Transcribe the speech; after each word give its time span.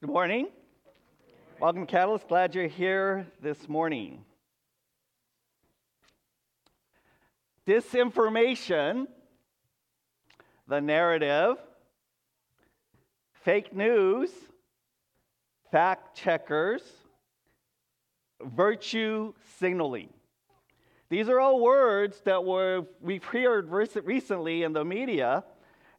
Good 0.00 0.10
morning. 0.10 0.46
Welcome, 1.58 1.84
Catalyst. 1.84 2.28
Glad 2.28 2.54
you're 2.54 2.68
here 2.68 3.26
this 3.42 3.68
morning. 3.68 4.24
Disinformation, 7.66 9.08
the 10.68 10.80
narrative, 10.80 11.56
fake 13.42 13.74
news, 13.74 14.30
fact 15.72 16.16
checkers, 16.16 16.82
virtue 18.40 19.34
signaling. 19.58 20.10
These 21.08 21.28
are 21.28 21.40
all 21.40 21.58
words 21.58 22.20
that 22.20 22.44
were, 22.44 22.86
we've 23.00 23.24
heard 23.24 23.68
recently 23.72 24.62
in 24.62 24.72
the 24.72 24.84
media, 24.84 25.42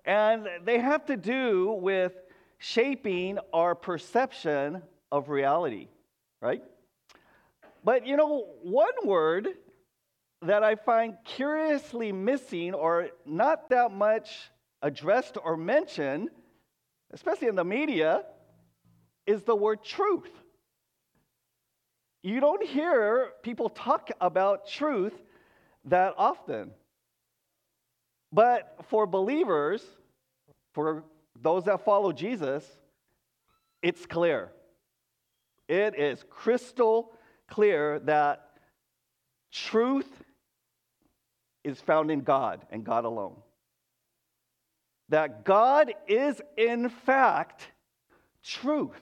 and 0.06 0.48
they 0.64 0.80
have 0.80 1.06
to 1.08 1.18
do 1.18 1.78
with 1.82 2.14
shaping 2.60 3.40
our 3.54 3.74
perception 3.74 4.82
of 5.12 5.30
reality, 5.30 5.88
right? 6.42 6.62
But 7.84 8.06
you 8.06 8.18
know, 8.18 8.46
one 8.62 8.94
word 9.06 9.48
that 10.42 10.64
I 10.64 10.76
find 10.76 11.18
curiously 11.26 12.12
missing 12.12 12.74
or 12.74 13.10
not 13.26 13.70
that 13.70 13.92
much 13.92 14.30
addressed 14.82 15.38
or 15.44 15.58
mentioned, 15.58 16.30
especially 17.12 17.48
in 17.48 17.56
the 17.56 17.66
media, 17.66 18.24
is 19.26 19.44
the 19.44 19.56
word 19.56 19.84
truth. 19.84 20.30
You 22.22 22.40
don't 22.40 22.66
hear 22.66 23.30
people 23.44 23.70
talk 23.70 24.12
about 24.20 24.68
truth 24.68 25.14
that 25.86 26.14
often. 26.18 26.72
But 28.32 28.76
for 28.90 29.08
believers, 29.08 29.84
for 30.74 31.04
those 31.42 31.66
that 31.66 31.86
follow 31.86 32.12
Jesus, 32.12 32.66
it's 33.82 34.06
clear. 34.06 34.52
It 35.68 35.98
is 35.98 36.24
crystal 36.30 37.12
clear 37.48 38.00
that 38.00 38.50
truth 39.52 40.08
is 41.64 41.80
found 41.80 42.12
in 42.12 42.22
God 42.22 42.66
and 42.72 42.84
God 42.84 43.06
alone. 43.06 43.36
That 45.10 45.44
God 45.44 45.94
is, 46.08 46.42
in 46.58 46.90
fact, 46.90 47.68
truth. 48.44 49.02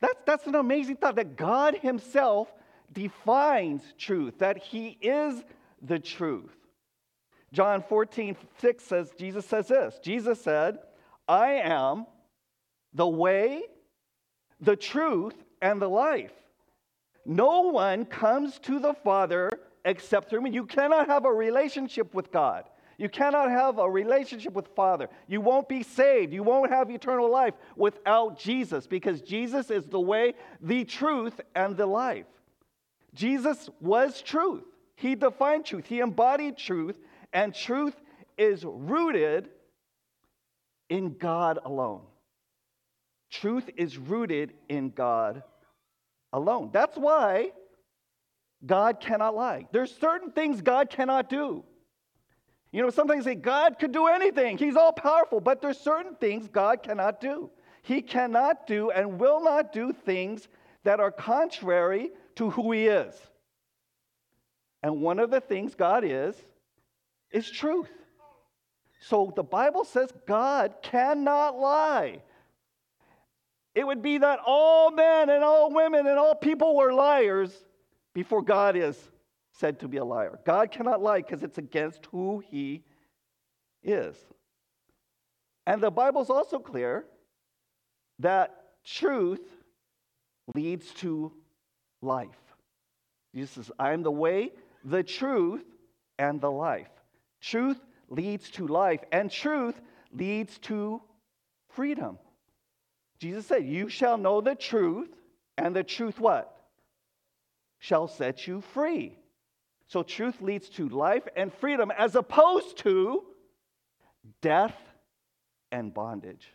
That's, 0.00 0.20
that's 0.26 0.46
an 0.46 0.54
amazing 0.54 0.96
thought 0.96 1.16
that 1.16 1.36
God 1.36 1.76
Himself 1.76 2.52
defines 2.92 3.82
truth, 3.98 4.38
that 4.38 4.58
He 4.58 4.98
is 5.00 5.42
the 5.80 5.98
truth. 5.98 6.54
John 7.52 7.82
14, 7.82 8.36
6 8.60 8.84
says, 8.84 9.12
Jesus 9.18 9.46
says 9.46 9.68
this 9.68 9.98
Jesus 10.02 10.40
said, 10.40 10.78
I 11.28 11.52
am 11.54 12.06
the 12.92 13.06
way, 13.06 13.62
the 14.60 14.76
truth, 14.76 15.34
and 15.60 15.80
the 15.80 15.88
life. 15.88 16.32
No 17.24 17.62
one 17.62 18.04
comes 18.04 18.58
to 18.60 18.78
the 18.78 18.94
Father 18.94 19.50
except 19.84 20.30
through 20.30 20.42
me. 20.42 20.50
You 20.50 20.64
cannot 20.64 21.06
have 21.08 21.24
a 21.24 21.32
relationship 21.32 22.14
with 22.14 22.30
God. 22.30 22.64
You 22.98 23.08
cannot 23.08 23.50
have 23.50 23.78
a 23.78 23.90
relationship 23.90 24.54
with 24.54 24.68
Father. 24.68 25.08
You 25.26 25.40
won't 25.40 25.68
be 25.68 25.82
saved. 25.82 26.32
You 26.32 26.42
won't 26.42 26.70
have 26.70 26.90
eternal 26.90 27.30
life 27.30 27.54
without 27.76 28.38
Jesus 28.38 28.86
because 28.86 29.20
Jesus 29.20 29.70
is 29.70 29.86
the 29.86 30.00
way, 30.00 30.34
the 30.60 30.84
truth, 30.84 31.40
and 31.54 31.76
the 31.76 31.86
life. 31.86 32.26
Jesus 33.14 33.68
was 33.80 34.22
truth. 34.22 34.64
He 34.94 35.14
defined 35.14 35.66
truth. 35.66 35.86
He 35.86 36.00
embodied 36.00 36.56
truth, 36.56 36.98
and 37.32 37.54
truth 37.54 37.94
is 38.38 38.64
rooted 38.64 39.50
in 40.88 41.16
God 41.18 41.58
alone. 41.64 42.02
Truth 43.30 43.70
is 43.76 43.98
rooted 43.98 44.54
in 44.68 44.90
God 44.90 45.42
alone. 46.32 46.70
That's 46.72 46.96
why 46.96 47.50
God 48.64 49.00
cannot 49.00 49.34
lie. 49.34 49.66
There's 49.72 49.94
certain 49.94 50.30
things 50.30 50.60
God 50.60 50.90
cannot 50.90 51.28
do. 51.28 51.64
You 52.72 52.82
know, 52.82 52.90
sometimes 52.90 53.24
they 53.24 53.32
say 53.32 53.36
God 53.36 53.78
could 53.78 53.92
do 53.92 54.06
anything. 54.06 54.58
He's 54.58 54.76
all 54.76 54.92
powerful, 54.92 55.40
but 55.40 55.60
there's 55.60 55.78
certain 55.78 56.14
things 56.16 56.48
God 56.48 56.82
cannot 56.82 57.20
do. 57.20 57.50
He 57.82 58.02
cannot 58.02 58.66
do 58.66 58.90
and 58.90 59.20
will 59.20 59.42
not 59.42 59.72
do 59.72 59.92
things 59.92 60.48
that 60.84 61.00
are 61.00 61.10
contrary 61.10 62.10
to 62.36 62.50
who 62.50 62.72
he 62.72 62.86
is. 62.86 63.14
And 64.82 65.00
one 65.00 65.18
of 65.18 65.30
the 65.30 65.40
things 65.40 65.74
God 65.74 66.04
is 66.04 66.36
is 67.30 67.50
truth. 67.50 67.90
So 69.08 69.32
the 69.36 69.44
Bible 69.44 69.84
says 69.84 70.12
God 70.26 70.74
cannot 70.82 71.56
lie. 71.56 72.22
It 73.72 73.86
would 73.86 74.02
be 74.02 74.18
that 74.18 74.40
all 74.44 74.90
men 74.90 75.30
and 75.30 75.44
all 75.44 75.72
women 75.72 76.08
and 76.08 76.18
all 76.18 76.34
people 76.34 76.74
were 76.74 76.92
liars 76.92 77.52
before 78.14 78.42
God 78.42 78.74
is 78.74 78.98
said 79.52 79.78
to 79.80 79.88
be 79.88 79.98
a 79.98 80.04
liar. 80.04 80.40
God 80.44 80.72
cannot 80.72 81.00
lie 81.00 81.18
because 81.18 81.44
it's 81.44 81.58
against 81.58 82.06
who 82.06 82.42
he 82.50 82.82
is. 83.84 84.16
And 85.66 85.80
the 85.80 85.90
Bible's 85.90 86.30
also 86.30 86.58
clear 86.58 87.04
that 88.18 88.54
truth 88.84 89.46
leads 90.54 90.92
to 90.94 91.32
life. 92.02 92.28
Jesus 93.34 93.66
says, 93.66 93.70
I 93.78 93.92
am 93.92 94.02
the 94.02 94.10
way, 94.10 94.52
the 94.84 95.04
truth, 95.04 95.64
and 96.18 96.40
the 96.40 96.50
life. 96.50 96.90
Truth 97.40 97.78
leads 98.08 98.50
to 98.50 98.66
life, 98.66 99.00
and 99.12 99.30
truth 99.30 99.80
leads 100.12 100.58
to 100.60 101.02
freedom. 101.68 102.18
Jesus 103.18 103.46
said, 103.46 103.64
You 103.64 103.88
shall 103.88 104.18
know 104.18 104.40
the 104.40 104.54
truth, 104.54 105.08
and 105.56 105.74
the 105.74 105.84
truth 105.84 106.20
what? 106.20 106.52
Shall 107.78 108.08
set 108.08 108.46
you 108.46 108.60
free. 108.60 109.18
So 109.88 110.02
truth 110.02 110.40
leads 110.40 110.68
to 110.70 110.88
life 110.88 111.22
and 111.36 111.52
freedom 111.52 111.92
as 111.96 112.16
opposed 112.16 112.78
to 112.78 113.22
death 114.42 114.74
and 115.70 115.94
bondage. 115.94 116.48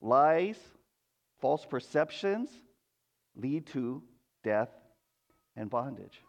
Lies, 0.00 0.56
false 1.40 1.64
perceptions 1.64 2.50
lead 3.36 3.66
to 3.68 4.02
death 4.42 4.70
and 5.56 5.70
bondage. 5.70 6.20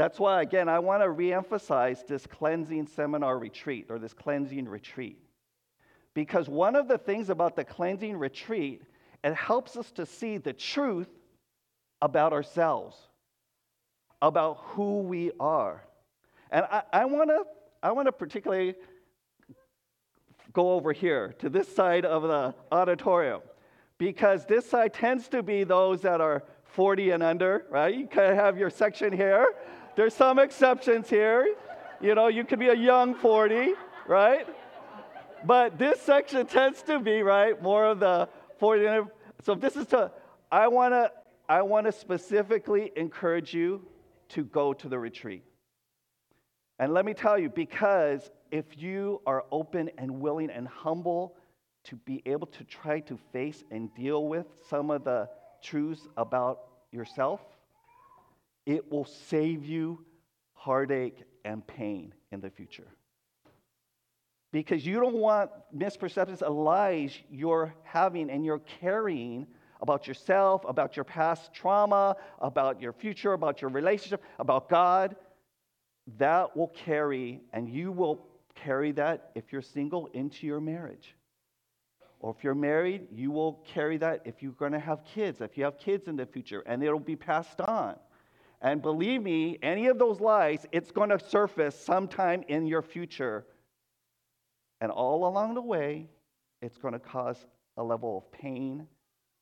That's 0.00 0.18
why, 0.18 0.40
again, 0.40 0.66
I 0.66 0.78
want 0.78 1.02
to 1.02 1.08
reemphasize 1.08 2.06
this 2.06 2.26
cleansing 2.26 2.86
seminar 2.86 3.38
retreat 3.38 3.88
or 3.90 3.98
this 3.98 4.14
cleansing 4.14 4.66
retreat. 4.66 5.18
Because 6.14 6.48
one 6.48 6.74
of 6.74 6.88
the 6.88 6.96
things 6.96 7.28
about 7.28 7.54
the 7.54 7.64
cleansing 7.64 8.16
retreat, 8.16 8.80
it 9.22 9.34
helps 9.34 9.76
us 9.76 9.90
to 9.92 10.06
see 10.06 10.38
the 10.38 10.54
truth 10.54 11.10
about 12.00 12.32
ourselves, 12.32 12.96
about 14.22 14.60
who 14.68 15.00
we 15.00 15.32
are. 15.38 15.84
And 16.50 16.64
I, 16.70 16.82
I 16.94 17.04
want 17.04 17.28
to 17.28 17.44
I 17.82 17.92
want 17.92 18.06
to 18.06 18.12
particularly 18.12 18.76
go 20.54 20.72
over 20.72 20.94
here 20.94 21.34
to 21.40 21.50
this 21.50 21.68
side 21.68 22.06
of 22.06 22.22
the 22.22 22.54
auditorium 22.72 23.42
because 23.98 24.46
this 24.46 24.64
side 24.64 24.94
tends 24.94 25.28
to 25.28 25.42
be 25.42 25.62
those 25.62 26.00
that 26.00 26.22
are 26.22 26.42
40 26.64 27.10
and 27.10 27.22
under, 27.22 27.66
right? 27.68 27.94
You 27.94 28.06
kind 28.06 28.30
of 28.32 28.38
have 28.38 28.56
your 28.56 28.70
section 28.70 29.12
here. 29.12 29.46
There's 30.00 30.14
some 30.14 30.38
exceptions 30.38 31.10
here. 31.10 31.46
You 32.00 32.14
know, 32.14 32.28
you 32.28 32.42
could 32.42 32.58
be 32.58 32.68
a 32.68 32.74
young 32.74 33.14
40, 33.14 33.74
right? 34.08 34.46
But 35.44 35.78
this 35.78 36.00
section 36.00 36.46
tends 36.46 36.80
to 36.84 37.00
be, 37.00 37.20
right, 37.20 37.60
more 37.62 37.84
of 37.84 38.00
the 38.00 38.26
40 38.58 38.86
and 38.86 38.88
under. 38.88 39.12
So 39.42 39.54
this 39.54 39.76
is 39.76 39.88
to, 39.88 40.10
I 40.50 40.68
want 40.68 40.94
to, 40.94 41.12
I 41.50 41.60
want 41.60 41.84
to 41.84 41.92
specifically 41.92 42.92
encourage 42.96 43.52
you 43.52 43.86
to 44.30 44.42
go 44.42 44.72
to 44.72 44.88
the 44.88 44.98
retreat. 44.98 45.44
And 46.78 46.94
let 46.94 47.04
me 47.04 47.12
tell 47.12 47.38
you, 47.38 47.50
because 47.50 48.30
if 48.50 48.78
you 48.78 49.20
are 49.26 49.44
open 49.52 49.90
and 49.98 50.18
willing 50.18 50.48
and 50.48 50.66
humble 50.66 51.36
to 51.84 51.96
be 51.96 52.22
able 52.24 52.46
to 52.46 52.64
try 52.64 53.00
to 53.00 53.18
face 53.34 53.64
and 53.70 53.94
deal 53.94 54.28
with 54.28 54.46
some 54.66 54.90
of 54.90 55.04
the 55.04 55.28
truths 55.62 56.08
about 56.16 56.60
yourself, 56.90 57.42
it 58.70 58.90
will 58.90 59.04
save 59.04 59.64
you 59.64 60.04
heartache 60.52 61.24
and 61.44 61.66
pain 61.66 62.14
in 62.30 62.40
the 62.40 62.50
future. 62.50 62.86
Because 64.52 64.86
you 64.86 65.00
don't 65.00 65.16
want 65.16 65.50
misperceptions 65.76 66.40
of 66.40 66.54
lies 66.54 67.12
you're 67.30 67.74
having 67.82 68.30
and 68.30 68.44
you're 68.44 68.62
carrying 68.80 69.48
about 69.80 70.06
yourself, 70.06 70.62
about 70.68 70.94
your 70.96 71.04
past 71.04 71.52
trauma, 71.52 72.14
about 72.40 72.80
your 72.80 72.92
future, 72.92 73.32
about 73.32 73.60
your 73.60 73.70
relationship, 73.70 74.22
about 74.38 74.68
God. 74.68 75.16
That 76.18 76.56
will 76.56 76.68
carry, 76.68 77.40
and 77.52 77.68
you 77.68 77.90
will 77.90 78.26
carry 78.54 78.92
that 78.92 79.30
if 79.34 79.52
you're 79.52 79.62
single 79.62 80.08
into 80.12 80.46
your 80.46 80.60
marriage. 80.60 81.16
Or 82.20 82.34
if 82.36 82.44
you're 82.44 82.54
married, 82.54 83.08
you 83.10 83.30
will 83.32 83.64
carry 83.74 83.96
that 83.96 84.22
if 84.24 84.42
you're 84.42 84.52
going 84.52 84.72
to 84.72 84.78
have 84.78 85.04
kids, 85.04 85.40
if 85.40 85.56
you 85.56 85.64
have 85.64 85.78
kids 85.78 86.06
in 86.06 86.16
the 86.16 86.26
future, 86.26 86.62
and 86.66 86.84
it'll 86.84 87.00
be 87.00 87.16
passed 87.16 87.60
on. 87.60 87.96
And 88.62 88.82
believe 88.82 89.22
me, 89.22 89.58
any 89.62 89.86
of 89.86 89.98
those 89.98 90.20
lies, 90.20 90.66
it's 90.72 90.90
going 90.90 91.10
to 91.10 91.18
surface 91.18 91.74
sometime 91.74 92.44
in 92.48 92.66
your 92.66 92.82
future. 92.82 93.46
And 94.80 94.90
all 94.92 95.26
along 95.26 95.54
the 95.54 95.62
way, 95.62 96.08
it's 96.60 96.76
going 96.76 96.92
to 96.92 97.00
cause 97.00 97.46
a 97.76 97.82
level 97.82 98.18
of 98.18 98.32
pain, 98.38 98.86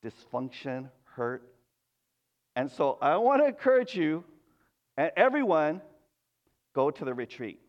dysfunction, 0.04 0.88
hurt. 1.04 1.42
And 2.54 2.70
so 2.70 2.98
I 3.00 3.16
want 3.16 3.42
to 3.42 3.46
encourage 3.46 3.94
you 3.96 4.24
and 4.96 5.10
everyone 5.16 5.80
go 6.74 6.90
to 6.90 7.04
the 7.04 7.14
retreat. 7.14 7.60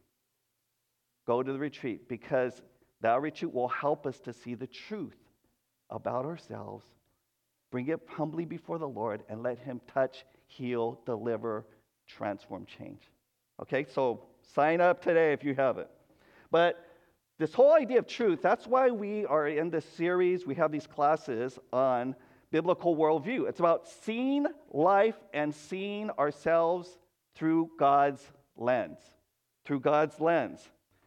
Go 1.25 1.43
to 1.43 1.53
the 1.53 1.59
retreat 1.59 2.09
because 2.09 2.61
that 3.01 3.21
retreat 3.21 3.53
will 3.53 3.67
help 3.67 4.05
us 4.05 4.19
to 4.21 4.33
see 4.33 4.55
the 4.55 4.67
truth 4.67 5.17
about 5.89 6.25
ourselves, 6.25 6.85
bring 7.71 7.87
it 7.87 7.99
humbly 8.07 8.45
before 8.45 8.77
the 8.77 8.87
Lord, 8.87 9.23
and 9.29 9.43
let 9.43 9.59
Him 9.59 9.79
touch, 9.93 10.25
heal, 10.49 10.99
deliver, 11.05 11.65
transform, 12.07 12.65
change. 12.65 13.01
Okay, 13.61 13.85
so 13.85 14.23
sign 14.53 14.81
up 14.81 15.01
today 15.01 15.31
if 15.31 15.43
you 15.43 15.55
haven't. 15.55 15.87
But 16.51 16.85
this 17.37 17.53
whole 17.53 17.73
idea 17.73 17.99
of 17.99 18.07
truth, 18.07 18.41
that's 18.41 18.67
why 18.67 18.89
we 18.89 19.25
are 19.25 19.47
in 19.47 19.69
this 19.69 19.85
series. 19.85 20.45
We 20.45 20.55
have 20.55 20.71
these 20.71 20.87
classes 20.87 21.57
on 21.71 22.15
biblical 22.51 22.97
worldview. 22.97 23.47
It's 23.47 23.59
about 23.59 23.87
seeing 23.87 24.47
life 24.71 25.15
and 25.33 25.53
seeing 25.53 26.09
ourselves 26.11 26.97
through 27.35 27.69
God's 27.77 28.25
lens. 28.57 28.97
Through 29.65 29.81
God's 29.81 30.19
lens, 30.19 30.59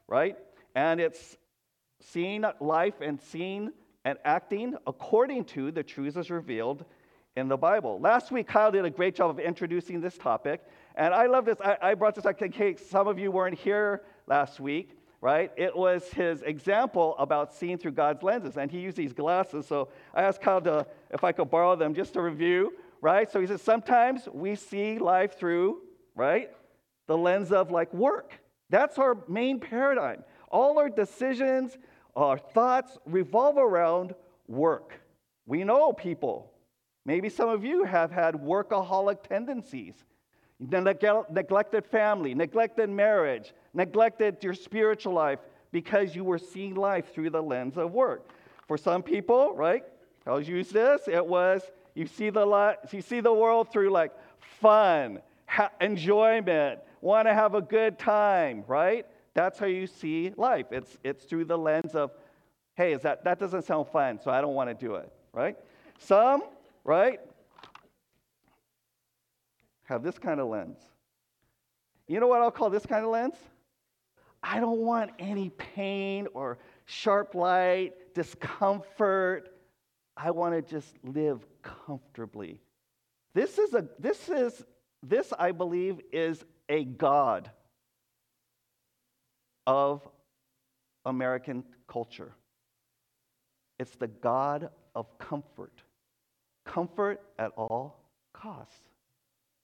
right? 0.07 0.37
And 0.75 1.01
it's 1.01 1.37
seeing 2.01 2.45
life 2.61 3.01
and 3.01 3.21
seeing 3.21 3.73
and 4.05 4.19
acting 4.25 4.77
according 4.87 5.45
to 5.45 5.71
the 5.71 5.83
truths 5.83 6.17
as 6.17 6.31
revealed 6.31 6.85
in 7.37 7.49
the 7.49 7.57
Bible. 7.57 7.99
Last 8.01 8.31
week, 8.31 8.47
Kyle 8.47 8.71
did 8.71 8.85
a 8.85 8.91
great 8.91 9.15
job 9.15 9.31
of 9.31 9.39
introducing 9.39 10.01
this 10.01 10.19
topic. 10.19 10.63
And 10.95 11.15
I 11.15 11.27
love 11.27 11.45
this. 11.45 11.61
I, 11.61 11.77
I 11.81 11.95
brought 11.95 12.15
this 12.15 12.27
up 12.27 12.41
in 12.43 12.53
case 12.53 12.85
some 12.91 13.09
of 13.09 13.19
you 13.19 13.31
weren't 13.31 13.59
here 13.59 14.03
last 14.27 14.61
week, 14.61 14.99
right? 15.21 15.51
It 15.57 15.75
was 15.75 16.07
his 16.09 16.43
example 16.43 17.17
about 17.19 17.55
seeing 17.55 17.79
through 17.79 17.93
God's 17.93 18.23
lenses. 18.23 18.59
And 18.59 18.71
he 18.71 18.81
used 18.81 18.97
these 18.97 19.15
glasses. 19.15 19.67
So 19.67 19.89
I 20.15 20.23
asked 20.23 20.43
Kyle 20.43 20.61
to, 20.61 20.87
if 21.11 21.25
I 21.25 21.33
could 21.33 21.51
borrow 21.51 21.75
them 21.75 21.95
just 21.95 22.13
to 22.15 22.23
review, 22.23 22.75
right? 23.01 23.31
So 23.31 23.41
he 23.41 23.47
says, 23.47 23.63
sometimes 23.63 24.29
we 24.33 24.55
see 24.55 24.99
life 24.99 25.39
through, 25.39 25.81
right? 26.15 26.51
The 27.07 27.17
lens 27.17 27.51
of 27.51 27.71
like 27.71 27.93
work. 27.95 28.39
That's 28.69 28.99
our 28.99 29.17
main 29.27 29.59
paradigm. 29.59 30.25
All 30.51 30.79
our 30.79 30.91
decisions, 30.91 31.79
our 32.15 32.37
thoughts 32.37 32.99
revolve 33.07 33.57
around 33.57 34.15
work. 34.47 35.01
We 35.47 35.65
know 35.65 35.95
people. 35.95 36.52
Maybe 37.05 37.29
some 37.29 37.49
of 37.49 37.65
you 37.65 37.85
have 37.85 38.11
had 38.11 38.35
workaholic 38.35 39.23
tendencies. 39.23 39.95
neglected 40.61 41.85
family, 41.87 42.35
neglected 42.35 42.89
marriage, 42.89 43.53
neglected 43.75 44.43
your 44.45 44.55
spiritual 44.55 45.13
life 45.13 45.41
because 45.73 46.15
you 46.15 46.23
were 46.25 46.39
seeing 46.39 46.75
life 46.75 47.13
through 47.13 47.31
the 47.31 47.43
lens 47.43 47.77
of 47.77 47.93
work. 47.93 48.29
For 48.69 48.79
some 48.79 49.03
people, 49.03 49.55
right? 49.57 49.85
I'll 50.27 50.41
use 50.41 50.71
this. 50.71 51.09
It 51.09 51.27
was 51.27 51.63
you 51.95 52.07
see 52.07 52.31
the 52.31 52.47
li- 52.47 52.77
you 52.93 53.03
see 53.03 53.21
the 53.21 53.33
world 53.33 53.71
through 53.71 53.91
like 53.91 54.13
fun, 54.61 55.21
ha- 55.47 55.73
enjoyment, 55.81 56.81
want 57.01 57.27
to 57.29 57.35
have 57.35 57.55
a 57.55 57.61
good 57.61 57.99
time, 57.99 58.65
right? 58.67 59.07
That's 59.35 59.59
how 59.59 59.67
you 59.67 59.87
see 59.87 60.33
life. 60.37 60.67
It's, 60.71 60.99
it's 61.03 61.25
through 61.25 61.47
the 61.47 61.59
lens 61.59 61.95
of, 61.95 62.13
hey, 62.75 62.93
is 62.93 63.03
that, 63.03 63.25
that 63.25 63.39
doesn't 63.39 63.63
sound 63.63 63.89
fun, 63.89 64.21
so 64.23 64.31
I 64.31 64.41
don't 64.41 64.55
want 64.55 64.71
to 64.71 64.75
do 64.75 64.95
it, 64.97 65.11
right? 65.33 65.57
Some, 65.99 66.43
right, 66.85 67.21
have 69.85 70.03
this 70.03 70.19
kind 70.19 70.41
of 70.41 70.49
lens. 70.49 70.79
You 72.09 72.21
know 72.21 72.27
what 72.27 72.43
I'll 72.43 72.51
call 72.51 72.71
this 72.71 72.87
kind 72.87 73.05
of 73.05 73.11
lens? 73.11 73.37
I 74.43 74.59
don't 74.59 74.81
want 74.81 75.13
any 75.19 75.51
pain 75.51 76.27
or 76.35 76.59
sharp 76.87 77.35
light, 77.35 77.93
discomfort. 78.15 79.49
I 80.17 80.31
want 80.31 80.55
to 80.55 80.63
just 80.63 80.95
live 81.05 81.47
comfortably. 81.63 82.61
This 83.35 83.59
is 83.59 83.73
a 83.75 83.87
this 83.99 84.29
is 84.29 84.65
this 85.03 85.33
I 85.39 85.53
believe 85.53 86.01
is 86.13 86.45
a 86.69 86.85
god 86.85 87.51
of 89.67 90.07
American 91.05 91.65
culture. 91.87 92.33
It's 93.79 93.95
the 93.97 94.09
God 94.09 94.71
of 94.95 95.19
comfort. 95.19 95.83
Comfort 96.65 97.21
at 97.39 97.53
all 97.57 97.99
costs. 98.33 98.81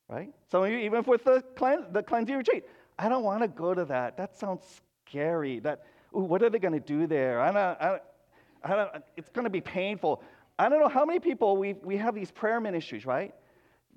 Right? 0.09 0.33
Some 0.51 0.65
of 0.65 0.71
you, 0.71 0.79
even 0.79 1.03
with 1.07 1.25
the, 1.25 1.43
clean, 1.55 1.85
the 1.93 2.03
cleansing 2.03 2.37
retreat, 2.37 2.65
I 2.99 3.09
don't 3.09 3.25
want 3.25 3.43
to 3.43 3.49
go 3.49 3.75
to 3.75 3.85
that. 3.87 4.17
That 4.17 4.37
sounds 4.39 4.83
scary. 5.07 5.61
That, 5.61 5.85
ooh, 6.17 6.21
what 6.21 6.43
are 6.43 6.51
they 6.51 6.59
going 6.59 6.73
to 6.73 6.81
do 6.81 7.07
there? 7.07 7.41
I 7.41 7.53
don't, 7.53 7.57
I, 7.57 8.01
I 8.65 8.77
don't, 8.77 9.05
it's 9.17 9.29
going 9.29 9.45
to 9.45 9.51
be 9.51 9.61
painful. 9.61 10.23
I 10.59 10.69
don't 10.69 10.81
know 10.81 10.89
how 10.89 11.05
many 11.05 11.21
people 11.21 11.57
we, 11.57 11.75
we 11.85 11.97
have 11.99 12.15
these 12.15 12.31
prayer 12.31 12.61
ministries, 12.61 13.07
right? 13.07 13.35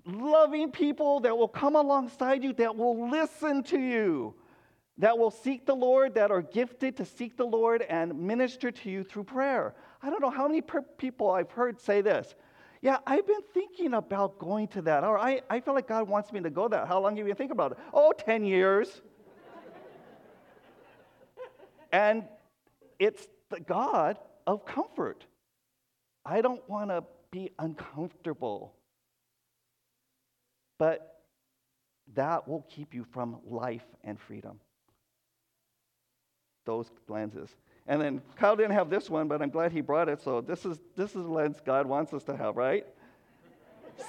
Loving 0.05 0.71
people 0.71 1.19
that 1.21 1.35
will 1.35 1.47
come 1.47 1.75
alongside 1.75 2.43
you, 2.43 2.53
that 2.53 2.75
will 2.75 3.09
listen 3.09 3.63
to 3.63 3.79
you, 3.79 4.35
that 4.97 5.17
will 5.17 5.31
seek 5.31 5.65
the 5.65 5.75
Lord, 5.75 6.13
that 6.15 6.29
are 6.29 6.41
gifted 6.41 6.97
to 6.97 7.05
seek 7.05 7.37
the 7.37 7.45
Lord 7.45 7.81
and 7.83 8.19
minister 8.19 8.69
to 8.69 8.89
you 8.89 9.03
through 9.03 9.23
prayer. 9.23 9.73
I 10.03 10.09
don't 10.09 10.21
know 10.21 10.29
how 10.29 10.47
many 10.47 10.61
per- 10.61 10.81
people 10.81 11.31
I've 11.31 11.51
heard 11.51 11.79
say 11.79 12.01
this. 12.01 12.35
Yeah, 12.81 12.97
I've 13.05 13.27
been 13.27 13.43
thinking 13.53 13.93
about 13.93 14.39
going 14.39 14.67
to 14.69 14.81
that. 14.83 15.03
Or 15.03 15.19
I, 15.19 15.41
I 15.49 15.59
feel 15.59 15.75
like 15.75 15.87
God 15.87 16.07
wants 16.07 16.31
me 16.31 16.41
to 16.41 16.49
go 16.49 16.67
there. 16.67 16.85
How 16.85 16.99
long 16.99 17.15
have 17.15 17.19
you 17.19 17.25
been 17.25 17.35
thinking 17.35 17.51
about 17.51 17.73
it? 17.73 17.77
Oh, 17.93 18.11
10 18.17 18.43
years. 18.43 19.01
and 21.91 22.23
it's 22.97 23.27
the 23.49 23.59
God 23.59 24.17
of 24.47 24.65
comfort. 24.65 25.25
I 26.25 26.41
don't 26.41 26.67
want 26.67 26.89
to 26.89 27.03
be 27.29 27.51
uncomfortable. 27.59 28.73
But 30.79 31.21
that 32.15 32.47
will 32.47 32.65
keep 32.67 32.95
you 32.95 33.05
from 33.11 33.37
life 33.45 33.85
and 34.03 34.19
freedom 34.19 34.59
those 36.65 36.91
lenses. 37.07 37.49
And 37.87 38.01
then 38.01 38.21
Kyle 38.35 38.55
didn't 38.55 38.73
have 38.73 38.89
this 38.89 39.09
one, 39.09 39.27
but 39.27 39.41
I'm 39.41 39.49
glad 39.49 39.71
he 39.71 39.81
brought 39.81 40.07
it. 40.09 40.21
So 40.21 40.41
this 40.41 40.65
is 40.65 40.79
this 40.95 41.09
is 41.09 41.23
the 41.23 41.31
lens 41.31 41.57
God 41.65 41.85
wants 41.85 42.13
us 42.13 42.23
to 42.25 42.37
have, 42.37 42.55
right? 42.55 42.85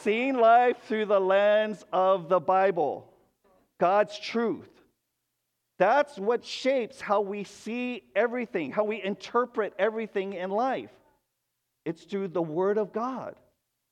Seeing 0.00 0.36
life 0.36 0.76
through 0.86 1.06
the 1.06 1.20
lens 1.20 1.84
of 1.92 2.28
the 2.28 2.40
Bible, 2.40 3.10
God's 3.78 4.18
truth. 4.18 4.68
That's 5.78 6.18
what 6.18 6.44
shapes 6.44 7.00
how 7.00 7.22
we 7.22 7.44
see 7.44 8.04
everything, 8.14 8.70
how 8.70 8.84
we 8.84 9.02
interpret 9.02 9.74
everything 9.78 10.34
in 10.34 10.50
life. 10.50 10.90
It's 11.84 12.04
through 12.04 12.28
the 12.28 12.42
Word 12.42 12.78
of 12.78 12.92
God. 12.92 13.34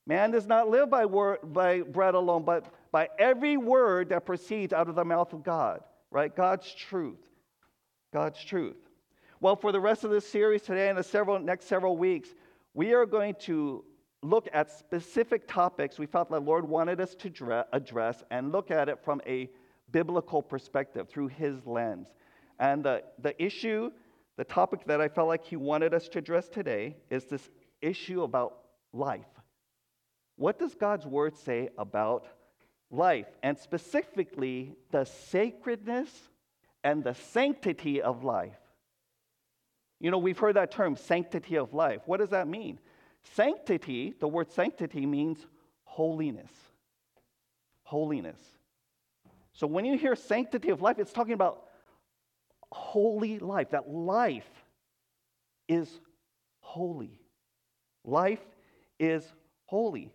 Man 0.06 0.30
does 0.30 0.46
not 0.46 0.68
live 0.68 0.90
by, 0.90 1.06
word, 1.06 1.38
by 1.52 1.80
bread 1.82 2.14
alone, 2.14 2.44
but 2.44 2.66
by 2.90 3.08
every 3.18 3.56
word 3.56 4.08
that 4.10 4.26
proceeds 4.26 4.72
out 4.72 4.88
of 4.88 4.94
the 4.94 5.04
mouth 5.04 5.32
of 5.32 5.42
God, 5.42 5.80
right? 6.10 6.34
God's 6.34 6.72
truth. 6.72 7.18
God's 8.12 8.42
truth. 8.42 8.76
Well, 9.42 9.56
for 9.56 9.73
the 9.73 9.80
rest 9.80 10.04
of 10.04 10.11
this 10.11 10.28
series 10.28 10.61
today 10.61 10.90
and 10.90 10.99
the 10.99 11.02
several, 11.02 11.38
next 11.38 11.64
several 11.64 11.97
weeks, 11.97 12.28
we 12.75 12.92
are 12.92 13.06
going 13.06 13.37
to 13.40 13.82
look 14.23 14.50
at 14.52 14.70
specific 14.70 15.49
topics 15.49 15.99
we 15.99 16.04
felt 16.04 16.28
the 16.28 16.38
Lord 16.38 16.68
wanted 16.68 17.00
us 17.00 17.14
to 17.14 17.64
address 17.73 18.23
and 18.30 18.52
look 18.52 18.70
at 18.70 18.90
it 18.90 19.02
from 19.02 19.23
a 19.26 19.49
biblical 19.92 20.42
perspective 20.42 21.09
through 21.09 21.28
His 21.28 21.64
lens. 21.64 22.09
And 22.59 22.85
the, 22.85 23.02
the 23.18 23.42
issue, 23.42 23.90
the 24.37 24.44
topic 24.44 24.85
that 24.85 25.00
I 25.00 25.09
felt 25.09 25.28
like 25.28 25.47
He 25.47 25.56
wanted 25.56 25.94
us 25.94 26.06
to 26.09 26.18
address 26.18 26.50
today 26.50 26.99
is 27.09 27.25
this 27.25 27.49
issue 27.80 28.25
about 28.25 28.59
life. 28.92 29.25
What 30.37 30.59
does 30.59 30.75
God's 30.75 31.06
Word 31.06 31.35
say 31.35 31.70
about 31.78 32.26
life? 32.90 33.28
And 33.42 33.59
specifically, 33.59 34.75
the 34.90 35.06
sacredness 35.06 36.11
and 36.85 37.02
the 37.02 37.14
sanctity 37.14 38.02
of 38.02 38.23
life. 38.23 38.59
You 40.00 40.11
know, 40.11 40.19
we've 40.19 40.38
heard 40.38 40.57
that 40.57 40.71
term, 40.71 40.97
sanctity 40.97 41.57
of 41.57 41.75
life. 41.75 42.00
What 42.07 42.19
does 42.19 42.30
that 42.30 42.49
mean? 42.49 42.78
Sanctity, 43.35 44.14
the 44.19 44.26
word 44.26 44.50
sanctity 44.50 45.04
means 45.04 45.47
holiness. 45.85 46.50
Holiness. 47.83 48.38
So 49.52 49.66
when 49.66 49.85
you 49.85 49.99
hear 49.99 50.16
sanctity 50.16 50.71
of 50.71 50.80
life, 50.80 50.99
it's 50.99 51.12
talking 51.12 51.35
about 51.35 51.64
holy 52.73 53.38
life, 53.38 53.71
that 53.71 53.90
life 53.90 54.49
is 55.69 56.00
holy. 56.61 57.21
Life 58.04 58.40
is 58.99 59.25
holy. 59.66 60.12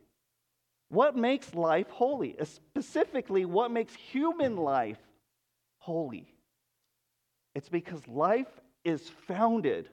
What 0.90 1.16
makes 1.16 1.54
life 1.54 1.90
holy? 1.90 2.40
Uh, 2.40 2.46
specifically, 2.46 3.46
what 3.46 3.72
makes 3.72 3.94
human 3.94 4.56
life 4.58 4.98
holy? 5.78 6.34
It's 7.54 7.70
because 7.70 8.08
life 8.08 8.48
is 8.86 9.10
founded, 9.28 9.90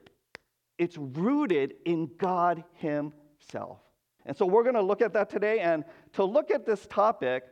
it's 0.77 0.97
rooted 0.97 1.75
in 1.85 2.09
God 2.17 2.63
Himself. 2.75 3.79
And 4.25 4.37
so 4.37 4.45
we're 4.45 4.63
going 4.63 4.75
to 4.75 4.81
look 4.81 5.01
at 5.01 5.13
that 5.13 5.29
today. 5.29 5.59
And 5.59 5.83
to 6.13 6.23
look 6.23 6.49
at 6.51 6.65
this 6.65 6.87
topic, 6.87 7.43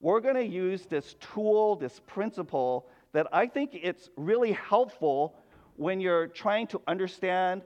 we're 0.00 0.20
going 0.20 0.36
to 0.36 0.46
use 0.46 0.86
this 0.86 1.16
tool, 1.20 1.76
this 1.76 2.00
principle 2.06 2.88
that 3.12 3.26
I 3.32 3.46
think 3.46 3.70
it's 3.74 4.08
really 4.16 4.52
helpful 4.52 5.36
when 5.76 6.00
you're 6.00 6.28
trying 6.28 6.66
to 6.68 6.80
understand 6.86 7.62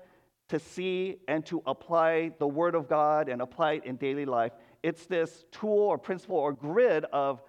to 0.49 0.59
see 0.59 1.16
and 1.28 1.45
to 1.47 1.62
apply 1.66 2.33
the 2.38 2.47
Word 2.47 2.75
of 2.75 2.88
God 2.88 3.28
and 3.28 3.42
apply 3.42 3.75
it 3.75 3.85
in 3.85 3.97
daily 3.97 4.25
life. 4.25 4.52
It's 4.83 5.06
this 5.06 5.45
tool 5.50 5.78
or 5.78 5.99
principle 5.99 6.37
or 6.37 6.52
grid 6.52 7.04
of 7.12 7.42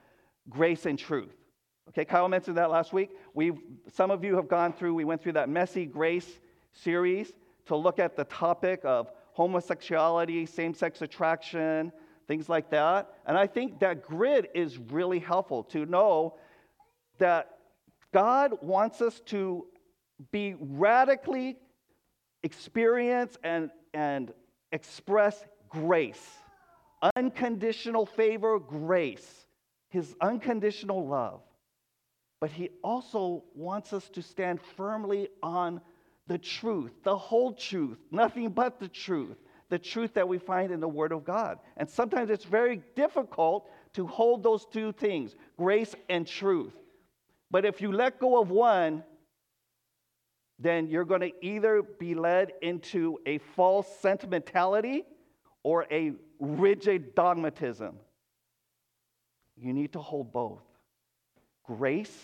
grace 0.50 0.86
and 0.86 0.98
truth. 0.98 1.36
Okay, 1.90 2.04
Kyle 2.06 2.28
mentioned 2.28 2.58
that 2.58 2.70
last 2.70 2.94
week. 2.94 3.12
We 3.38 3.52
some 3.94 4.10
of 4.10 4.24
you 4.24 4.36
have 4.36 4.48
gone 4.48 4.74
through, 4.74 4.96
we 4.96 5.06
went 5.06 5.22
through 5.22 5.34
that 5.34 5.48
messy 5.48 5.86
grace 5.86 6.28
series 6.74 7.32
to 7.68 7.76
look 7.76 8.00
at 8.00 8.16
the 8.16 8.24
topic 8.24 8.82
of 8.84 9.12
homosexuality, 9.34 10.48
same 10.48 10.74
sex 10.74 11.04
attraction, 11.04 11.92
things 12.28 12.50
like 12.50 12.72
that. 12.72 13.14
And 13.28 13.38
I 13.38 13.46
think 13.46 13.80
that 13.82 14.02
grid 14.02 14.48
is 14.56 14.80
really 14.80 15.20
helpful 15.20 15.64
to 15.66 15.86
know 15.86 16.38
that 17.20 17.60
God 18.12 18.54
wants 18.64 19.02
us 19.04 19.20
to 19.28 19.68
be 20.32 20.56
radically 20.60 21.58
experience 22.42 23.38
and, 23.44 23.70
and 23.94 24.34
express 24.72 25.46
grace, 25.70 26.28
unconditional 27.16 28.08
favor, 28.08 28.58
grace, 28.58 29.46
his 29.90 30.16
unconditional 30.22 31.08
love. 31.08 31.42
But 32.40 32.52
he 32.52 32.70
also 32.84 33.44
wants 33.56 33.94
us 33.94 34.10
to 34.10 34.22
stand 34.22 34.62
firmly 34.62 35.30
on 35.42 35.82
the 36.28 36.38
truth, 36.38 36.92
the 37.04 37.18
whole 37.18 37.54
truth, 37.54 37.98
nothing 38.12 38.50
but 38.50 38.80
the 38.80 38.88
truth, 38.88 39.38
the 39.70 39.80
truth 39.80 40.14
that 40.14 40.28
we 40.28 40.38
find 40.38 40.72
in 40.72 40.80
the 40.80 40.88
Word 40.88 41.12
of 41.12 41.24
God. 41.24 41.58
And 41.78 41.90
sometimes 41.90 42.30
it's 42.30 42.46
very 42.46 42.82
difficult 42.96 43.70
to 43.94 44.06
hold 44.06 44.44
those 44.44 44.66
two 44.66 44.92
things, 44.92 45.36
grace 45.58 45.96
and 46.10 46.28
truth. 46.28 46.74
But 47.50 47.66
if 47.66 47.82
you 47.82 47.92
let 47.92 48.20
go 48.20 48.40
of 48.40 48.52
one, 48.52 49.04
then 50.60 50.88
you're 50.88 51.06
going 51.06 51.22
to 51.22 51.32
either 51.42 51.82
be 51.82 52.14
led 52.14 52.52
into 52.62 53.20
a 53.26 53.38
false 53.38 53.88
sentimentality 54.00 55.06
or 55.64 55.86
a 55.90 56.14
rigid 56.40 57.16
dogmatism. 57.16 57.96
You 59.56 59.74
need 59.74 59.94
to 59.94 60.00
hold 60.00 60.32
both 60.32 60.67
grace, 61.68 62.18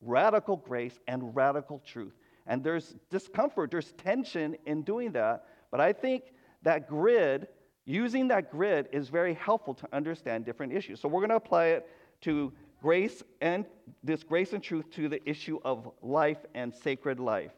radical 0.00 0.56
grace, 0.56 0.98
and 1.06 1.36
radical 1.36 1.80
truth. 1.86 2.14
And 2.46 2.64
there's 2.64 2.94
discomfort, 3.10 3.70
there's 3.70 3.92
tension 3.92 4.56
in 4.66 4.82
doing 4.82 5.12
that. 5.12 5.44
But 5.70 5.80
I 5.80 5.92
think 5.92 6.32
that 6.62 6.88
grid, 6.88 7.48
using 7.84 8.28
that 8.28 8.50
grid, 8.50 8.88
is 8.90 9.08
very 9.08 9.34
helpful 9.34 9.74
to 9.74 9.88
understand 9.92 10.46
different 10.46 10.72
issues. 10.72 11.00
So 11.00 11.08
we're 11.08 11.20
going 11.20 11.30
to 11.30 11.36
apply 11.36 11.66
it 11.66 11.88
to 12.22 12.52
grace 12.80 13.22
and 13.40 13.66
this 14.02 14.22
grace 14.22 14.52
and 14.52 14.62
truth 14.62 14.90
to 14.92 15.08
the 15.08 15.20
issue 15.28 15.60
of 15.64 15.90
life 16.02 16.38
and 16.54 16.74
sacred 16.74 17.20
life. 17.20 17.52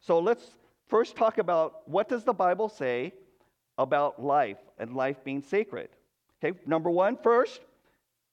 So 0.00 0.18
let's 0.18 0.44
first 0.88 1.16
talk 1.16 1.38
about 1.38 1.88
what 1.88 2.08
does 2.08 2.24
the 2.24 2.34
Bible 2.34 2.68
say 2.68 3.12
about 3.78 4.22
life 4.22 4.58
and 4.78 4.94
life 4.94 5.24
being 5.24 5.42
sacred. 5.42 5.88
Okay, 6.44 6.58
number 6.66 6.90
one, 6.90 7.16
first, 7.22 7.60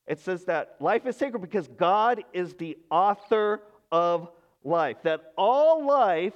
it 0.08 0.20
says 0.20 0.46
that 0.46 0.76
life 0.80 1.06
is 1.06 1.16
sacred 1.16 1.40
because 1.40 1.68
God 1.68 2.24
is 2.34 2.54
the 2.56 2.78
author 2.90 3.62
of 3.92 4.30
life, 4.64 4.98
that 5.04 5.34
all 5.38 5.86
life 5.86 6.36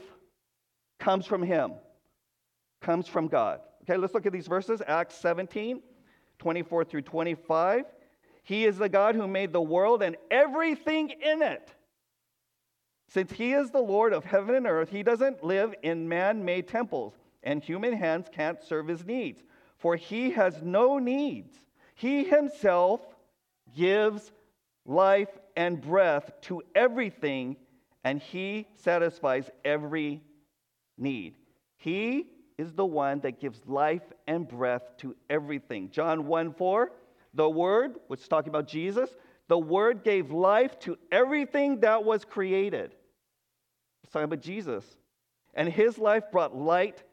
comes 0.99 1.25
from 1.25 1.43
Him, 1.43 1.73
comes 2.81 3.07
from 3.07 3.27
God. 3.27 3.59
Okay, 3.83 3.97
let's 3.97 4.13
look 4.13 4.25
at 4.25 4.33
these 4.33 4.47
verses 4.47 4.81
Acts 4.87 5.15
17, 5.15 5.81
24 6.39 6.85
through 6.85 7.01
25. 7.01 7.85
He 8.43 8.65
is 8.65 8.77
the 8.77 8.89
God 8.89 9.15
who 9.15 9.27
made 9.27 9.51
the 9.51 9.61
world 9.61 10.03
and 10.03 10.15
everything 10.29 11.09
in 11.09 11.41
it. 11.41 11.73
Since 13.07 13.31
he 13.31 13.53
is 13.53 13.71
the 13.71 13.79
Lord 13.79 14.13
of 14.13 14.25
heaven 14.25 14.55
and 14.55 14.67
earth, 14.67 14.89
he 14.89 15.03
doesn't 15.03 15.43
live 15.43 15.73
in 15.83 16.07
man 16.09 16.43
made 16.43 16.67
temples, 16.67 17.13
and 17.43 17.63
human 17.63 17.93
hands 17.93 18.27
can't 18.31 18.61
serve 18.63 18.87
his 18.87 19.05
needs, 19.05 19.43
for 19.77 19.95
he 19.95 20.31
has 20.31 20.61
no 20.61 20.97
needs. 20.97 21.59
He 21.95 22.23
himself 22.23 23.14
gives 23.75 24.31
life 24.85 25.29
and 25.55 25.81
breath 25.81 26.31
to 26.41 26.61
everything, 26.73 27.57
and 28.03 28.21
he 28.21 28.67
satisfies 28.75 29.49
every 29.63 30.21
need. 30.97 31.35
He 31.77 32.27
is 32.57 32.73
the 32.73 32.85
one 32.85 33.19
that 33.21 33.39
gives 33.39 33.61
life 33.67 34.03
and 34.27 34.47
breath 34.47 34.83
to 34.97 35.15
everything. 35.29 35.89
John 35.89 36.25
1 36.25 36.53
4, 36.53 36.91
the 37.33 37.49
Word, 37.49 37.97
which 38.07 38.21
is 38.21 38.27
talking 38.27 38.49
about 38.49 38.67
Jesus, 38.67 39.09
the 39.47 39.57
Word 39.57 40.03
gave 40.03 40.31
life 40.31 40.79
to 40.79 40.97
everything 41.11 41.81
that 41.81 42.03
was 42.03 42.25
created. 42.25 42.95
It's 44.03 44.11
talking 44.11 44.25
about 44.25 44.41
Jesus. 44.41 44.85
And 45.53 45.69
his 45.69 45.97
life 45.97 46.23
brought 46.31 46.55
light 46.55 47.03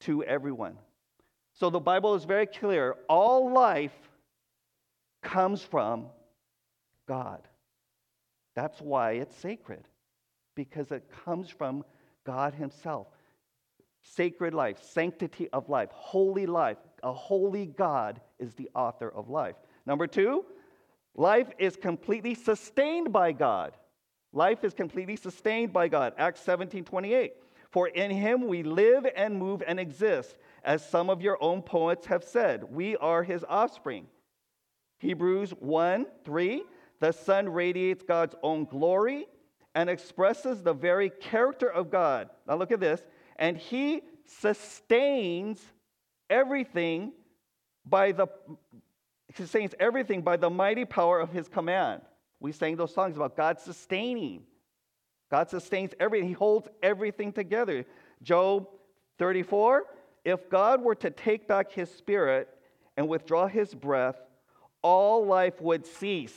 to 0.00 0.24
everyone. 0.24 0.76
So 1.54 1.70
the 1.70 1.80
Bible 1.80 2.14
is 2.14 2.24
very 2.24 2.46
clear 2.46 2.96
all 3.08 3.52
life 3.52 3.92
comes 5.22 5.62
from 5.62 6.06
God. 7.06 7.42
That's 8.54 8.80
why 8.80 9.12
it's 9.12 9.36
sacred, 9.36 9.88
because 10.54 10.92
it 10.92 11.10
comes 11.24 11.48
from 11.48 11.84
God 12.24 12.54
Himself. 12.54 13.06
Sacred 14.02 14.52
life, 14.52 14.82
sanctity 14.82 15.48
of 15.50 15.68
life, 15.68 15.90
holy 15.92 16.46
life. 16.46 16.78
A 17.02 17.12
holy 17.12 17.66
God 17.66 18.20
is 18.38 18.54
the 18.54 18.68
author 18.74 19.08
of 19.08 19.30
life. 19.30 19.56
Number 19.86 20.06
two, 20.06 20.44
Life 21.14 21.48
is 21.58 21.76
completely 21.76 22.34
sustained 22.34 23.12
by 23.12 23.32
God. 23.32 23.76
Life 24.32 24.64
is 24.64 24.72
completely 24.72 25.16
sustained 25.16 25.72
by 25.72 25.88
God. 25.88 26.14
Acts 26.16 26.40
17 26.40 26.84
28. 26.84 27.34
For 27.70 27.88
in 27.88 28.10
him 28.10 28.46
we 28.46 28.62
live 28.62 29.06
and 29.16 29.38
move 29.38 29.62
and 29.66 29.80
exist, 29.80 30.36
as 30.62 30.86
some 30.86 31.08
of 31.08 31.22
your 31.22 31.42
own 31.42 31.62
poets 31.62 32.06
have 32.06 32.22
said. 32.22 32.64
We 32.64 32.96
are 32.96 33.22
his 33.22 33.44
offspring. 33.48 34.06
Hebrews 35.02 35.50
1 35.58 36.06
3. 36.24 36.62
The 37.00 37.10
Son 37.10 37.48
radiates 37.48 38.04
God's 38.04 38.36
own 38.40 38.64
glory 38.64 39.26
and 39.74 39.90
expresses 39.90 40.62
the 40.62 40.72
very 40.72 41.10
character 41.10 41.66
of 41.68 41.90
God. 41.90 42.30
Now 42.46 42.54
look 42.54 42.70
at 42.70 42.78
this. 42.78 43.04
And 43.34 43.56
he 43.56 44.02
sustains 44.24 45.60
everything 46.30 47.12
by 47.84 48.12
the 48.12 48.28
sustains 49.34 49.74
everything 49.80 50.22
by 50.22 50.36
the 50.36 50.48
mighty 50.48 50.84
power 50.84 51.18
of 51.18 51.32
his 51.32 51.48
command. 51.48 52.02
We 52.38 52.52
sang 52.52 52.76
those 52.76 52.94
songs 52.94 53.16
about 53.16 53.36
God 53.36 53.58
sustaining. 53.58 54.44
God 55.32 55.50
sustains 55.50 55.94
everything, 55.98 56.28
he 56.28 56.34
holds 56.34 56.68
everything 56.80 57.32
together. 57.32 57.84
Job 58.22 58.68
34 59.18 59.82
If 60.24 60.48
God 60.48 60.80
were 60.80 60.94
to 60.94 61.10
take 61.10 61.48
back 61.48 61.72
his 61.72 61.90
spirit 61.90 62.48
and 62.96 63.08
withdraw 63.08 63.48
his 63.48 63.74
breath, 63.74 64.16
all 64.82 65.24
life 65.26 65.60
would 65.60 65.86
cease, 65.86 66.36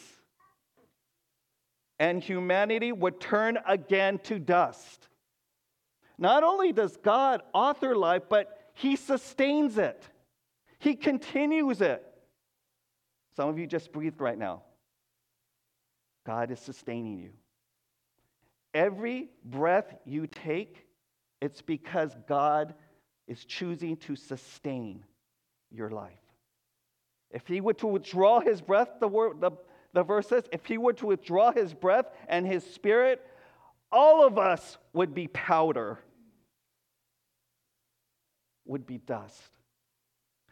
and 2.00 2.22
humanity 2.22 2.92
would 2.92 3.20
turn 3.20 3.58
again 3.68 4.20
to 4.20 4.40
dust. 4.40 5.08
Not 6.18 6.44
only 6.44 6.72
does 6.72 6.98
God 6.98 7.42
author 7.54 7.96
life, 7.96 8.24
but 8.30 8.58
he 8.74 8.96
sustains 8.96 9.78
it, 9.78 10.08
he 10.80 10.96
continues 10.96 11.82
it. 11.82 12.04
Some 13.36 13.50
of 13.50 13.60
you 13.60 13.68
just 13.68 13.92
breathed 13.92 14.22
right 14.22 14.38
now. 14.38 14.64
God 16.26 16.52
is 16.52 16.60
sustaining 16.60 17.20
you. 17.20 17.32
Every 18.74 19.30
breath 19.44 19.94
you 20.06 20.28
take, 20.28 20.86
it's 21.42 21.62
because 21.62 22.16
God 22.28 22.74
is 23.28 23.44
choosing 23.46 23.98
to 23.98 24.16
sustain 24.16 25.04
your 25.72 25.90
life. 25.90 26.25
If 27.32 27.48
he 27.48 27.62
were 27.62 27.74
to 27.76 27.88
withdraw 27.88 28.40
his 28.40 28.62
breath, 28.62 28.90
the, 29.00 29.08
word, 29.08 29.42
the, 29.42 29.52
the 29.94 30.04
verse 30.04 30.28
says, 30.28 30.44
if 30.52 30.66
he 30.66 30.78
were 30.78 30.94
to 30.94 31.08
withdraw 31.08 31.52
his 31.52 31.74
breath 31.74 32.06
and 32.28 32.46
his 32.46 32.66
spirit, 32.66 33.26
all 33.92 34.26
of 34.26 34.38
us 34.38 34.78
would 34.94 35.14
be 35.14 35.28
powder, 35.28 36.00
would 38.66 38.86
be 38.86 38.98
dust. 38.98 39.42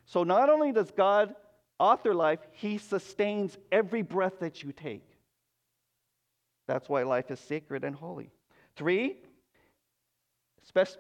So 0.06 0.24
not 0.24 0.50
only 0.50 0.72
does 0.72 0.92
God 0.92 1.36
author 1.80 2.14
life, 2.14 2.40
He 2.52 2.78
sustains 2.78 3.58
every 3.72 4.02
breath 4.02 4.40
that 4.40 4.64
you 4.64 4.72
take. 4.72 5.06
That's 6.68 6.88
why 6.88 7.04
life 7.04 7.30
is 7.32 7.40
sacred 7.40 7.84
and 7.84 7.96
holy. 7.96 8.32
Three, 8.76 9.18
spe- 10.64 10.98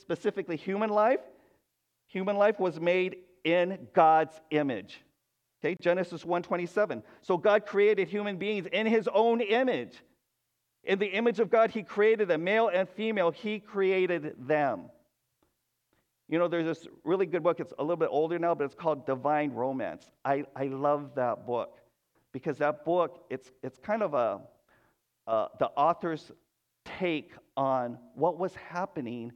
specifically 0.00 0.56
human 0.56 0.90
life. 0.90 1.20
Human 2.08 2.36
life 2.36 2.58
was 2.58 2.80
made 2.80 3.16
in 3.46 3.86
God's 3.94 4.38
image. 4.50 5.00
Okay, 5.64 5.76
Genesis 5.80 6.24
1:27. 6.24 7.02
So 7.22 7.38
God 7.38 7.64
created 7.64 8.08
human 8.08 8.36
beings 8.36 8.66
in 8.66 8.86
his 8.86 9.08
own 9.08 9.40
image. 9.40 10.02
In 10.82 10.98
the 10.98 11.06
image 11.06 11.38
of 11.38 11.48
God, 11.48 11.70
he 11.70 11.82
created 11.84 12.28
them, 12.28 12.42
male 12.42 12.68
and 12.68 12.88
female, 12.88 13.30
he 13.30 13.60
created 13.60 14.34
them. 14.48 14.90
You 16.28 16.40
know, 16.40 16.48
there's 16.48 16.66
this 16.66 16.88
really 17.04 17.26
good 17.26 17.44
book. 17.44 17.60
It's 17.60 17.72
a 17.78 17.82
little 17.82 17.96
bit 17.96 18.08
older 18.10 18.38
now, 18.38 18.54
but 18.54 18.64
it's 18.64 18.74
called 18.74 19.06
Divine 19.06 19.52
Romance. 19.52 20.10
I, 20.24 20.44
I 20.56 20.64
love 20.64 21.14
that 21.14 21.46
book 21.46 21.78
because 22.32 22.58
that 22.58 22.84
book, 22.84 23.24
it's, 23.30 23.52
it's 23.62 23.78
kind 23.78 24.02
of 24.02 24.14
a, 24.14 24.40
uh, 25.28 25.48
the 25.60 25.68
author's 25.76 26.32
take 26.84 27.32
on 27.56 27.98
what 28.14 28.38
was 28.38 28.54
happening 28.56 29.32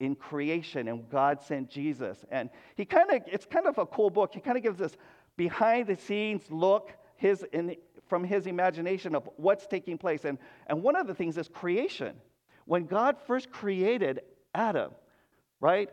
in 0.00 0.14
creation 0.14 0.88
and 0.88 1.08
God 1.08 1.40
sent 1.42 1.68
Jesus. 1.68 2.24
And 2.30 2.50
he 2.74 2.84
kind 2.84 3.10
of, 3.10 3.22
it's 3.26 3.46
kind 3.46 3.66
of 3.66 3.78
a 3.78 3.86
cool 3.86 4.10
book. 4.10 4.32
He 4.34 4.40
kind 4.40 4.56
of 4.56 4.62
gives 4.62 4.78
this 4.78 4.96
behind 5.36 5.86
the 5.86 5.96
scenes 5.96 6.42
look 6.50 6.90
his, 7.16 7.44
in, 7.52 7.76
from 8.08 8.24
his 8.24 8.46
imagination 8.46 9.14
of 9.14 9.28
what's 9.36 9.66
taking 9.66 9.98
place. 9.98 10.24
And, 10.24 10.38
and 10.66 10.82
one 10.82 10.96
of 10.96 11.06
the 11.06 11.14
things 11.14 11.36
is 11.38 11.48
creation. 11.48 12.16
When 12.64 12.86
God 12.86 13.16
first 13.26 13.50
created 13.50 14.20
Adam, 14.54 14.92
right? 15.60 15.90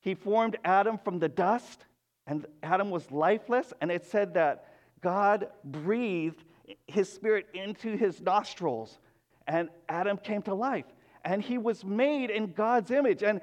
He 0.00 0.14
formed 0.14 0.56
Adam 0.64 0.98
from 0.98 1.18
the 1.18 1.28
dust, 1.28 1.84
and 2.26 2.46
Adam 2.62 2.90
was 2.90 3.10
lifeless. 3.10 3.72
And 3.80 3.90
it 3.90 4.04
said 4.04 4.34
that 4.34 4.72
God 5.00 5.48
breathed 5.64 6.44
his 6.86 7.12
spirit 7.12 7.46
into 7.52 7.96
his 7.96 8.20
nostrils, 8.20 8.98
and 9.46 9.68
Adam 9.88 10.16
came 10.16 10.40
to 10.42 10.54
life. 10.54 10.86
And 11.24 11.42
he 11.42 11.58
was 11.58 11.84
made 11.84 12.30
in 12.30 12.52
God's 12.52 12.90
image. 12.90 13.22
And 13.22 13.40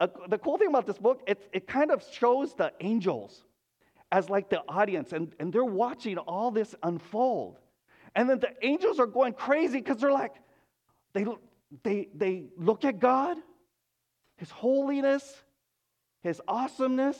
uh, 0.00 0.08
the 0.28 0.38
cool 0.38 0.58
thing 0.58 0.68
about 0.68 0.86
this 0.86 0.98
book, 0.98 1.22
it, 1.26 1.48
it 1.52 1.66
kind 1.66 1.90
of 1.90 2.04
shows 2.12 2.54
the 2.54 2.72
angels 2.80 3.44
as 4.12 4.28
like 4.28 4.50
the 4.50 4.62
audience, 4.68 5.12
and, 5.12 5.32
and 5.38 5.52
they're 5.52 5.64
watching 5.64 6.18
all 6.18 6.50
this 6.50 6.74
unfold. 6.82 7.58
And 8.14 8.28
then 8.28 8.40
the 8.40 8.52
angels 8.62 8.98
are 8.98 9.06
going 9.06 9.34
crazy 9.34 9.78
because 9.78 9.98
they're 9.98 10.12
like, 10.12 10.34
they, 11.12 11.26
they, 11.84 12.08
they 12.14 12.46
look 12.56 12.84
at 12.84 12.98
God, 12.98 13.36
His 14.36 14.50
holiness, 14.50 15.42
His 16.22 16.40
awesomeness, 16.48 17.16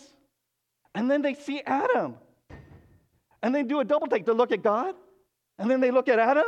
and 0.94 1.08
then 1.08 1.22
they 1.22 1.34
see 1.34 1.62
Adam. 1.64 2.16
And 3.42 3.54
they 3.54 3.62
do 3.62 3.80
a 3.80 3.84
double 3.84 4.08
take. 4.08 4.26
They 4.26 4.32
look 4.32 4.52
at 4.52 4.62
God, 4.62 4.94
and 5.58 5.70
then 5.70 5.80
they 5.80 5.92
look 5.92 6.08
at 6.08 6.18
Adam, 6.18 6.46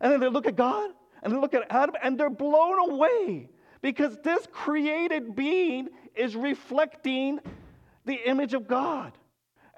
and 0.00 0.12
then 0.12 0.20
they 0.20 0.28
look 0.28 0.46
at 0.46 0.54
God, 0.54 0.90
and 1.22 1.32
they 1.32 1.36
look 1.36 1.54
at 1.54 1.66
Adam, 1.70 1.94
and 2.02 2.18
they're 2.18 2.30
blown 2.30 2.90
away 2.90 3.48
because 3.82 4.16
this 4.22 4.46
created 4.52 5.34
being 5.34 5.88
is 6.14 6.36
reflecting 6.36 7.40
the 8.04 8.14
image 8.28 8.54
of 8.54 8.66
God. 8.66 9.12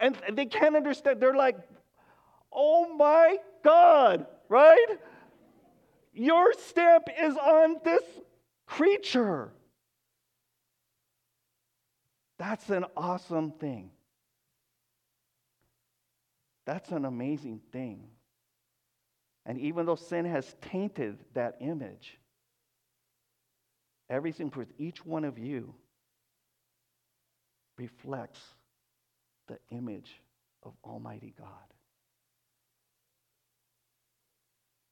And 0.00 0.16
they 0.32 0.46
can't 0.46 0.76
understand. 0.76 1.20
They're 1.20 1.34
like, 1.34 1.56
oh 2.52 2.94
my 2.96 3.36
God, 3.62 4.26
right? 4.48 4.86
Your 6.12 6.52
stamp 6.54 7.04
is 7.20 7.36
on 7.36 7.76
this 7.84 8.02
creature. 8.66 9.52
That's 12.38 12.68
an 12.70 12.86
awesome 12.96 13.52
thing. 13.52 13.90
That's 16.64 16.90
an 16.90 17.04
amazing 17.04 17.60
thing. 17.72 18.08
And 19.44 19.58
even 19.58 19.86
though 19.86 19.96
sin 19.96 20.24
has 20.24 20.54
tainted 20.70 21.18
that 21.34 21.56
image, 21.60 22.18
everything 24.08 24.50
for 24.50 24.66
each 24.78 25.04
one 25.04 25.24
of 25.24 25.38
you 25.38 25.74
reflects 27.76 28.40
the 29.48 29.58
image 29.70 30.20
of 30.62 30.72
Almighty 30.84 31.34
God. 31.36 31.48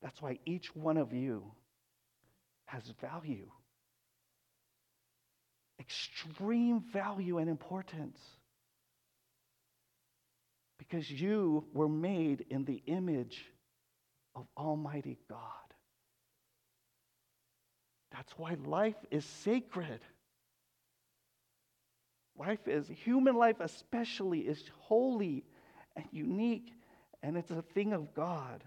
That's 0.02 0.20
why 0.20 0.38
each 0.46 0.74
one 0.74 0.96
of 0.96 1.12
you 1.12 1.44
has 2.64 2.82
value, 3.00 3.50
extreme 5.78 6.82
value 6.92 7.38
and 7.38 7.48
importance. 7.48 8.18
Because 10.78 11.08
you 11.10 11.64
were 11.74 11.88
made 11.88 12.46
in 12.48 12.64
the 12.64 12.82
image 12.86 13.44
of 14.34 14.46
Almighty 14.56 15.18
God. 15.28 15.38
That's 18.12 18.32
why 18.36 18.56
life 18.64 18.96
is 19.10 19.24
sacred. 19.24 20.00
Life 22.38 22.66
is, 22.66 22.88
human 22.88 23.34
life 23.34 23.56
especially, 23.60 24.40
is 24.40 24.62
holy 24.78 25.44
and 25.96 26.04
unique, 26.10 26.72
and 27.22 27.36
it's 27.36 27.50
a 27.50 27.62
thing 27.62 27.92
of 27.92 28.14
God. 28.14 28.64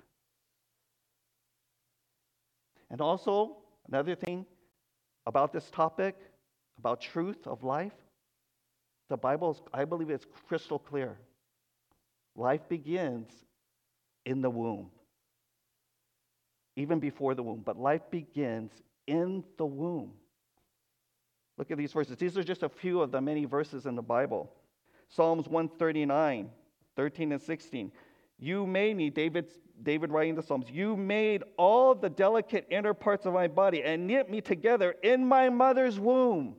And 2.90 3.02
also, 3.02 3.58
another 3.88 4.16
thing 4.16 4.46
about 5.26 5.52
this 5.52 5.70
topic, 5.72 6.16
about 6.78 7.02
truth 7.02 7.48
of 7.48 7.64
life, 7.64 7.94
the 9.10 9.18
Bible, 9.18 9.58
I 9.74 9.86
believe 9.86 10.10
it's 10.10 10.26
crystal 10.48 10.80
clear. 10.80 11.18
Life 12.36 12.68
begins 12.70 13.30
in 14.26 14.42
the 14.42 14.50
womb, 14.50 14.90
even 16.76 17.00
before 17.00 17.36
the 17.36 17.44
womb, 17.44 17.62
but 17.64 17.78
life 17.78 18.02
begins 18.10 18.72
in 19.08 19.44
the 19.58 19.66
womb. 19.66 20.12
Look 21.58 21.70
at 21.72 21.78
these 21.78 21.94
verses. 21.94 22.18
These 22.18 22.38
are 22.38 22.44
just 22.44 22.64
a 22.64 22.70
few 22.70 23.02
of 23.02 23.12
the 23.12 23.22
many 23.22 23.46
verses 23.46 23.86
in 23.86 23.96
the 23.96 24.02
Bible. 24.02 24.52
Psalms 25.10 25.48
139, 25.48 26.50
13 26.96 27.32
and 27.32 27.42
16. 27.42 27.92
You 28.40 28.66
made 28.66 28.98
me, 28.98 29.10
David, 29.10 29.52
David 29.82 30.12
writing 30.12 30.36
the 30.36 30.42
Psalms, 30.42 30.70
you 30.70 30.98
made 30.98 31.44
all 31.58 31.94
the 31.94 32.10
delicate 32.10 32.66
inner 32.70 32.94
parts 32.94 33.26
of 33.26 33.34
my 33.34 33.48
body 33.48 33.84
and 33.84 34.08
knit 34.08 34.30
me 34.30 34.42
together 34.42 34.96
in 35.04 35.26
my 35.26 35.50
mother's 35.50 36.00
womb. 36.00 36.56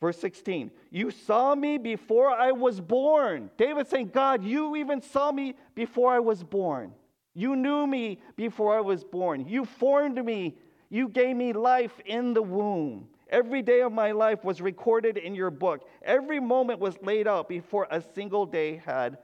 Verse 0.00 0.16
16, 0.18 0.70
you 0.90 1.10
saw 1.10 1.56
me 1.56 1.76
before 1.76 2.30
I 2.30 2.52
was 2.52 2.80
born. 2.80 3.50
David 3.56 3.88
saying, 3.88 4.10
God, 4.14 4.44
you 4.44 4.76
even 4.76 5.02
saw 5.02 5.32
me 5.32 5.56
before 5.74 6.12
I 6.12 6.20
was 6.20 6.44
born. 6.44 6.92
You 7.38 7.54
knew 7.54 7.86
me 7.86 8.18
before 8.34 8.76
I 8.76 8.80
was 8.80 9.04
born. 9.04 9.46
You 9.46 9.64
formed 9.64 10.24
me. 10.24 10.58
You 10.90 11.08
gave 11.08 11.36
me 11.36 11.52
life 11.52 12.00
in 12.04 12.34
the 12.34 12.42
womb. 12.42 13.06
Every 13.30 13.62
day 13.62 13.82
of 13.82 13.92
my 13.92 14.10
life 14.10 14.42
was 14.42 14.60
recorded 14.60 15.16
in 15.16 15.36
your 15.36 15.52
book. 15.52 15.86
Every 16.02 16.40
moment 16.40 16.80
was 16.80 17.00
laid 17.00 17.28
out 17.28 17.48
before 17.48 17.86
a 17.92 18.02
single 18.02 18.44
day 18.44 18.82
had 18.84 19.18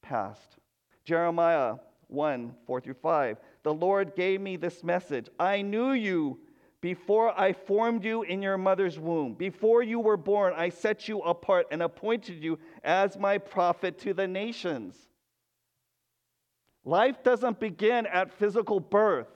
passed. 0.00 0.56
Jeremiah 1.04 1.74
1 2.08 2.54
4 2.66 2.80
through 2.80 2.94
5. 2.94 3.36
The 3.62 3.74
Lord 3.74 4.14
gave 4.14 4.40
me 4.40 4.56
this 4.56 4.82
message 4.82 5.28
I 5.38 5.60
knew 5.60 5.92
you 5.92 6.38
before 6.80 7.38
I 7.38 7.52
formed 7.52 8.06
you 8.06 8.22
in 8.22 8.40
your 8.40 8.56
mother's 8.56 8.98
womb, 8.98 9.34
before 9.34 9.82
you 9.82 10.00
were 10.00 10.16
born, 10.16 10.54
I 10.56 10.70
set 10.70 11.08
you 11.08 11.20
apart 11.20 11.66
and 11.70 11.82
appointed 11.82 12.42
you 12.42 12.58
as 12.82 13.18
my 13.18 13.36
prophet 13.36 13.98
to 13.98 14.14
the 14.14 14.26
nations. 14.26 15.08
Life 16.84 17.22
doesn't 17.22 17.60
begin 17.60 18.06
at 18.06 18.32
physical 18.32 18.80
birth. 18.80 19.28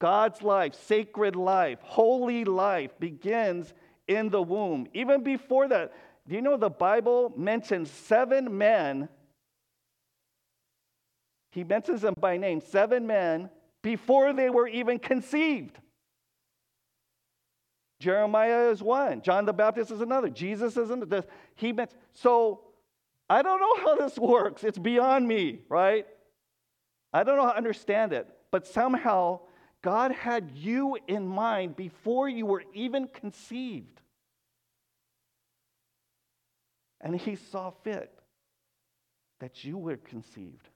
God's 0.00 0.42
life, 0.42 0.74
sacred 0.74 1.36
life, 1.36 1.78
holy 1.82 2.44
life 2.44 2.90
begins 2.98 3.72
in 4.08 4.30
the 4.30 4.42
womb. 4.42 4.88
Even 4.94 5.22
before 5.22 5.68
that, 5.68 5.92
do 6.26 6.34
you 6.34 6.42
know 6.42 6.56
the 6.56 6.70
Bible 6.70 7.32
mentions 7.36 7.90
seven 7.90 8.58
men? 8.58 9.08
He 11.50 11.62
mentions 11.62 12.00
them 12.00 12.14
by 12.18 12.36
name, 12.36 12.60
seven 12.60 13.06
men 13.06 13.50
before 13.82 14.32
they 14.32 14.48
were 14.50 14.66
even 14.66 14.98
conceived. 14.98 15.78
Jeremiah 18.00 18.70
is 18.70 18.82
one, 18.82 19.22
John 19.22 19.44
the 19.44 19.52
Baptist 19.52 19.92
is 19.92 20.00
another, 20.00 20.28
Jesus 20.28 20.76
is 20.76 20.90
another. 20.90 21.22
He 21.54 21.72
meant, 21.72 21.94
so 22.12 22.62
I 23.32 23.40
don't 23.40 23.60
know 23.60 23.76
how 23.82 23.96
this 23.96 24.18
works. 24.18 24.62
It's 24.62 24.76
beyond 24.76 25.26
me, 25.26 25.60
right? 25.70 26.06
I 27.14 27.22
don't 27.22 27.38
know 27.38 27.46
how 27.46 27.52
to 27.52 27.56
understand 27.56 28.12
it, 28.12 28.28
but 28.50 28.66
somehow 28.66 29.40
God 29.80 30.12
had 30.12 30.50
you 30.54 30.98
in 31.08 31.26
mind 31.26 31.74
before 31.74 32.28
you 32.28 32.44
were 32.44 32.62
even 32.74 33.08
conceived. 33.08 34.02
And 37.00 37.18
He 37.18 37.36
saw 37.36 37.70
fit 37.82 38.12
that 39.40 39.64
you 39.64 39.78
were 39.78 39.96
conceived. 39.96 40.68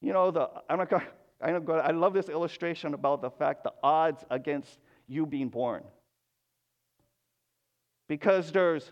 You 0.00 0.12
know, 0.12 0.32
the, 0.32 0.50
I'm 0.68 0.78
not 0.78 0.90
going 0.90 1.04
I, 1.40 1.50
I 1.52 1.92
love 1.92 2.14
this 2.14 2.28
illustration 2.28 2.94
about 2.94 3.22
the 3.22 3.30
fact 3.30 3.62
the 3.62 3.72
odds 3.80 4.24
against 4.28 4.76
you 5.06 5.24
being 5.24 5.50
born. 5.50 5.84
Because 8.08 8.50
there's 8.50 8.90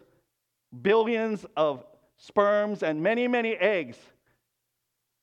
billions 0.80 1.44
of 1.56 1.84
sperms 2.16 2.82
and 2.82 3.02
many, 3.02 3.28
many 3.28 3.54
eggs. 3.54 3.98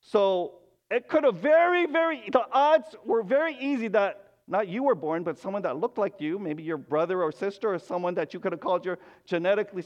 So 0.00 0.54
it 0.90 1.08
could 1.08 1.24
have 1.24 1.36
very, 1.36 1.86
very, 1.86 2.22
the 2.30 2.44
odds 2.52 2.94
were 3.04 3.22
very 3.22 3.56
easy 3.58 3.88
that 3.88 4.26
not 4.46 4.68
you 4.68 4.82
were 4.82 4.94
born, 4.94 5.22
but 5.22 5.38
someone 5.38 5.62
that 5.62 5.76
looked 5.76 5.98
like 5.98 6.20
you, 6.20 6.38
maybe 6.38 6.62
your 6.62 6.76
brother 6.76 7.22
or 7.22 7.30
sister 7.30 7.72
or 7.72 7.78
someone 7.78 8.14
that 8.14 8.34
you 8.34 8.40
could 8.40 8.52
have 8.52 8.60
called 8.60 8.84
your 8.84 8.98
genetically. 9.24 9.84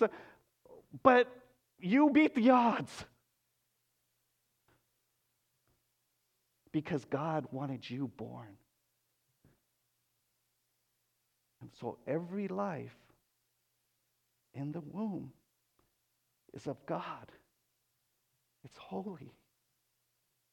But 1.02 1.28
you 1.78 2.10
beat 2.10 2.34
the 2.34 2.50
odds. 2.50 3.04
because 6.74 7.04
God 7.04 7.46
wanted 7.52 7.88
you 7.88 8.08
born. 8.16 8.56
And 11.60 11.70
so 11.80 11.98
every 12.04 12.48
life 12.48 12.96
in 14.54 14.72
the 14.72 14.80
womb 14.80 15.30
is 16.54 16.66
of 16.66 16.84
God. 16.86 17.30
It's 18.64 18.76
holy. 18.78 19.34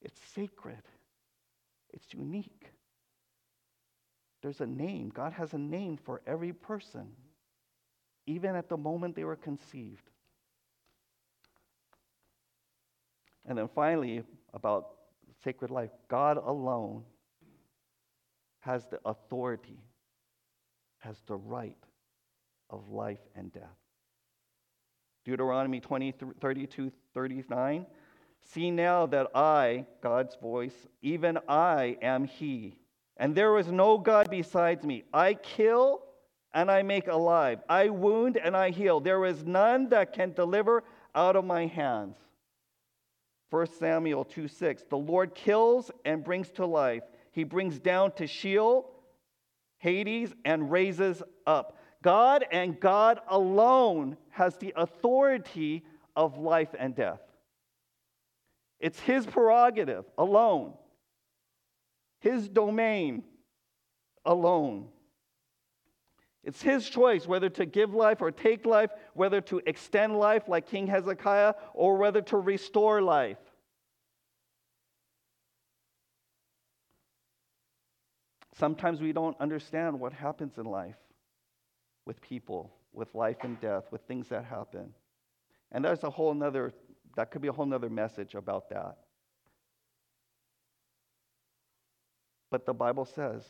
It's 0.02 0.20
sacred. 0.36 0.84
It's 1.94 2.14
unique. 2.14 2.72
there's 4.42 4.62
a 4.62 4.66
name. 4.66 5.12
God 5.14 5.34
has 5.34 5.54
a 5.54 5.58
name 5.58 5.98
for 5.98 6.22
every 6.26 6.54
person, 6.54 7.08
even 8.26 8.56
at 8.56 8.70
the 8.70 8.78
moment 8.78 9.16
they 9.16 9.24
were 9.24 9.36
conceived. 9.36 10.10
And 13.46 13.58
then 13.58 13.70
finally, 13.74 14.24
about 14.54 14.90
sacred 15.44 15.72
life, 15.72 15.92
God 16.08 16.38
alone 16.38 17.04
has 18.60 18.86
the 18.88 19.00
authority, 19.06 19.80
has 21.00 21.18
the 21.28 21.36
right 21.36 21.78
of 22.70 22.90
life 22.90 23.20
and 23.36 23.52
death. 23.52 23.81
Deuteronomy 25.26 25.80
20, 25.80 26.14
32, 26.40 26.92
39. 27.14 27.86
See 28.44 28.72
now 28.72 29.06
that 29.08 29.28
I, 29.36 29.86
God's 30.02 30.36
voice, 30.36 30.88
even 31.02 31.38
I 31.48 31.98
am 32.02 32.26
He, 32.26 32.80
and 33.18 33.36
there 33.36 33.58
is 33.58 33.72
no 33.72 33.98
God 33.98 34.30
besides 34.30 34.84
me. 34.84 35.04
I 35.14 35.36
kill 35.36 36.02
and 36.54 36.70
I 36.70 36.82
make 36.82 37.08
alive. 37.08 37.60
I 37.70 37.90
wound 37.90 38.38
and 38.38 38.58
I 38.58 38.72
heal. 38.72 39.00
There 39.00 39.26
is 39.26 39.44
none 39.46 39.90
that 39.90 40.14
can 40.14 40.34
deliver 40.34 40.84
out 41.14 41.36
of 41.36 41.46
my 41.46 41.68
hands. 41.68 42.18
1 43.52 43.68
Samuel 43.68 44.26
2 44.26 44.48
6. 44.48 44.84
The 44.90 44.98
Lord 44.98 45.36
kills 45.36 45.92
and 46.06 46.24
brings 46.24 46.50
to 46.52 46.66
life. 46.66 47.04
He 47.32 47.44
brings 47.44 47.80
down 47.80 48.14
to 48.14 48.28
Sheol, 48.28 48.90
Hades, 49.78 50.34
and 50.46 50.72
raises 50.72 51.22
up. 51.46 51.78
God 52.02 52.46
and 52.52 52.80
God 52.80 53.20
alone 53.28 54.18
has 54.32 54.58
the 54.58 54.74
authority 54.76 55.84
of 56.16 56.38
life 56.38 56.74
and 56.78 56.96
death. 56.96 57.22
It's 58.80 59.00
His 59.00 59.26
prerogative 59.26 60.06
alone, 60.18 60.74
His 62.20 62.50
domain 62.50 63.24
alone. 64.26 64.88
It's 66.44 66.62
his 66.62 66.90
choice 66.90 67.28
whether 67.28 67.50
to 67.50 67.66
give 67.66 67.94
life 67.94 68.22
or 68.22 68.32
take 68.32 68.66
life, 68.66 68.90
whether 69.14 69.42
to 69.42 69.62
extend 69.66 70.18
life 70.18 70.48
like 70.48 70.68
King 70.68 70.88
Hezekiah, 70.88 71.54
or 71.74 71.98
whether 71.98 72.22
to 72.24 72.38
restore 72.38 73.02
life. 73.02 73.38
Sometimes 78.58 79.02
we 79.02 79.12
don't 79.12 79.40
understand 79.40 80.00
what 80.00 80.14
happens 80.14 80.58
in 80.58 80.66
life 80.66 80.98
with 82.06 82.22
people, 82.22 82.72
with 82.94 83.14
life 83.16 83.38
and 83.44 83.60
death, 83.62 83.86
with 83.92 84.02
things 84.02 84.30
that 84.30 84.46
happen. 84.46 84.94
And 85.72 85.86
there's 85.86 86.04
a 86.04 86.10
whole 86.10 86.34
nother, 86.34 86.74
that 87.16 87.32
could 87.32 87.42
be 87.42 87.48
a 87.48 87.52
whole 87.54 87.66
nother 87.66 87.90
message 87.90 88.36
about 88.36 88.70
that. 88.70 88.98
But 92.50 92.66
the 92.66 92.74
Bible 92.74 93.06
says 93.06 93.44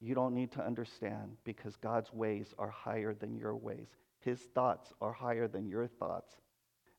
you 0.00 0.14
don't 0.14 0.34
need 0.34 0.52
to 0.52 0.64
understand 0.64 1.36
because 1.44 1.76
God's 1.76 2.12
ways 2.12 2.54
are 2.58 2.70
higher 2.70 3.14
than 3.14 3.36
your 3.36 3.56
ways. 3.56 3.88
His 4.20 4.40
thoughts 4.54 4.92
are 5.00 5.12
higher 5.12 5.48
than 5.48 5.68
your 5.68 5.86
thoughts. 5.86 6.36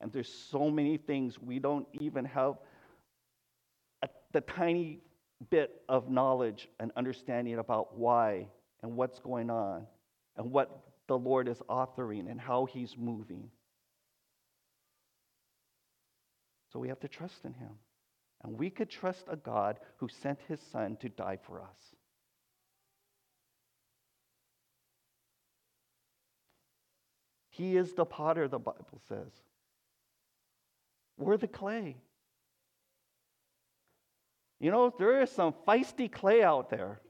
And 0.02 0.12
there's 0.12 0.32
so 0.32 0.70
many 0.70 0.98
things 0.98 1.40
we 1.40 1.60
don't 1.60 1.88
even 2.00 2.26
have 2.26 2.56
a, 4.04 4.10
the 4.32 4.42
tiny 4.42 5.00
bit 5.50 5.82
of 5.88 6.10
knowledge 6.10 6.70
and 6.80 6.92
understanding 6.96 7.60
about 7.60 7.98
why 7.98 8.48
and 8.84 8.96
what's 8.96 9.20
going 9.20 9.50
on 9.50 9.88
and 10.38 10.52
what 10.52 10.89
the 11.10 11.18
Lord 11.18 11.50
is 11.50 11.58
authoring 11.68 12.30
and 12.30 12.40
how 12.40 12.66
He's 12.66 12.96
moving. 12.96 13.50
So 16.72 16.80
we 16.80 16.88
have 16.88 17.00
to 17.00 17.08
trust 17.08 17.44
in 17.44 17.54
Him. 17.54 17.72
And 18.44 18.58
we 18.58 18.70
could 18.70 18.90
trust 18.90 19.26
a 19.28 19.36
God 19.36 19.80
who 19.98 20.08
sent 20.08 20.40
His 20.48 20.62
Son 20.72 20.96
to 21.02 21.10
die 21.10 21.40
for 21.42 21.62
us. 21.62 21.96
He 27.50 27.76
is 27.76 27.94
the 27.94 28.06
potter, 28.06 28.48
the 28.48 28.60
Bible 28.60 29.02
says. 29.10 29.32
We're 31.18 31.38
the 31.38 31.48
clay. 31.48 31.98
You 34.60 34.70
know, 34.70 34.94
there 34.98 35.22
is 35.22 35.32
some 35.32 35.54
feisty 35.68 36.10
clay 36.10 36.44
out 36.44 36.70
there. 36.70 37.02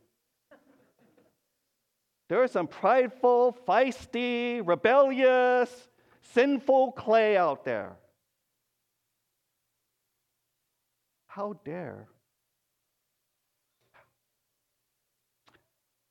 There 2.30 2.44
is 2.44 2.52
some 2.52 2.68
prideful, 2.68 3.58
feisty, 3.68 4.62
rebellious, 4.63 5.89
sinful 6.34 6.92
clay 6.92 7.36
out 7.36 7.65
there. 7.65 7.98
How 11.26 11.60
dare? 11.65 12.08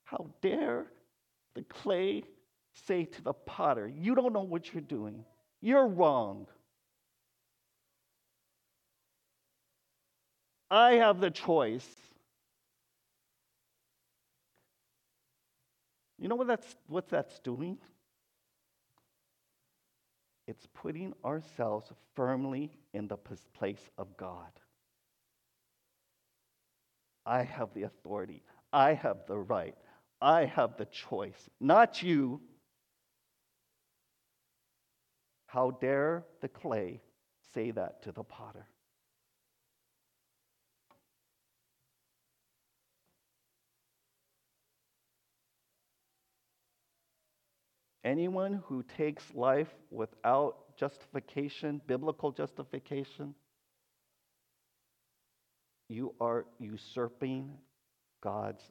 How 0.02 0.26
dare 0.42 0.86
the 1.54 1.62
clay 1.62 2.24
say 2.86 3.04
to 3.04 3.22
the 3.22 3.32
potter, 3.32 3.86
You 3.86 4.16
don't 4.16 4.32
know 4.32 4.42
what 4.42 4.72
you're 4.72 4.80
doing. 4.80 5.24
You're 5.60 5.86
wrong. 5.86 6.48
I 10.70 10.94
have 10.94 11.20
the 11.20 11.30
choice. 11.30 11.86
You 16.18 16.28
know 16.28 16.34
what 16.34 16.48
that's 16.48 16.76
what 16.88 17.08
that's 17.08 17.38
doing? 17.40 17.78
It's 20.46 20.66
putting 20.74 21.12
ourselves 21.24 21.92
firmly 22.16 22.70
in 22.94 23.06
the 23.06 23.18
place 23.54 23.90
of 23.98 24.16
God. 24.16 24.50
I 27.26 27.42
have 27.42 27.74
the 27.74 27.82
authority. 27.82 28.42
I 28.72 28.94
have 28.94 29.18
the 29.26 29.36
right. 29.38 29.76
I 30.20 30.46
have 30.46 30.76
the 30.76 30.86
choice, 30.86 31.48
not 31.60 32.02
you. 32.02 32.40
How 35.46 35.70
dare 35.70 36.24
the 36.40 36.48
clay 36.48 37.00
say 37.54 37.70
that 37.70 38.02
to 38.02 38.12
the 38.12 38.24
potter? 38.24 38.66
Anyone 48.04 48.62
who 48.66 48.84
takes 48.96 49.24
life 49.34 49.74
without 49.90 50.76
justification, 50.76 51.80
biblical 51.86 52.30
justification, 52.30 53.34
you 55.88 56.14
are 56.20 56.46
usurping 56.58 57.50
God's 58.22 58.62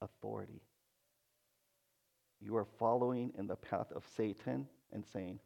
authority. 0.00 0.62
You 2.40 2.56
are 2.56 2.66
following 2.78 3.32
in 3.38 3.46
the 3.46 3.56
path 3.56 3.92
of 3.94 4.04
Satan 4.16 4.66
and 4.92 5.04
saying, 5.12 5.38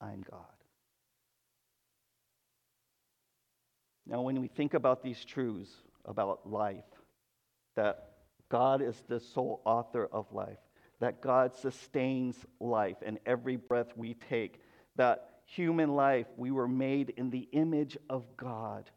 I'm 0.00 0.22
God. 0.30 0.40
Now, 4.06 4.22
when 4.22 4.40
we 4.40 4.46
think 4.46 4.74
about 4.74 5.02
these 5.02 5.24
truths 5.24 5.70
about 6.04 6.48
life, 6.48 6.84
that 7.74 8.10
God 8.48 8.80
is 8.80 9.02
the 9.08 9.18
sole 9.18 9.60
author 9.64 10.08
of 10.12 10.32
life, 10.32 10.58
that 11.00 11.20
God 11.20 11.54
sustains 11.54 12.36
life 12.60 12.96
and 13.04 13.18
every 13.26 13.56
breath 13.56 13.92
we 13.96 14.14
take, 14.14 14.60
that 14.96 15.28
human 15.44 15.94
life, 15.94 16.26
we 16.36 16.50
were 16.50 16.68
made 16.68 17.10
in 17.16 17.30
the 17.30 17.48
image 17.52 17.96
of 18.08 18.24
God, 18.36 18.90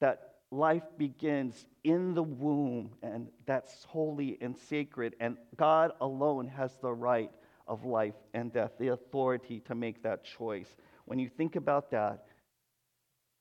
that 0.00 0.34
life 0.50 0.84
begins 0.96 1.66
in 1.84 2.14
the 2.14 2.22
womb, 2.22 2.90
and 3.02 3.28
that's 3.46 3.84
holy 3.84 4.38
and 4.40 4.56
sacred, 4.56 5.14
and 5.20 5.36
God 5.56 5.92
alone 6.00 6.48
has 6.48 6.76
the 6.80 6.92
right 6.92 7.30
of 7.68 7.84
life 7.84 8.14
and 8.34 8.52
death, 8.52 8.72
the 8.78 8.88
authority 8.88 9.60
to 9.66 9.74
make 9.74 10.02
that 10.02 10.24
choice. 10.24 10.68
When 11.04 11.18
you 11.18 11.28
think 11.28 11.56
about 11.56 11.90
that, 11.90 12.24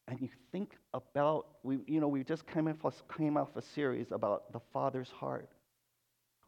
and 0.08 0.22
you 0.22 0.30
think 0.52 0.78
about, 0.94 1.48
we, 1.64 1.80
you 1.88 2.00
know, 2.00 2.08
we 2.08 2.24
just 2.24 2.46
came 2.46 2.68
off, 2.68 3.04
came 3.18 3.38
off 3.38 3.56
a 3.56 3.62
series 3.62 4.12
about 4.12 4.54
the 4.54 4.60
Father's 4.72 5.10
heart. 5.10 5.50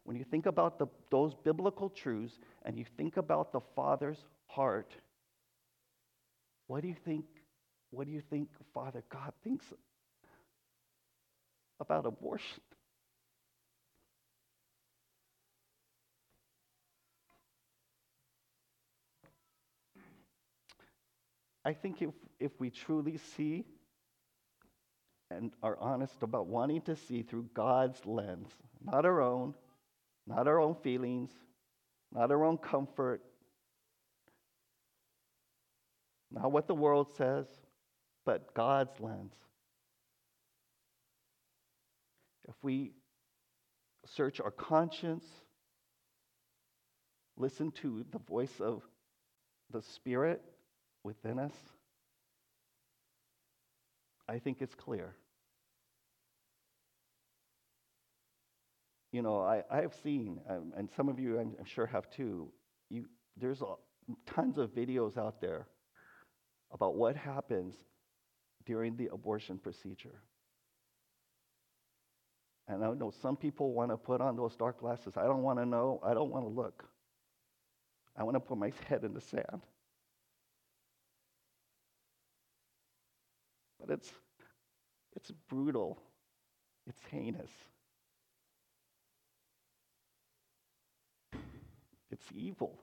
When 0.08 0.16
you 0.16 0.24
think 0.24 0.46
about 0.46 0.78
the, 0.78 0.86
those 1.10 1.34
biblical 1.34 1.90
truths 1.90 2.32
and 2.64 2.78
you 2.78 2.86
think 2.96 3.18
about 3.18 3.52
the 3.52 3.60
Father's 3.76 4.16
heart, 4.46 4.90
what 6.66 6.80
do 6.80 6.88
you 6.88 6.96
think? 7.04 7.26
What 7.90 8.06
do 8.06 8.12
you 8.14 8.22
think 8.22 8.48
Father 8.72 9.04
God 9.10 9.34
thinks 9.44 9.66
about 11.78 12.06
abortion? 12.06 12.62
I 21.66 21.74
think 21.74 22.00
if, 22.00 22.14
if 22.40 22.52
we 22.58 22.70
truly 22.70 23.18
see 23.36 23.66
and 25.30 25.52
are 25.62 25.76
honest 25.78 26.22
about 26.22 26.46
wanting 26.46 26.80
to 26.80 26.96
see 26.96 27.20
through 27.20 27.50
God's 27.52 28.00
lens, 28.06 28.48
not 28.82 29.04
our 29.04 29.20
own, 29.20 29.52
not 30.28 30.46
our 30.46 30.60
own 30.60 30.74
feelings, 30.74 31.30
not 32.12 32.30
our 32.30 32.44
own 32.44 32.58
comfort, 32.58 33.22
not 36.30 36.52
what 36.52 36.68
the 36.68 36.74
world 36.74 37.08
says, 37.16 37.46
but 38.26 38.52
God's 38.54 39.00
lens. 39.00 39.32
If 42.46 42.54
we 42.62 42.92
search 44.04 44.40
our 44.40 44.50
conscience, 44.50 45.24
listen 47.36 47.70
to 47.82 48.04
the 48.10 48.18
voice 48.18 48.60
of 48.60 48.82
the 49.70 49.82
Spirit 49.82 50.42
within 51.04 51.38
us, 51.38 51.52
I 54.28 54.38
think 54.38 54.58
it's 54.60 54.74
clear. 54.74 55.14
You 59.18 59.22
know, 59.22 59.40
I, 59.40 59.64
I 59.68 59.80
have 59.80 59.94
seen, 60.04 60.38
um, 60.48 60.72
and 60.76 60.88
some 60.96 61.08
of 61.08 61.18
you 61.18 61.40
I'm, 61.40 61.52
I'm 61.58 61.64
sure 61.64 61.86
have 61.86 62.08
too, 62.08 62.52
you, 62.88 63.06
there's 63.36 63.62
a, 63.62 63.74
tons 64.26 64.58
of 64.58 64.72
videos 64.72 65.18
out 65.18 65.40
there 65.40 65.66
about 66.70 66.94
what 66.94 67.16
happens 67.16 67.74
during 68.64 68.96
the 68.96 69.08
abortion 69.12 69.58
procedure. 69.58 70.22
And 72.68 72.84
I 72.84 72.92
know 72.92 73.12
some 73.20 73.36
people 73.36 73.72
want 73.72 73.90
to 73.90 73.96
put 73.96 74.20
on 74.20 74.36
those 74.36 74.54
dark 74.54 74.78
glasses. 74.78 75.14
I 75.16 75.24
don't 75.24 75.42
want 75.42 75.58
to 75.58 75.66
know. 75.66 76.00
I 76.04 76.14
don't 76.14 76.30
want 76.30 76.44
to 76.44 76.48
look. 76.48 76.84
I 78.16 78.22
want 78.22 78.36
to 78.36 78.40
put 78.40 78.56
my 78.56 78.70
head 78.88 79.02
in 79.02 79.14
the 79.14 79.20
sand. 79.20 79.62
But 83.80 83.90
it's, 83.90 84.12
it's 85.16 85.32
brutal, 85.48 85.98
it's 86.86 87.00
heinous, 87.10 87.50
it's 92.18 92.30
evil. 92.34 92.78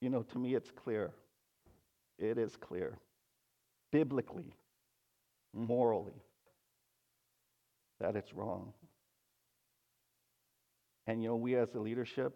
You 0.00 0.10
know, 0.10 0.22
to 0.22 0.38
me, 0.38 0.54
it's 0.54 0.70
clear. 0.70 1.12
It 2.18 2.36
is 2.36 2.56
clear. 2.56 2.98
Biblically, 3.92 4.52
morally, 5.52 6.20
that 8.00 8.16
it's 8.16 8.34
wrong. 8.34 8.72
And 11.06 11.22
you 11.22 11.28
know, 11.28 11.36
we 11.36 11.54
as 11.56 11.74
a 11.74 11.78
leadership, 11.78 12.34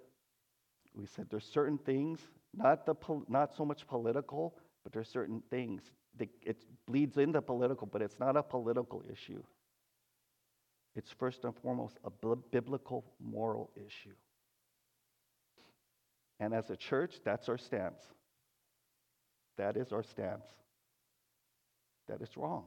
we 0.95 1.07
said 1.07 1.27
there's 1.29 1.45
certain 1.45 1.79
things, 1.79 2.21
not 2.55 2.87
the 2.87 2.95
not 3.29 3.57
so 3.57 3.65
much 3.65 3.87
political, 3.87 4.57
but 4.85 4.93
there's 4.93 5.09
certain 5.09 5.43
things 5.51 5.83
that 6.19 6.29
it 6.43 6.65
bleeds 6.87 7.17
into 7.17 7.43
political, 7.43 7.87
but 7.87 8.01
it's 8.01 8.19
not 8.21 8.37
a 8.37 8.43
political 8.43 9.03
issue. 9.11 9.43
It's 10.97 11.11
first 11.13 11.45
and 11.45 11.55
foremost 11.55 11.99
a 12.05 12.11
biblical 12.51 13.05
moral 13.21 13.71
issue. 13.77 14.15
And 16.41 16.55
as 16.55 16.71
a 16.71 16.77
church, 16.77 17.17
that's 17.23 17.51
our 17.51 17.59
stance. 17.59 18.03
That 19.59 19.77
is 19.77 19.93
our 19.93 20.03
stance. 20.03 20.47
That 22.09 22.23
is 22.23 22.35
wrong. 22.37 22.65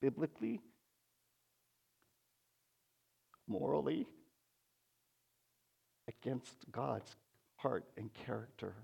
Biblically, 0.00 0.60
morally, 3.48 4.06
against 6.08 6.54
God's 6.70 7.16
heart 7.56 7.84
and 7.96 8.12
character. 8.14 8.74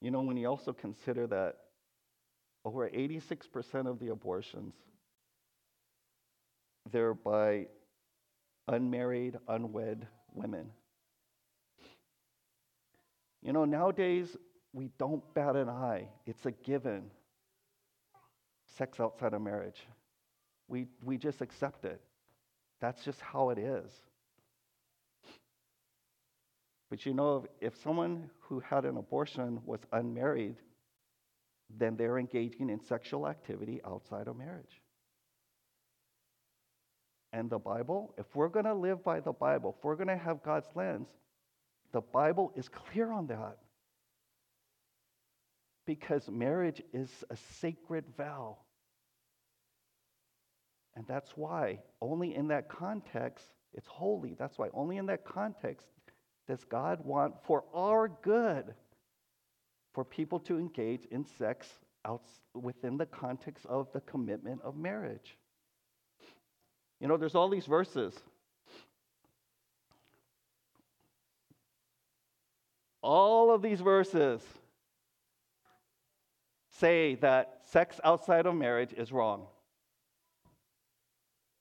You 0.00 0.10
know, 0.10 0.20
when 0.22 0.36
you 0.36 0.48
also 0.48 0.72
consider 0.72 1.26
that 1.26 1.63
over 2.64 2.88
86% 2.88 3.86
of 3.86 3.98
the 3.98 4.08
abortions, 4.08 4.74
they're 6.90 7.14
by 7.14 7.66
unmarried, 8.68 9.38
unwed 9.48 10.06
women. 10.32 10.70
You 13.42 13.52
know, 13.52 13.64
nowadays 13.64 14.36
we 14.72 14.90
don't 14.98 15.22
bat 15.34 15.56
an 15.56 15.68
eye, 15.68 16.08
it's 16.26 16.46
a 16.46 16.50
given. 16.50 17.10
Sex 18.76 18.98
outside 18.98 19.34
of 19.34 19.42
marriage. 19.42 19.86
We, 20.66 20.86
we 21.04 21.16
just 21.16 21.42
accept 21.42 21.84
it. 21.84 22.00
That's 22.80 23.04
just 23.04 23.20
how 23.20 23.50
it 23.50 23.58
is. 23.58 23.92
But 26.90 27.06
you 27.06 27.14
know, 27.14 27.46
if 27.60 27.76
someone 27.82 28.30
who 28.40 28.60
had 28.60 28.84
an 28.84 28.96
abortion 28.96 29.60
was 29.64 29.80
unmarried, 29.92 30.56
then 31.78 31.96
they're 31.96 32.18
engaging 32.18 32.70
in 32.70 32.80
sexual 32.80 33.26
activity 33.26 33.80
outside 33.84 34.28
of 34.28 34.36
marriage 34.36 34.80
and 37.34 37.50
the 37.50 37.58
Bible, 37.58 38.14
if 38.16 38.26
we're 38.36 38.48
going 38.48 38.64
to 38.64 38.74
live 38.74 39.02
by 39.02 39.18
the 39.18 39.32
Bible, 39.32 39.74
if 39.76 39.84
we're 39.84 39.96
going 39.96 40.06
to 40.06 40.16
have 40.16 40.44
God's 40.44 40.68
lens, 40.76 41.08
the 41.92 42.00
Bible 42.00 42.52
is 42.54 42.68
clear 42.68 43.10
on 43.10 43.26
that. 43.26 43.56
Because 45.84 46.30
marriage 46.30 46.80
is 46.92 47.10
a 47.30 47.36
sacred 47.60 48.04
vow. 48.16 48.58
And 50.94 51.04
that's 51.08 51.32
why, 51.36 51.80
only 52.00 52.36
in 52.36 52.46
that 52.48 52.68
context, 52.68 53.46
it's 53.72 53.88
holy. 53.88 54.36
That's 54.38 54.56
why, 54.56 54.68
only 54.72 54.98
in 54.98 55.06
that 55.06 55.24
context, 55.24 55.88
does 56.46 56.62
God 56.62 57.04
want 57.04 57.34
for 57.48 57.64
our 57.74 58.08
good 58.22 58.74
for 59.94 60.04
people 60.04 60.40
to 60.40 60.58
engage 60.58 61.06
in 61.06 61.24
sex 61.24 61.68
out 62.04 62.24
within 62.52 62.98
the 62.98 63.06
context 63.06 63.64
of 63.66 63.90
the 63.92 64.00
commitment 64.00 64.60
of 64.62 64.76
marriage. 64.76 65.38
You 67.00 67.08
know, 67.08 67.16
there's 67.16 67.34
all 67.34 67.48
these 67.48 67.66
verses. 67.66 68.14
All 73.02 73.50
of 73.50 73.62
these 73.62 73.80
verses 73.80 74.42
say 76.70 77.14
that 77.16 77.60
sex 77.70 78.00
outside 78.02 78.46
of 78.46 78.54
marriage 78.54 78.92
is 78.96 79.12
wrong. 79.12 79.46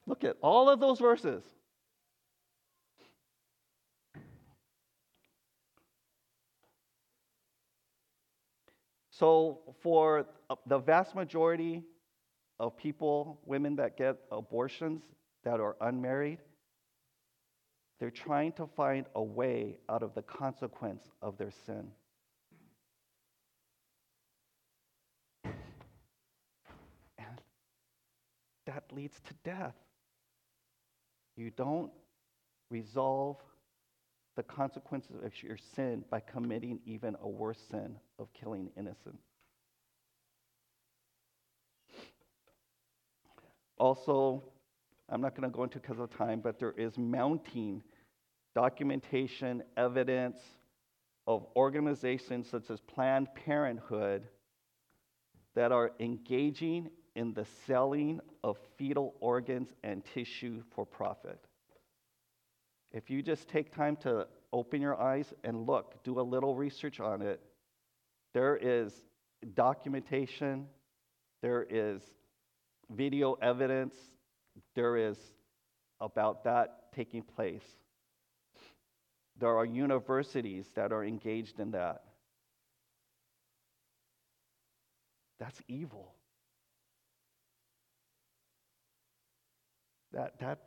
Look 0.08 0.24
at 0.24 0.38
all 0.42 0.70
of 0.70 0.80
those 0.80 1.00
verses. 1.00 1.44
So, 9.20 9.60
for 9.84 10.26
the 10.66 10.80
vast 10.80 11.14
majority 11.14 11.84
of 12.60 12.76
people, 12.76 13.40
women 13.46 13.76
that 13.76 13.96
get 13.96 14.18
abortions, 14.32 15.04
that 15.44 15.60
are 15.60 15.76
unmarried, 15.82 16.40
they're 18.00 18.10
trying 18.10 18.54
to 18.54 18.66
find 18.76 19.06
a 19.14 19.22
way 19.22 19.78
out 19.88 20.02
of 20.02 20.16
the 20.16 20.24
consequence 20.24 21.04
of 21.22 21.38
their 21.38 21.52
sin. 21.66 21.92
And 27.20 27.42
that 28.66 28.86
leads 28.92 29.20
to 29.28 29.34
death. 29.44 29.76
You 31.36 31.52
don't 31.52 31.92
resolve 32.72 33.38
the 34.36 34.44
consequences 34.44 35.16
of 35.24 35.32
your 35.44 35.58
sin 35.76 36.04
by 36.10 36.20
committing 36.20 36.80
even 36.86 37.16
a 37.22 37.28
worse 37.28 37.60
sin 37.70 37.98
of 38.18 38.28
killing 38.34 38.70
innocent. 38.78 39.18
Also, 43.78 44.44
I'm 45.10 45.22
not 45.22 45.36
going 45.36 45.50
to 45.50 45.56
go 45.56 45.64
into 45.64 45.80
because 45.80 46.00
of 46.00 46.10
time, 46.10 46.40
but 46.40 46.58
there 46.60 46.74
is 46.78 46.98
mounting 46.98 47.84
documentation, 48.56 49.64
evidence 49.78 50.38
of 51.28 51.46
organizations 51.56 52.50
such 52.50 52.70
as 52.70 52.80
Planned 52.82 53.28
Parenthood 53.36 54.28
that 55.56 55.72
are 55.72 55.92
engaging 56.00 56.90
in 57.16 57.34
the 57.34 57.46
selling 57.68 58.20
of 58.44 58.58
fetal 58.78 59.16
organs 59.20 59.70
and 59.84 60.04
tissue 60.14 60.64
for 60.76 60.86
profit. 60.86 61.40
If 62.94 63.10
you 63.10 63.24
just 63.24 63.48
take 63.48 63.74
time 63.74 63.96
to 63.98 64.28
open 64.52 64.80
your 64.80 65.00
eyes 65.02 65.34
and 65.44 65.66
look, 65.66 66.04
do 66.04 66.20
a 66.20 66.22
little 66.22 66.56
research 66.56 67.00
on 67.00 67.24
it, 67.24 67.42
there 68.34 68.56
is 68.56 68.94
documentation, 69.56 70.68
there 71.42 71.66
is 71.68 72.02
video 72.92 73.34
evidence, 73.42 73.96
there 74.76 74.96
is 74.96 75.18
about 76.00 76.44
that 76.44 76.92
taking 76.96 77.24
place. 77.24 77.66
There 79.40 79.58
are 79.58 79.66
universities 79.66 80.70
that 80.76 80.92
are 80.92 81.04
engaged 81.04 81.60
in 81.60 81.72
that. 81.72 82.04
That's 85.40 85.60
evil. 85.68 86.14
That 90.12 90.40
that 90.40 90.60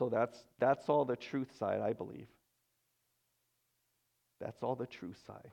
So 0.00 0.08
that's 0.08 0.38
that's 0.58 0.88
all 0.88 1.04
the 1.04 1.14
truth 1.14 1.54
side, 1.58 1.82
I 1.82 1.92
believe. 1.92 2.26
That's 4.40 4.62
all 4.62 4.74
the 4.74 4.86
truth 4.86 5.18
side. 5.26 5.50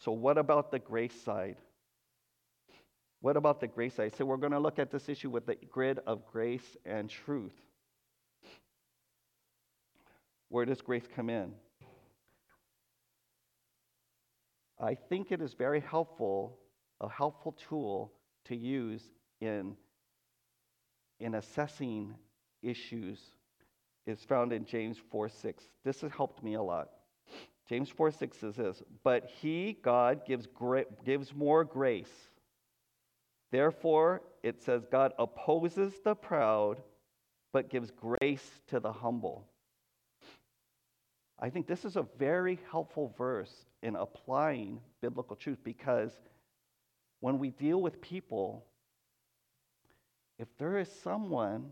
So 0.00 0.12
what 0.12 0.36
about 0.36 0.70
the 0.70 0.78
grace 0.78 1.18
side? 1.22 1.56
What 3.22 3.38
about 3.38 3.60
the 3.60 3.68
grace 3.68 3.94
side? 3.94 4.14
So 4.18 4.26
we're 4.26 4.36
going 4.36 4.52
to 4.52 4.58
look 4.58 4.78
at 4.78 4.90
this 4.90 5.08
issue 5.08 5.30
with 5.30 5.46
the 5.46 5.56
grid 5.70 5.98
of 6.06 6.26
grace 6.26 6.76
and 6.84 7.08
truth. 7.08 7.54
where 10.50 10.66
does 10.66 10.82
grace 10.82 11.08
come 11.16 11.30
in? 11.30 11.52
I 14.78 14.94
think 14.94 15.32
it 15.32 15.40
is 15.40 15.54
very 15.54 15.80
helpful, 15.80 16.58
a 17.00 17.08
helpful 17.08 17.56
tool 17.66 18.12
to 18.44 18.54
use 18.54 19.02
in, 19.40 19.74
in 21.18 21.34
assessing 21.34 22.14
issues 22.66 23.20
is 24.06 24.20
found 24.20 24.52
in 24.52 24.64
James 24.64 24.98
4 25.10 25.28
6. 25.28 25.64
This 25.84 26.00
has 26.00 26.12
helped 26.12 26.42
me 26.42 26.54
a 26.54 26.62
lot. 26.62 26.88
James 27.68 27.88
4 27.88 28.10
6 28.10 28.38
says 28.38 28.56
this, 28.56 28.82
but 29.02 29.28
he, 29.40 29.76
God, 29.82 30.24
gives, 30.26 30.46
gra- 30.46 30.84
gives 31.04 31.34
more 31.34 31.64
grace. 31.64 32.12
Therefore, 33.50 34.22
it 34.42 34.62
says, 34.62 34.86
God 34.90 35.12
opposes 35.18 35.94
the 36.04 36.14
proud, 36.14 36.80
but 37.52 37.70
gives 37.70 37.90
grace 37.90 38.48
to 38.68 38.80
the 38.80 38.92
humble. 38.92 39.46
I 41.38 41.50
think 41.50 41.66
this 41.66 41.84
is 41.84 41.96
a 41.96 42.06
very 42.18 42.58
helpful 42.70 43.14
verse 43.18 43.66
in 43.82 43.96
applying 43.96 44.80
biblical 45.02 45.36
truth 45.36 45.58
because 45.62 46.12
when 47.20 47.38
we 47.38 47.50
deal 47.50 47.80
with 47.80 48.00
people, 48.00 48.64
if 50.38 50.48
there 50.58 50.78
is 50.78 50.90
someone 51.02 51.70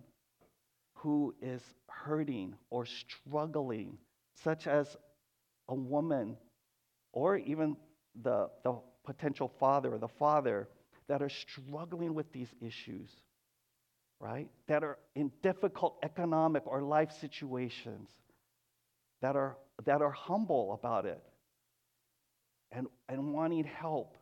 who 1.05 1.35
is 1.43 1.61
hurting 1.87 2.55
or 2.71 2.87
struggling, 2.87 3.99
such 4.43 4.67
as 4.67 4.97
a 5.69 5.75
woman 5.75 6.35
or 7.13 7.37
even 7.37 7.77
the, 8.23 8.49
the 8.63 8.75
potential 9.05 9.53
father 9.61 9.93
or 9.93 9.99
the 9.99 10.09
father 10.09 10.67
that 11.07 11.21
are 11.21 11.29
struggling 11.29 12.15
with 12.15 12.33
these 12.33 12.49
issues, 12.63 13.11
right? 14.19 14.49
That 14.67 14.83
are 14.83 14.97
in 15.15 15.31
difficult 15.43 15.99
economic 16.03 16.67
or 16.67 16.81
life 16.81 17.13
situations, 17.21 18.09
that 19.21 19.37
are, 19.37 19.59
that 19.85 20.01
are 20.01 20.11
humble 20.11 20.73
about 20.73 21.05
it 21.05 21.23
and, 22.73 22.87
and 23.11 23.35
wanting 23.35 23.65
help. 23.65 24.17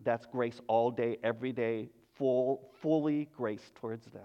That's 0.00 0.26
grace 0.26 0.60
all 0.68 0.90
day, 0.90 1.16
every 1.24 1.52
day, 1.52 1.88
full, 2.16 2.70
fully 2.80 3.28
grace 3.36 3.70
towards 3.80 4.06
them. 4.06 4.22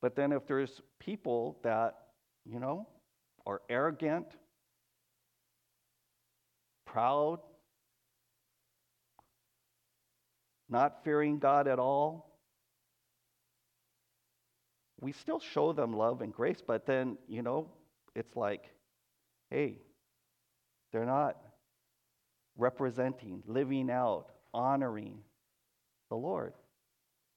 But 0.00 0.16
then 0.16 0.32
if 0.32 0.46
there's 0.46 0.80
people 0.98 1.58
that, 1.62 1.94
you 2.44 2.58
know, 2.58 2.88
are 3.46 3.62
arrogant, 3.68 4.26
proud, 6.84 7.38
not 10.68 11.04
fearing 11.04 11.38
God 11.38 11.68
at 11.68 11.78
all, 11.78 12.32
we 15.00 15.12
still 15.12 15.40
show 15.40 15.72
them 15.72 15.92
love 15.92 16.20
and 16.20 16.32
grace, 16.32 16.62
but 16.64 16.86
then, 16.86 17.16
you 17.28 17.42
know, 17.42 17.68
it's 18.14 18.36
like, 18.36 18.70
hey, 19.50 19.78
they're 20.92 21.04
not 21.04 21.36
representing, 22.56 23.42
living 23.46 23.90
out, 23.90 24.26
honoring 24.52 25.18
the 26.08 26.16
Lord. 26.16 26.54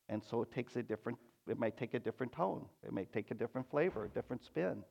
And 0.09 0.23
so 0.23 0.41
it 0.41 0.51
takes 0.51 0.75
a 0.75 0.83
different, 0.83 1.17
it 1.49 1.57
might 1.57 1.77
take 1.77 1.93
a 1.93 1.99
different 1.99 2.31
tone. 2.31 2.65
It 2.83 2.93
may 2.93 3.05
take 3.05 3.31
a 3.31 3.33
different 3.33 3.69
flavor, 3.69 4.05
a 4.05 4.09
different 4.09 4.43
spin. 4.43 4.83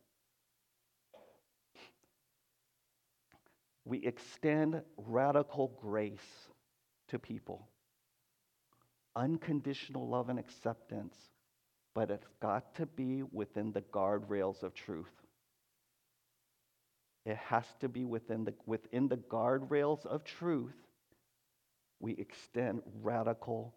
We 3.85 4.05
extend 4.07 4.81
radical 4.97 5.79
grace 5.81 6.49
to 7.09 7.19
people, 7.19 7.69
unconditional 9.15 10.09
love 10.09 10.31
and 10.31 10.39
acceptance, 10.39 11.15
but 11.95 12.11
it's 12.11 12.27
got 12.41 12.75
to 12.77 12.87
be 12.87 13.23
within 13.31 13.73
the 13.73 13.83
guardrails 13.83 14.63
of 14.63 14.75
truth. 14.75 15.24
It 17.25 17.37
has 17.37 17.65
to 17.81 17.89
be 17.89 18.05
within 18.05 18.45
the, 18.45 18.55
within 18.67 19.09
the 19.09 19.17
guardrails 19.17 20.05
of 20.05 20.25
truth. 20.25 20.75
We 22.01 22.13
extend 22.13 22.83
radical 23.03 23.75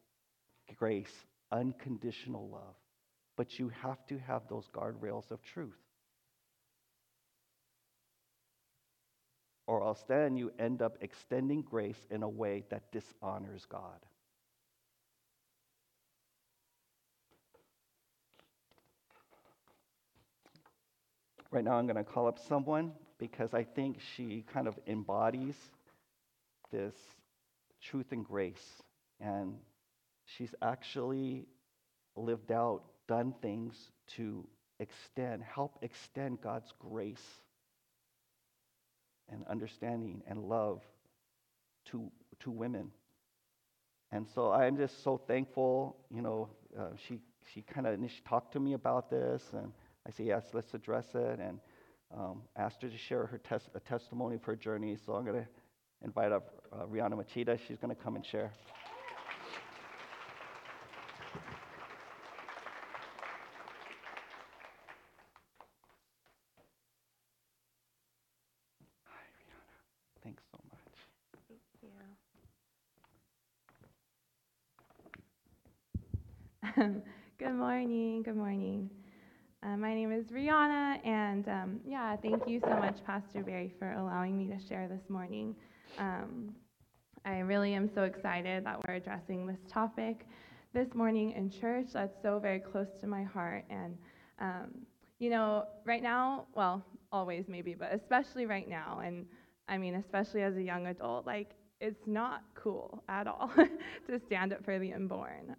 grace, 0.77 1.13
unconditional 1.51 2.49
love. 2.49 2.75
But 3.37 3.57
you 3.57 3.71
have 3.81 4.05
to 4.07 4.17
have 4.17 4.41
those 4.49 4.67
guardrails 4.73 5.31
of 5.31 5.41
truth. 5.41 5.77
Or 9.65 9.83
else 9.83 10.03
then 10.07 10.35
you 10.35 10.51
end 10.59 10.81
up 10.81 10.97
extending 11.01 11.61
grace 11.61 12.07
in 12.09 12.23
a 12.23 12.29
way 12.29 12.63
that 12.69 12.91
dishonors 12.91 13.65
God. 13.69 13.99
Right 21.51 21.63
now, 21.63 21.75
I'm 21.75 21.85
going 21.85 21.97
to 21.97 22.03
call 22.03 22.27
up 22.27 22.39
someone 22.39 22.91
because 23.19 23.53
I 23.53 23.63
think 23.63 23.99
she 24.15 24.43
kind 24.53 24.67
of 24.67 24.77
embodies 24.87 25.55
this 26.71 26.95
truth 27.81 28.11
and 28.11 28.25
grace. 28.25 28.83
And 29.19 29.55
she's 30.25 30.53
actually 30.61 31.47
lived 32.15 32.51
out, 32.51 32.83
done 33.07 33.33
things 33.41 33.75
to 34.15 34.47
extend, 34.79 35.43
help 35.43 35.77
extend 35.81 36.41
God's 36.41 36.71
grace 36.79 37.25
and 39.29 39.45
understanding 39.47 40.21
and 40.27 40.43
love 40.43 40.81
to, 41.85 42.11
to 42.41 42.51
women. 42.51 42.91
And 44.11 44.25
so 44.33 44.51
I'm 44.51 44.77
just 44.77 45.03
so 45.03 45.17
thankful. 45.17 45.97
You 46.09 46.21
know, 46.21 46.49
uh, 46.77 46.89
she, 47.07 47.19
she 47.53 47.61
kind 47.61 47.87
of 47.87 47.99
she 48.09 48.21
talked 48.27 48.53
to 48.53 48.59
me 48.59 48.73
about 48.73 49.09
this, 49.09 49.43
and 49.53 49.73
I 50.07 50.11
said, 50.11 50.27
yes, 50.27 50.45
let's 50.53 50.73
address 50.73 51.05
it. 51.13 51.39
And 51.39 51.59
um, 52.15 52.41
asked 52.55 52.81
her 52.81 52.89
to 52.89 52.97
share 52.97 53.25
her 53.25 53.37
tes- 53.37 53.69
a 53.75 53.79
testimony 53.79 54.35
of 54.35 54.43
her 54.43 54.55
journey. 54.55 54.97
So 55.05 55.13
I'm 55.13 55.25
going 55.25 55.41
to 55.41 55.47
invite 56.03 56.31
up 56.31 56.61
uh, 56.71 56.85
Rihanna 56.85 57.13
Machida. 57.13 57.59
She's 57.67 57.77
going 57.77 57.95
to 57.95 58.01
come 58.01 58.15
and 58.15 58.25
share. 58.25 58.51
Hi, 69.03 69.23
Rihanna. 69.37 70.23
Thanks 70.23 70.43
so 70.51 70.59
much. 70.71 70.79
Thank 71.47 71.61
you. 76.93 77.01
good 77.39 77.53
morning. 77.53 78.23
Good 78.23 78.35
morning. 78.35 78.89
Uh, 79.67 79.75
my 79.75 79.93
name 79.93 80.13
is 80.13 80.27
Rihanna, 80.27 81.05
and 81.05 81.45
um, 81.49 81.79
yeah, 81.85 82.15
thank 82.15 82.47
you 82.47 82.61
so 82.61 82.69
much, 82.77 83.03
Pastor 83.05 83.43
Barry, 83.43 83.73
for 83.77 83.91
allowing 83.93 84.37
me 84.37 84.47
to 84.47 84.57
share 84.65 84.87
this 84.87 85.09
morning. 85.09 85.53
Um, 85.97 86.53
I 87.25 87.39
really 87.39 87.73
am 87.73 87.89
so 87.93 88.03
excited 88.03 88.65
that 88.65 88.79
we're 88.87 88.93
addressing 88.93 89.45
this 89.45 89.59
topic 89.69 90.25
this 90.73 90.93
morning 90.93 91.31
in 91.33 91.49
church. 91.49 91.87
That's 91.91 92.15
so 92.21 92.39
very 92.39 92.59
close 92.59 92.87
to 93.01 93.07
my 93.07 93.23
heart. 93.23 93.65
And, 93.69 93.97
um, 94.39 94.69
you 95.19 95.29
know, 95.29 95.65
right 95.83 96.03
now, 96.03 96.45
well, 96.55 96.81
always 97.11 97.49
maybe, 97.49 97.73
but 97.73 97.93
especially 97.93 98.45
right 98.45 98.69
now, 98.69 99.01
and 99.03 99.25
I 99.67 99.77
mean, 99.77 99.95
especially 99.95 100.43
as 100.43 100.55
a 100.55 100.63
young 100.63 100.87
adult, 100.87 101.25
like, 101.25 101.49
it's 101.81 102.07
not 102.07 102.41
cool 102.55 103.03
at 103.09 103.27
all 103.27 103.51
to 104.07 104.19
stand 104.27 104.53
up 104.53 104.63
for 104.63 104.79
the 104.79 104.93
unborn. 104.93 105.57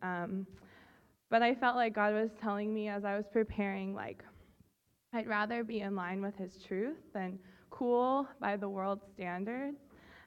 But 1.31 1.43
I 1.43 1.55
felt 1.55 1.77
like 1.77 1.95
God 1.95 2.15
was 2.15 2.31
telling 2.41 2.73
me 2.73 2.89
as 2.89 3.05
I 3.05 3.17
was 3.17 3.27
preparing, 3.31 3.95
like, 3.95 4.25
I'd 5.13 5.27
rather 5.27 5.65
be 5.65 5.81
in 5.81 5.95
line 5.95 6.23
with 6.23 6.37
His 6.37 6.59
truth 6.67 6.97
than 7.13 7.39
cool 7.71 8.27
by 8.41 8.57
the 8.57 8.69
world's 8.69 9.05
standards. 9.15 9.77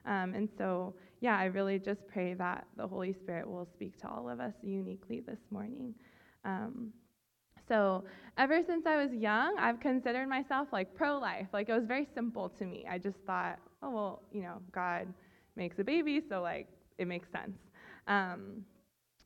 Um, 0.06 0.34
and 0.34 0.48
so, 0.58 0.94
yeah, 1.20 1.36
I 1.36 1.44
really 1.46 1.78
just 1.78 2.06
pray 2.08 2.34
that 2.34 2.66
the 2.76 2.86
Holy 2.86 3.12
Spirit 3.12 3.48
will 3.48 3.66
speak 3.74 4.00
to 4.00 4.08
all 4.08 4.28
of 4.28 4.40
us 4.40 4.54
uniquely 4.62 5.20
this 5.20 5.38
morning. 5.50 5.94
Um, 6.44 6.92
so, 7.68 8.04
ever 8.38 8.60
since 8.66 8.86
I 8.86 8.96
was 8.96 9.12
young, 9.12 9.56
I've 9.58 9.78
considered 9.80 10.28
myself 10.28 10.68
like 10.72 10.94
pro 10.94 11.18
life. 11.18 11.46
Like, 11.52 11.68
it 11.68 11.72
was 11.72 11.84
very 11.86 12.08
simple 12.14 12.48
to 12.58 12.64
me. 12.64 12.84
I 12.90 12.98
just 12.98 13.18
thought, 13.26 13.58
oh, 13.82 13.90
well, 13.90 14.22
you 14.32 14.42
know, 14.42 14.60
God 14.72 15.12
makes 15.56 15.78
a 15.78 15.84
baby, 15.84 16.20
so 16.28 16.42
like, 16.42 16.68
it 16.98 17.06
makes 17.06 17.28
sense. 17.30 17.56
Um, 18.08 18.64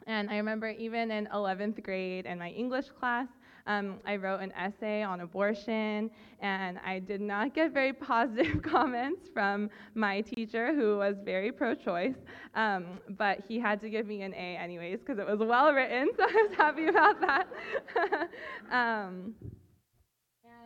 and 0.06 0.30
I 0.30 0.36
remember 0.36 0.68
even 0.70 1.10
in 1.10 1.26
11th 1.32 1.80
grade 1.80 2.26
in 2.26 2.38
my 2.38 2.50
English 2.50 2.86
class, 2.98 3.28
um, 3.66 3.96
I 4.06 4.16
wrote 4.16 4.40
an 4.40 4.52
essay 4.52 5.02
on 5.02 5.20
abortion, 5.20 6.10
and 6.40 6.78
I 6.86 7.00
did 7.00 7.20
not 7.20 7.54
get 7.54 7.72
very 7.72 7.92
positive 8.12 8.62
comments 8.62 9.28
from 9.34 9.70
my 9.94 10.20
teacher, 10.20 10.72
who 10.74 10.98
was 10.98 11.16
very 11.24 11.50
pro 11.50 11.74
choice. 11.74 12.14
Um, 12.54 13.00
but 13.10 13.40
he 13.48 13.58
had 13.58 13.80
to 13.80 13.90
give 13.90 14.06
me 14.06 14.22
an 14.22 14.34
A, 14.34 14.56
anyways, 14.56 15.00
because 15.00 15.18
it 15.18 15.26
was 15.26 15.40
well 15.40 15.72
written, 15.72 16.08
so 16.16 16.22
I 16.22 16.46
was 16.48 16.56
happy 16.56 16.86
about 16.86 17.20
that. 17.20 17.48
um, 18.70 19.34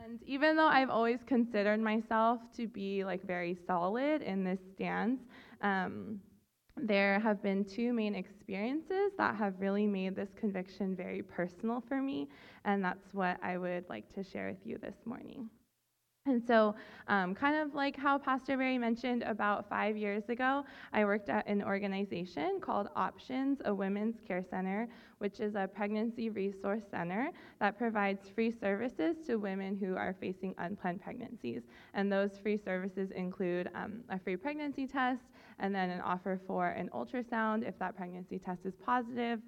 and 0.04 0.20
even 0.26 0.56
though 0.56 0.66
I've 0.66 0.90
always 0.90 1.20
considered 1.26 1.80
myself 1.80 2.40
to 2.56 2.66
be 2.68 3.04
like 3.04 3.24
very 3.26 3.56
solid 3.66 4.22
in 4.22 4.44
this 4.44 4.60
stance, 4.74 5.20
um, 5.62 6.20
there 6.76 7.18
have 7.20 7.42
been 7.42 7.64
two 7.64 7.92
main 7.92 8.14
experiences 8.14 9.12
that 9.18 9.34
have 9.36 9.54
really 9.60 9.86
made 9.86 10.16
this 10.16 10.30
conviction 10.36 10.94
very 10.94 11.22
personal 11.22 11.82
for 11.86 12.00
me, 12.00 12.28
and 12.64 12.84
that's 12.84 13.12
what 13.12 13.38
I 13.42 13.58
would 13.58 13.88
like 13.88 14.12
to 14.14 14.22
share 14.22 14.48
with 14.48 14.64
you 14.64 14.78
this 14.78 14.96
morning. 15.04 15.50
And 16.26 16.42
so, 16.46 16.74
um, 17.08 17.34
kind 17.34 17.56
of 17.56 17.74
like 17.74 17.96
how 17.96 18.18
Pastor 18.18 18.58
Barry 18.58 18.76
mentioned 18.76 19.22
about 19.22 19.66
five 19.70 19.96
years 19.96 20.28
ago, 20.28 20.66
I 20.92 21.02
worked 21.06 21.30
at 21.30 21.46
an 21.46 21.62
organization 21.62 22.60
called 22.60 22.88
Options, 22.94 23.62
a 23.64 23.74
women's 23.74 24.16
care 24.28 24.44
center, 24.50 24.86
which 25.16 25.40
is 25.40 25.54
a 25.54 25.66
pregnancy 25.66 26.28
resource 26.28 26.82
center 26.90 27.30
that 27.58 27.78
provides 27.78 28.28
free 28.28 28.52
services 28.52 29.16
to 29.28 29.36
women 29.36 29.78
who 29.78 29.96
are 29.96 30.14
facing 30.20 30.54
unplanned 30.58 31.00
pregnancies. 31.00 31.62
And 31.94 32.12
those 32.12 32.36
free 32.36 32.58
services 32.58 33.10
include 33.12 33.70
um, 33.74 34.04
a 34.10 34.18
free 34.18 34.36
pregnancy 34.36 34.86
test 34.86 35.22
and 35.58 35.74
then 35.74 35.88
an 35.88 36.02
offer 36.02 36.38
for 36.46 36.68
an 36.68 36.90
ultrasound 36.92 37.66
if 37.66 37.78
that 37.78 37.96
pregnancy 37.96 38.38
test 38.38 38.66
is 38.66 38.74
positive 38.84 39.40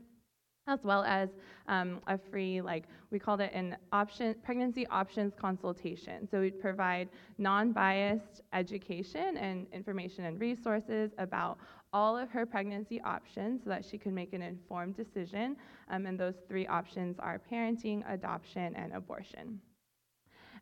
as 0.67 0.85
well 0.85 1.03
as 1.05 1.29
um, 1.69 2.01
a 2.07 2.17
free, 2.17 2.61
like 2.61 2.85
we 3.11 3.19
called 3.19 3.41
it 3.41 3.53
an 3.53 3.77
option 3.93 4.35
pregnancy 4.45 4.87
options 4.89 5.33
consultation. 5.39 6.29
So 6.31 6.41
we'd 6.41 6.61
provide 6.61 7.09
non-biased 7.39 8.43
education 8.53 9.37
and 9.37 9.67
information 9.73 10.25
and 10.25 10.41
resources 10.41 11.11
about 11.19 11.59
all 11.93 12.17
of 12.17 12.31
her 12.31 12.47
pregnancy 12.47 13.01
options 13.03 13.65
so 13.65 13.71
that 13.71 13.85
she 13.85 13.99
could 13.99 14.13
make 14.13 14.33
an 14.33 14.43
informed 14.43 14.97
decision. 14.97 15.57
Um, 15.91 16.07
and 16.07 16.19
those 16.19 16.37
three 16.49 16.67
options 16.67 17.19
are 17.19 17.41
parenting, 17.51 18.03
adoption, 18.11 18.75
and 18.77 18.93
abortion. 18.93 19.61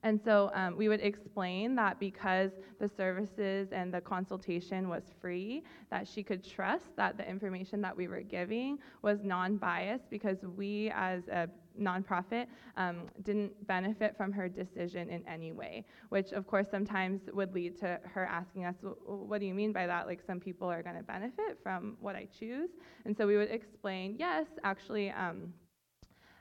And 0.02 0.20
so 0.24 0.50
um, 0.54 0.76
we 0.76 0.88
would 0.88 1.00
explain 1.00 1.74
that 1.74 2.00
because 2.00 2.52
the 2.78 2.88
services 2.88 3.68
and 3.72 3.92
the 3.92 4.00
consultation 4.00 4.88
was 4.88 5.02
free, 5.20 5.62
that 5.90 6.08
she 6.08 6.22
could 6.22 6.42
trust 6.42 6.96
that 6.96 7.18
the 7.18 7.28
information 7.28 7.80
that 7.82 7.96
we 7.96 8.08
were 8.08 8.22
giving 8.22 8.78
was 9.02 9.18
non 9.22 9.56
biased 9.56 10.08
because 10.08 10.38
we, 10.56 10.90
as 10.94 11.28
a 11.28 11.48
nonprofit, 11.78 12.46
um, 12.76 13.02
didn't 13.22 13.66
benefit 13.66 14.16
from 14.16 14.32
her 14.32 14.48
decision 14.48 15.10
in 15.10 15.26
any 15.28 15.52
way, 15.52 15.84
which 16.08 16.32
of 16.32 16.46
course 16.46 16.66
sometimes 16.70 17.20
would 17.32 17.52
lead 17.54 17.78
to 17.80 18.00
her 18.04 18.26
asking 18.26 18.64
us, 18.64 18.76
What 19.04 19.40
do 19.40 19.46
you 19.46 19.54
mean 19.54 19.72
by 19.72 19.86
that? 19.86 20.06
Like 20.06 20.20
some 20.26 20.40
people 20.40 20.68
are 20.68 20.82
going 20.82 20.96
to 20.96 21.02
benefit 21.02 21.58
from 21.62 21.96
what 22.00 22.16
I 22.16 22.26
choose. 22.38 22.70
And 23.04 23.14
so 23.14 23.26
we 23.26 23.36
would 23.36 23.50
explain, 23.50 24.16
Yes, 24.18 24.46
actually. 24.64 25.10
Um, 25.10 25.52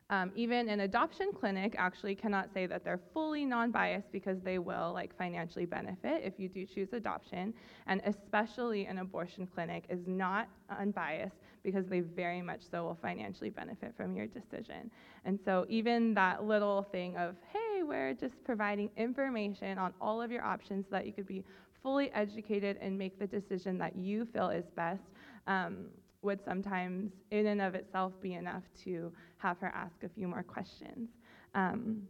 um, 0.09 0.31
even 0.35 0.69
an 0.69 0.79
adoption 0.81 1.29
clinic 1.31 1.75
actually 1.77 2.15
cannot 2.15 2.49
say 2.53 2.65
that 2.65 2.83
they're 2.83 2.99
fully 3.13 3.45
non-biased 3.45 4.11
because 4.11 4.39
they 4.41 4.57
will 4.57 4.91
like 4.91 5.15
financially 5.15 5.65
benefit 5.65 6.23
if 6.23 6.33
you 6.39 6.49
do 6.49 6.65
choose 6.65 6.93
adoption. 6.93 7.53
And 7.85 8.01
especially 8.05 8.85
an 8.87 8.97
abortion 8.97 9.47
clinic 9.53 9.85
is 9.87 9.99
not 10.07 10.47
unbiased 10.79 11.35
because 11.63 11.85
they 11.85 11.99
very 11.99 12.41
much 12.41 12.61
so 12.71 12.85
will 12.85 12.97
financially 12.99 13.51
benefit 13.51 13.93
from 13.95 14.15
your 14.15 14.25
decision. 14.25 14.89
And 15.25 15.39
so 15.45 15.65
even 15.69 16.15
that 16.15 16.43
little 16.43 16.83
thing 16.91 17.15
of 17.15 17.35
hey 17.53 17.83
we're 17.83 18.13
just 18.13 18.43
providing 18.43 18.89
information 18.97 19.77
on 19.77 19.93
all 20.01 20.21
of 20.21 20.31
your 20.31 20.43
options 20.43 20.85
so 20.85 20.95
that 20.95 21.05
you 21.05 21.13
could 21.13 21.27
be 21.27 21.43
fully 21.83 22.11
educated 22.11 22.77
and 22.81 22.97
make 22.97 23.19
the 23.19 23.27
decision 23.27 23.77
that 23.77 23.95
you 23.95 24.25
feel 24.25 24.49
is 24.49 24.65
best 24.75 25.01
um, 25.47 25.85
would 26.21 26.43
sometimes, 26.43 27.11
in 27.31 27.47
and 27.47 27.61
of 27.61 27.75
itself, 27.75 28.13
be 28.21 28.33
enough 28.33 28.63
to 28.83 29.11
have 29.37 29.57
her 29.59 29.71
ask 29.73 30.03
a 30.03 30.09
few 30.09 30.27
more 30.27 30.43
questions. 30.43 31.09
Um, 31.55 32.03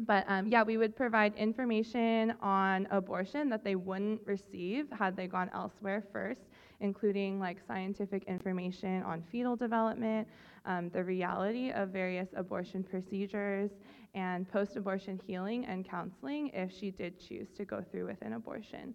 but 0.00 0.24
um, 0.28 0.46
yeah, 0.48 0.62
we 0.62 0.76
would 0.76 0.94
provide 0.94 1.34
information 1.36 2.34
on 2.42 2.86
abortion 2.90 3.48
that 3.48 3.64
they 3.64 3.76
wouldn't 3.76 4.20
receive 4.26 4.86
had 4.90 5.16
they 5.16 5.26
gone 5.26 5.50
elsewhere 5.54 6.04
first, 6.12 6.42
including 6.80 7.40
like 7.40 7.58
scientific 7.66 8.24
information 8.24 9.02
on 9.04 9.22
fetal 9.32 9.56
development, 9.56 10.28
um, 10.66 10.90
the 10.90 11.02
reality 11.02 11.70
of 11.70 11.88
various 11.88 12.28
abortion 12.36 12.82
procedures, 12.82 13.70
and 14.14 14.50
post 14.50 14.76
abortion 14.76 15.18
healing 15.26 15.64
and 15.64 15.88
counseling 15.88 16.50
if 16.52 16.70
she 16.72 16.90
did 16.90 17.18
choose 17.18 17.48
to 17.56 17.64
go 17.64 17.82
through 17.90 18.06
with 18.06 18.20
an 18.20 18.34
abortion. 18.34 18.94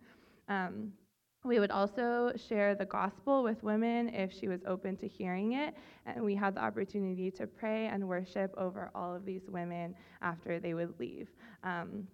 Um, 0.50 0.94
we 1.44 1.60
would 1.60 1.72
also 1.72 2.32
share 2.36 2.76
the 2.76 2.86
gospel 2.86 3.44
with 3.44 3.64
women 3.64 4.10
if 4.10 4.32
she 4.32 4.48
was 4.48 4.62
open 4.68 4.96
to 4.98 5.08
hearing 5.08 5.54
it. 5.54 5.74
And 6.06 6.24
we 6.24 6.36
had 6.36 6.56
the 6.56 6.62
opportunity 6.62 7.32
to 7.32 7.48
pray 7.48 7.88
and 7.88 8.08
worship 8.08 8.54
over 8.58 8.92
all 8.94 9.16
of 9.16 9.26
these 9.26 9.42
women 9.48 9.96
after 10.22 10.60
they 10.60 10.74
would 10.74 10.94
leave. 11.00 11.30
Um, 11.64 12.08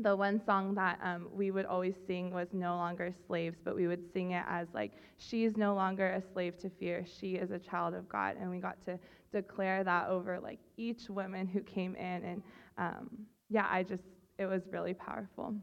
the 0.00 0.14
one 0.14 0.40
song 0.44 0.74
that 0.74 1.00
um, 1.02 1.28
we 1.32 1.50
would 1.50 1.66
always 1.66 1.96
sing 2.06 2.30
was 2.32 2.48
No 2.52 2.76
Longer 2.76 3.12
Slaves, 3.26 3.56
but 3.64 3.74
we 3.74 3.88
would 3.88 4.12
sing 4.12 4.30
it 4.30 4.44
as 4.48 4.68
like, 4.72 4.92
She's 5.16 5.56
no 5.56 5.74
longer 5.74 6.10
a 6.10 6.22
slave 6.32 6.56
to 6.58 6.70
fear. 6.70 7.04
She 7.04 7.34
is 7.34 7.50
a 7.50 7.58
child 7.58 7.94
of 7.94 8.08
God. 8.08 8.36
And 8.40 8.48
we 8.48 8.58
got 8.58 8.80
to 8.84 8.96
declare 9.32 9.82
that 9.82 10.08
over 10.08 10.38
like 10.38 10.60
each 10.76 11.10
woman 11.10 11.48
who 11.48 11.60
came 11.60 11.96
in. 11.96 12.24
And 12.24 12.42
um, 12.76 13.10
yeah, 13.50 13.66
I 13.68 13.82
just, 13.82 14.04
it 14.38 14.46
was 14.46 14.62
really 14.70 14.94
powerful. 14.94 15.54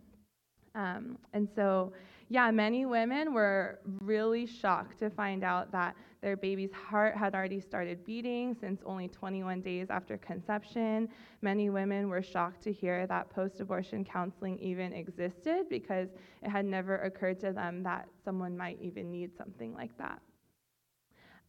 Um, 0.75 1.17
and 1.31 1.47
so, 1.55 1.93
yeah, 2.29 2.49
many 2.49 2.85
women 2.85 3.33
were 3.33 3.79
really 4.01 4.47
shocked 4.47 4.99
to 4.99 5.09
find 5.09 5.43
out 5.43 5.71
that 5.71 5.95
their 6.21 6.35
baby's 6.35 6.71
heart 6.71 7.15
had 7.15 7.35
already 7.35 7.59
started 7.59 8.03
beating 8.03 8.55
since 8.59 8.81
only 8.83 9.07
21 9.07 9.61
days 9.61 9.87
after 9.91 10.17
conception. 10.17 11.07
Many 11.43 11.69
women 11.69 12.09
were 12.09 12.23
shocked 12.23 12.63
to 12.63 12.71
hear 12.71 13.05
that 13.05 13.29
post 13.29 13.59
abortion 13.59 14.03
counseling 14.03 14.57
even 14.57 14.91
existed 14.91 15.65
because 15.69 16.09
it 16.41 16.49
had 16.49 16.65
never 16.65 16.97
occurred 16.97 17.39
to 17.41 17.53
them 17.53 17.83
that 17.83 18.07
someone 18.23 18.57
might 18.57 18.79
even 18.81 19.11
need 19.11 19.37
something 19.37 19.75
like 19.75 19.95
that. 19.99 20.19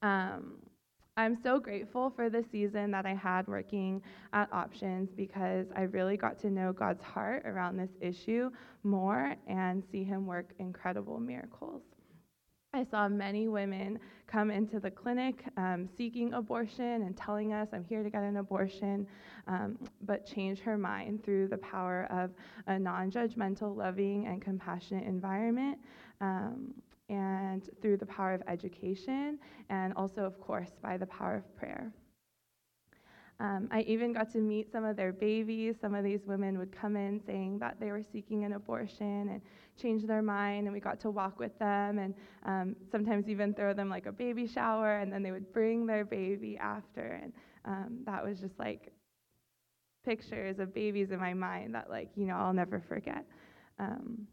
Um, 0.02 0.58
I'm 1.18 1.38
so 1.42 1.58
grateful 1.58 2.10
for 2.10 2.28
the 2.28 2.44
season 2.52 2.90
that 2.90 3.06
I 3.06 3.14
had 3.14 3.48
working 3.48 4.02
at 4.34 4.52
Options 4.52 5.08
because 5.16 5.66
I 5.74 5.82
really 5.82 6.18
got 6.18 6.38
to 6.40 6.50
know 6.50 6.74
God's 6.74 7.02
heart 7.02 7.44
around 7.46 7.78
this 7.78 7.92
issue 8.02 8.50
more 8.82 9.34
and 9.46 9.82
see 9.90 10.04
Him 10.04 10.26
work 10.26 10.52
incredible 10.58 11.18
miracles. 11.18 11.80
I 12.74 12.84
saw 12.84 13.08
many 13.08 13.48
women 13.48 13.98
come 14.26 14.50
into 14.50 14.78
the 14.78 14.90
clinic 14.90 15.42
um, 15.56 15.88
seeking 15.96 16.34
abortion 16.34 16.84
and 16.84 17.16
telling 17.16 17.54
us, 17.54 17.68
I'm 17.72 17.84
here 17.84 18.02
to 18.02 18.10
get 18.10 18.22
an 18.22 18.36
abortion, 18.36 19.06
um, 19.46 19.78
but 20.02 20.26
change 20.26 20.58
her 20.60 20.76
mind 20.76 21.24
through 21.24 21.48
the 21.48 21.56
power 21.56 22.06
of 22.10 22.32
a 22.66 22.78
non 22.78 23.10
judgmental, 23.10 23.74
loving, 23.74 24.26
and 24.26 24.42
compassionate 24.42 25.04
environment. 25.04 25.78
Um, 26.20 26.74
and 27.09 27.68
through 27.80 27.96
the 27.96 28.07
power 28.07 28.34
of 28.34 28.42
education, 28.48 29.38
and 29.68 29.92
also, 29.94 30.22
of 30.22 30.40
course, 30.40 30.72
by 30.82 30.96
the 30.96 31.07
power 31.07 31.36
of 31.36 31.57
prayer. 31.57 31.92
Um, 33.38 33.68
I 33.70 33.82
even 33.82 34.14
got 34.14 34.32
to 34.32 34.38
meet 34.38 34.72
some 34.72 34.84
of 34.84 34.96
their 34.96 35.12
babies. 35.12 35.76
Some 35.78 35.94
of 35.94 36.04
these 36.04 36.20
women 36.26 36.59
would 36.59 36.72
come 36.72 36.96
in 36.96 37.20
saying 37.26 37.59
that 37.59 37.78
they 37.78 37.90
were 37.90 38.02
seeking 38.02 38.44
an 38.44 38.54
abortion 38.54 39.28
and 39.28 39.42
change 39.80 40.04
their 40.04 40.22
mind, 40.22 40.66
and 40.66 40.72
we 40.72 40.80
got 40.80 40.98
to 41.00 41.11
walk 41.11 41.38
with 41.38 41.57
them 41.59 41.98
and 41.98 42.14
um, 42.46 42.76
sometimes 42.90 43.28
even 43.28 43.52
throw 43.52 43.74
them 43.74 43.90
like 43.90 44.07
a 44.07 44.12
baby 44.12 44.46
shower, 44.46 44.98
and 44.98 45.12
then 45.12 45.22
they 45.22 45.32
would 45.32 45.52
bring 45.52 45.86
their 45.86 46.04
baby 46.04 46.57
after. 46.57 47.20
And 47.22 47.32
um, 47.66 47.98
that 48.07 48.24
was 48.24 48.40
just 48.40 48.59
like 48.59 48.90
pictures 50.02 50.59
of 50.59 50.72
babies 50.72 51.11
in 51.11 51.18
my 51.18 51.34
mind 51.34 51.74
that, 51.74 51.90
like, 51.90 52.09
you 52.16 52.24
know, 52.24 52.36
I'll 52.36 52.54
never 52.54 52.80
forget. 52.80 53.26
Um, 53.78 54.26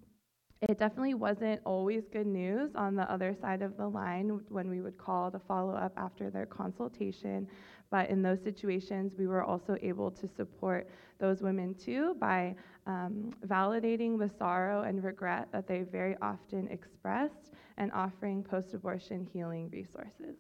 it 0.70 0.80
definitely 0.80 1.14
wasn't 1.14 1.60
always 1.66 2.04
good 2.12 2.28
news 2.28 2.72
on 2.76 2.96
the 2.96 3.10
other 3.12 3.36
side 3.42 3.62
of 3.62 3.76
the 3.76 3.88
line 3.88 4.40
when 4.50 4.70
we 4.70 4.82
would 4.82 4.98
call 4.98 5.30
to 5.30 5.40
follow 5.40 5.74
up 5.74 5.92
after 5.98 6.30
their 6.30 6.46
consultation. 6.46 7.48
But 7.92 8.10
in 8.10 8.22
those 8.22 8.42
situations, 8.42 9.14
we 9.18 9.28
were 9.28 9.44
also 9.44 9.78
able 9.82 10.10
to 10.12 10.28
support 10.28 10.90
those 11.20 11.42
women 11.42 11.76
too 11.76 12.16
by 12.20 12.56
um, 12.88 13.32
validating 13.46 14.18
the 14.18 14.30
sorrow 14.38 14.84
and 14.84 15.04
regret 15.04 15.50
that 15.52 15.68
they 15.68 15.82
very 15.82 16.16
often 16.22 16.68
expressed 16.70 17.52
and 17.78 17.92
offering 17.92 18.42
post 18.42 18.74
abortion 18.74 19.28
healing 19.34 19.70
resources. 19.70 20.38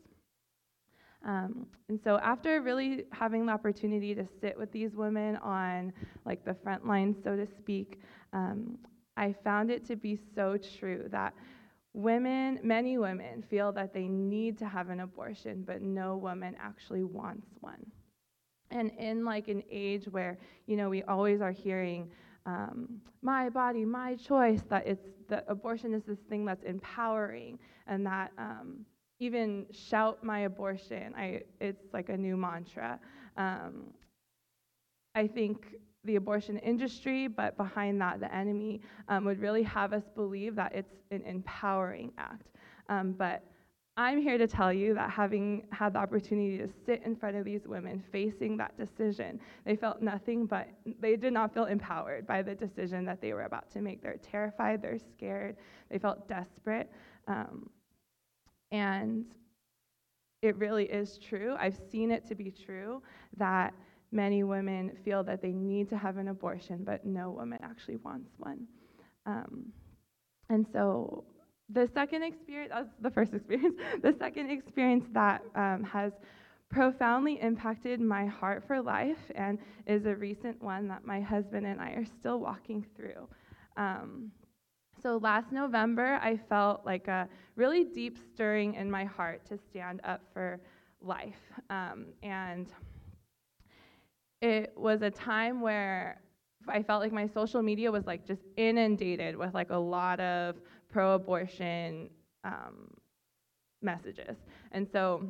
Um, 1.25 1.67
and 1.89 1.99
so 2.03 2.17
after 2.17 2.61
really 2.61 3.05
having 3.11 3.45
the 3.45 3.53
opportunity 3.53 4.15
to 4.15 4.25
sit 4.41 4.57
with 4.57 4.71
these 4.71 4.95
women 4.95 5.37
on 5.37 5.93
like 6.25 6.43
the 6.43 6.53
front 6.53 6.85
lines, 6.85 7.17
so 7.23 7.35
to 7.35 7.47
speak, 7.59 8.01
um, 8.33 8.77
I 9.17 9.33
found 9.33 9.71
it 9.71 9.85
to 9.87 9.95
be 9.95 10.19
so 10.35 10.57
true 10.57 11.07
that 11.11 11.33
women, 11.93 12.59
many 12.63 12.97
women, 12.97 13.43
feel 13.43 13.71
that 13.73 13.93
they 13.93 14.07
need 14.07 14.57
to 14.59 14.65
have 14.67 14.89
an 14.89 15.01
abortion, 15.01 15.63
but 15.65 15.81
no 15.81 16.17
woman 16.17 16.55
actually 16.59 17.03
wants 17.03 17.47
one. 17.59 17.85
And 18.71 18.91
in 18.97 19.23
like 19.23 19.47
an 19.47 19.63
age 19.69 20.05
where, 20.05 20.39
you 20.65 20.75
know, 20.75 20.89
we 20.89 21.03
always 21.03 21.41
are 21.41 21.51
hearing, 21.51 22.09
um, 22.45 23.01
my 23.21 23.49
body, 23.49 23.85
my 23.85 24.15
choice, 24.15 24.61
that 24.69 24.87
it's 24.87 25.05
that 25.29 25.45
abortion 25.47 25.93
is 25.93 26.03
this 26.03 26.19
thing 26.29 26.45
that's 26.45 26.63
empowering 26.63 27.57
and 27.87 28.05
that 28.05 28.31
um, 28.37 28.85
even 29.19 29.65
shout 29.71 30.23
my 30.23 30.39
abortion, 30.41 31.13
I, 31.15 31.41
it's 31.61 31.93
like 31.93 32.09
a 32.09 32.17
new 32.17 32.35
mantra. 32.35 32.99
Um, 33.37 33.93
I 35.15 35.27
think 35.27 35.65
the 36.05 36.15
abortion 36.17 36.57
industry, 36.57 37.27
but 37.27 37.55
behind 37.57 37.99
that, 38.01 38.19
the 38.19 38.33
enemy 38.33 38.81
um, 39.07 39.25
would 39.25 39.39
really 39.39 39.63
have 39.63 39.93
us 39.93 40.03
believe 40.15 40.55
that 40.55 40.73
it's 40.75 40.93
an 41.11 41.21
empowering 41.25 42.11
act. 42.17 42.47
Um, 42.89 43.13
but 43.13 43.43
I'm 43.95 44.19
here 44.19 44.39
to 44.39 44.47
tell 44.47 44.73
you 44.73 44.95
that 44.95 45.11
having 45.11 45.67
had 45.71 45.93
the 45.93 45.99
opportunity 45.99 46.57
to 46.57 46.67
sit 46.85 47.03
in 47.05 47.15
front 47.15 47.35
of 47.35 47.45
these 47.45 47.67
women 47.67 48.03
facing 48.11 48.57
that 48.57 48.75
decision, 48.75 49.39
they 49.65 49.75
felt 49.75 50.01
nothing 50.01 50.47
but, 50.47 50.67
they 50.99 51.15
did 51.15 51.31
not 51.31 51.53
feel 51.53 51.65
empowered 51.65 52.25
by 52.25 52.41
the 52.41 52.55
decision 52.55 53.05
that 53.05 53.21
they 53.21 53.33
were 53.33 53.43
about 53.43 53.69
to 53.71 53.81
make. 53.81 54.01
They're 54.01 54.17
terrified, 54.17 54.81
they're 54.81 54.97
scared, 54.97 55.57
they 55.91 55.99
felt 55.99 56.27
desperate. 56.27 56.91
Um, 57.27 57.69
and 58.71 59.25
it 60.41 60.57
really 60.57 60.85
is 60.85 61.19
true. 61.19 61.55
I've 61.59 61.79
seen 61.91 62.11
it 62.11 62.27
to 62.27 62.35
be 62.35 62.51
true 62.51 63.01
that 63.37 63.73
many 64.13 64.43
women 64.43 64.91
feel 65.03 65.23
that 65.23 65.41
they 65.41 65.51
need 65.51 65.89
to 65.89 65.97
have 65.97 66.17
an 66.17 66.27
abortion, 66.27 66.83
but 66.83 67.05
no 67.05 67.31
woman 67.31 67.59
actually 67.63 67.97
wants 67.97 68.29
one. 68.37 68.67
Um, 69.25 69.71
and 70.49 70.65
so 70.71 71.23
the 71.69 71.89
second 71.93 72.23
experience, 72.23 72.71
that's 72.73 72.89
the 73.01 73.09
first 73.09 73.33
experience, 73.35 73.75
the 74.01 74.15
second 74.19 74.49
experience 74.51 75.05
that 75.13 75.41
um, 75.55 75.83
has 75.83 76.13
profoundly 76.69 77.39
impacted 77.41 78.01
my 78.01 78.25
heart 78.25 78.63
for 78.65 78.81
life 78.81 79.31
and 79.35 79.59
is 79.85 80.05
a 80.05 80.15
recent 80.15 80.61
one 80.61 80.87
that 80.87 81.05
my 81.05 81.21
husband 81.21 81.65
and 81.65 81.79
I 81.79 81.91
are 81.91 82.05
still 82.05 82.39
walking 82.39 82.85
through. 82.95 83.27
Um, 83.77 84.31
so 85.01 85.17
last 85.17 85.51
November, 85.51 86.19
I 86.21 86.39
felt 86.49 86.85
like 86.85 87.07
a 87.07 87.27
really 87.55 87.83
deep 87.83 88.17
stirring 88.33 88.75
in 88.75 88.89
my 88.89 89.05
heart 89.05 89.45
to 89.47 89.57
stand 89.69 90.01
up 90.03 90.21
for 90.33 90.59
life. 91.01 91.41
Um, 91.69 92.07
and 92.23 92.67
it 94.43 94.73
was 94.75 95.01
a 95.01 95.09
time 95.09 95.61
where 95.61 96.21
I 96.67 96.83
felt 96.83 97.01
like 97.01 97.13
my 97.13 97.27
social 97.27 97.61
media 97.61 97.91
was 97.91 98.05
like 98.05 98.25
just 98.27 98.41
inundated 98.57 99.37
with 99.37 99.53
like 99.53 99.69
a 99.69 99.77
lot 99.77 100.19
of 100.19 100.57
pro-abortion 100.91 102.09
um, 102.43 102.89
messages, 103.81 104.37
and 104.71 104.87
so 104.91 105.23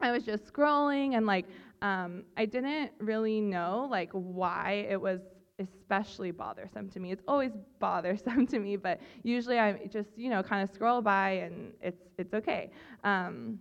I 0.00 0.12
was 0.12 0.24
just 0.24 0.52
scrolling 0.52 1.16
and 1.16 1.26
like 1.26 1.46
um, 1.82 2.24
I 2.36 2.44
didn't 2.44 2.92
really 3.00 3.40
know 3.40 3.86
like 3.90 4.10
why 4.12 4.86
it 4.90 5.00
was 5.00 5.20
especially 5.58 6.30
bothersome 6.30 6.88
to 6.90 7.00
me. 7.00 7.12
It's 7.12 7.22
always 7.28 7.52
bothersome 7.80 8.46
to 8.48 8.58
me, 8.58 8.76
but 8.76 9.00
usually 9.22 9.58
I 9.58 9.86
just 9.86 10.10
you 10.16 10.30
know 10.30 10.42
kind 10.42 10.68
of 10.68 10.74
scroll 10.74 11.02
by 11.02 11.30
and 11.44 11.72
it's 11.80 12.02
it's 12.18 12.34
okay. 12.34 12.70
Um, 13.04 13.60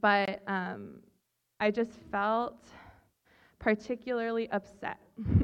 but 0.00 0.42
um, 0.46 1.00
I 1.60 1.70
just 1.70 1.92
felt 2.10 2.64
particularly 3.66 4.48
upset, 4.50 5.00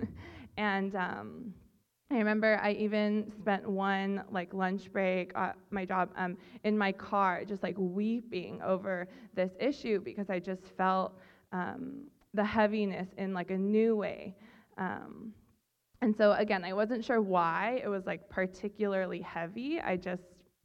and 0.56 0.94
um, 0.94 1.52
I 2.08 2.18
remember 2.18 2.56
I 2.62 2.70
even 2.70 3.32
spent 3.36 3.68
one 3.68 4.22
like 4.30 4.54
lunch 4.54 4.92
break 4.92 5.32
at 5.34 5.56
my 5.70 5.84
job 5.84 6.10
um, 6.14 6.36
in 6.62 6.78
my 6.78 6.92
car, 6.92 7.44
just 7.44 7.64
like 7.64 7.74
weeping 7.76 8.62
over 8.62 9.08
this 9.34 9.50
issue 9.58 10.00
because 10.00 10.30
I 10.30 10.38
just 10.38 10.62
felt 10.76 11.18
um, 11.50 12.04
the 12.32 12.44
heaviness 12.44 13.08
in 13.18 13.34
like 13.34 13.50
a 13.50 13.58
new 13.58 13.96
way. 13.96 14.36
Um, 14.78 15.32
and 16.00 16.16
so 16.16 16.30
again, 16.34 16.62
I 16.62 16.74
wasn't 16.74 17.04
sure 17.04 17.20
why 17.20 17.80
it 17.82 17.88
was 17.88 18.06
like 18.06 18.28
particularly 18.28 19.20
heavy. 19.20 19.80
I 19.80 19.96
just 19.96 20.22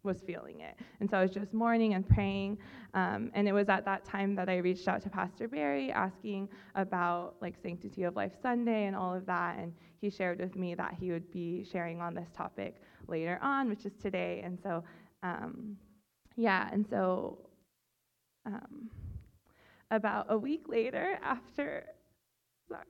was 0.07 0.21
feeling 0.21 0.61
it. 0.61 0.75
And 0.99 1.09
so 1.09 1.17
I 1.17 1.21
was 1.21 1.31
just 1.31 1.53
mourning 1.53 1.93
and 1.93 2.07
praying. 2.07 2.57
Um, 2.95 3.31
and 3.35 3.47
it 3.47 3.53
was 3.53 3.69
at 3.69 3.85
that 3.85 4.05
time 4.05 4.35
that 4.35 4.49
I 4.49 4.57
reached 4.57 4.87
out 4.87 5.01
to 5.03 5.09
Pastor 5.09 5.47
Barry 5.47 5.91
asking 5.91 6.49
about 6.75 7.35
like 7.41 7.55
Sanctity 7.61 8.03
of 8.03 8.15
Life 8.15 8.33
Sunday 8.41 8.85
and 8.85 8.95
all 8.95 9.13
of 9.13 9.25
that. 9.27 9.59
And 9.59 9.73
he 10.01 10.09
shared 10.09 10.39
with 10.39 10.55
me 10.55 10.75
that 10.75 10.95
he 10.99 11.11
would 11.11 11.31
be 11.31 11.63
sharing 11.71 12.01
on 12.01 12.15
this 12.15 12.29
topic 12.35 12.81
later 13.07 13.39
on, 13.41 13.69
which 13.69 13.85
is 13.85 13.93
today. 14.01 14.41
And 14.43 14.59
so, 14.63 14.83
um, 15.23 15.77
yeah, 16.37 16.69
and 16.71 16.87
so 16.87 17.39
um, 18.45 18.89
about 19.91 20.25
a 20.29 20.37
week 20.37 20.67
later, 20.67 21.17
after, 21.23 21.85
sorry. 22.69 22.85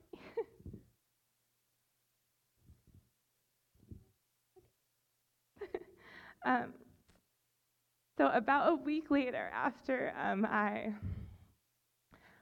um, 6.44 6.72
so, 8.18 8.28
about 8.28 8.72
a 8.72 8.74
week 8.76 9.10
later, 9.10 9.50
after 9.54 10.12
um, 10.22 10.44
I 10.44 10.92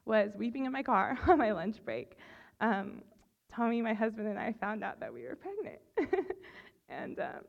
was 0.04 0.30
weeping 0.36 0.64
in 0.66 0.72
my 0.72 0.82
car 0.82 1.18
on 1.28 1.38
my 1.38 1.52
lunch 1.52 1.84
break, 1.84 2.16
um, 2.60 3.02
Tommy, 3.50 3.82
my 3.82 3.94
husband, 3.94 4.28
and 4.28 4.38
I 4.38 4.52
found 4.60 4.84
out 4.84 5.00
that 5.00 5.12
we 5.12 5.22
were 5.22 5.36
pregnant. 5.36 5.78
and 6.88 7.18
um, 7.20 7.44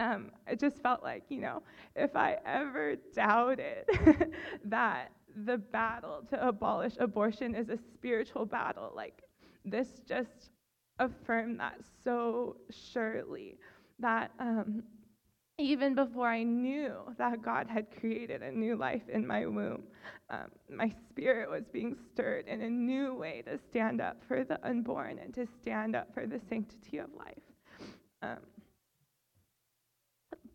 um, 0.00 0.30
it 0.46 0.58
just 0.58 0.82
felt 0.82 1.02
like, 1.02 1.24
you 1.28 1.40
know, 1.40 1.62
if 1.94 2.16
I 2.16 2.38
ever 2.44 2.96
doubted 3.14 3.84
that 4.64 5.12
the 5.44 5.58
battle 5.58 6.22
to 6.30 6.46
abolish 6.48 6.94
abortion 6.98 7.54
is 7.54 7.68
a 7.68 7.78
spiritual 7.94 8.44
battle, 8.46 8.92
like 8.94 9.22
this 9.64 9.88
just 10.06 10.50
affirmed 10.98 11.60
that 11.60 11.80
so 12.02 12.56
surely 12.70 13.58
that 13.98 14.30
um, 14.38 14.82
even 15.58 15.94
before 15.94 16.28
I 16.28 16.42
knew 16.42 16.94
that 17.16 17.42
God 17.42 17.68
had 17.68 17.86
created 18.00 18.42
a 18.42 18.50
new 18.50 18.76
life 18.76 19.08
in 19.08 19.26
my 19.26 19.46
womb, 19.46 19.84
um, 20.30 20.50
my 20.68 20.92
spirit 21.10 21.48
was 21.48 21.64
being 21.72 21.96
stirred 22.12 22.48
in 22.48 22.62
a 22.62 22.70
new 22.70 23.14
way 23.14 23.42
to 23.46 23.58
stand 23.70 24.00
up 24.00 24.22
for 24.26 24.42
the 24.42 24.58
unborn 24.66 25.18
and 25.18 25.32
to 25.34 25.46
stand 25.60 25.94
up 25.94 26.12
for 26.12 26.26
the 26.26 26.40
sanctity 26.48 26.98
of 26.98 27.08
life. 27.16 27.42
Um, 28.22 28.38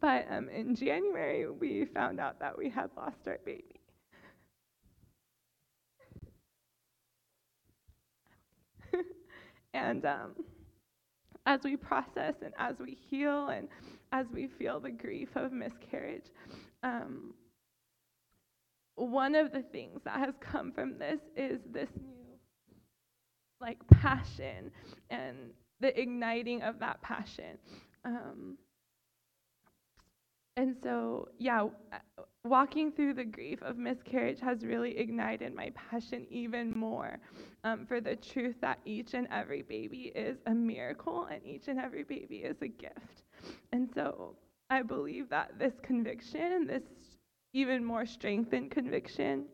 but 0.02 0.26
um, 0.30 0.50
in 0.50 0.76
January, 0.76 1.50
we 1.50 1.86
found 1.86 2.20
out 2.20 2.40
that 2.40 2.58
we 2.58 2.70
had 2.70 2.90
lost 2.98 3.28
our 3.28 3.40
baby. 3.46 3.79
And 9.74 10.06
um, 10.06 10.36
as 11.46 11.62
we 11.64 11.76
process 11.76 12.36
and 12.44 12.54
as 12.58 12.76
we 12.80 12.98
heal 13.10 13.50
and 13.50 13.68
as 14.12 14.26
we 14.34 14.48
feel 14.48 14.80
the 14.80 14.92
grief 14.92 15.30
of 15.36 15.52
miscarriage, 15.52 16.26
um, 16.84 17.34
one 18.96 19.36
of 19.36 19.52
the 19.52 19.62
things 19.62 20.02
that 20.06 20.20
has 20.20 20.34
come 20.42 20.72
from 20.72 20.98
this 20.98 21.20
is 21.36 21.60
this 21.72 21.90
new, 21.96 22.38
like, 23.62 23.78
passion 23.88 24.72
and 25.10 25.38
the 25.80 25.98
igniting 26.00 26.62
of 26.62 26.80
that 26.80 27.02
passion. 27.02 27.58
Um, 28.06 28.58
and 30.60 30.76
so, 30.84 31.30
yeah, 31.38 31.68
walking 32.44 32.92
through 32.92 33.14
the 33.14 33.24
grief 33.24 33.62
of 33.62 33.78
miscarriage 33.78 34.42
has 34.42 34.66
really 34.66 34.98
ignited 34.98 35.56
my 35.56 35.72
passion 35.74 36.28
even 36.30 36.78
more 36.78 37.18
um, 37.64 37.86
for 37.86 38.02
the 38.02 38.18
truth 38.18 38.56
that 38.60 38.80
each 38.84 39.14
and 39.14 39.26
every 39.32 39.62
baby 39.62 40.12
is 40.14 40.38
a 40.48 40.54
miracle 40.54 41.28
and 41.32 41.46
each 41.46 41.70
and 41.70 41.80
every 41.80 42.04
baby 42.04 42.38
is 42.38 42.58
a 42.62 42.68
gift. 42.68 43.24
And 43.72 43.90
so 43.96 44.36
I 44.70 44.82
believe 44.82 45.30
that 45.30 45.58
this 45.58 45.76
conviction, 45.82 46.68
this 46.68 46.84
even 47.54 47.86
more 47.86 48.06
strengthened 48.06 48.72
conviction, 48.72 49.46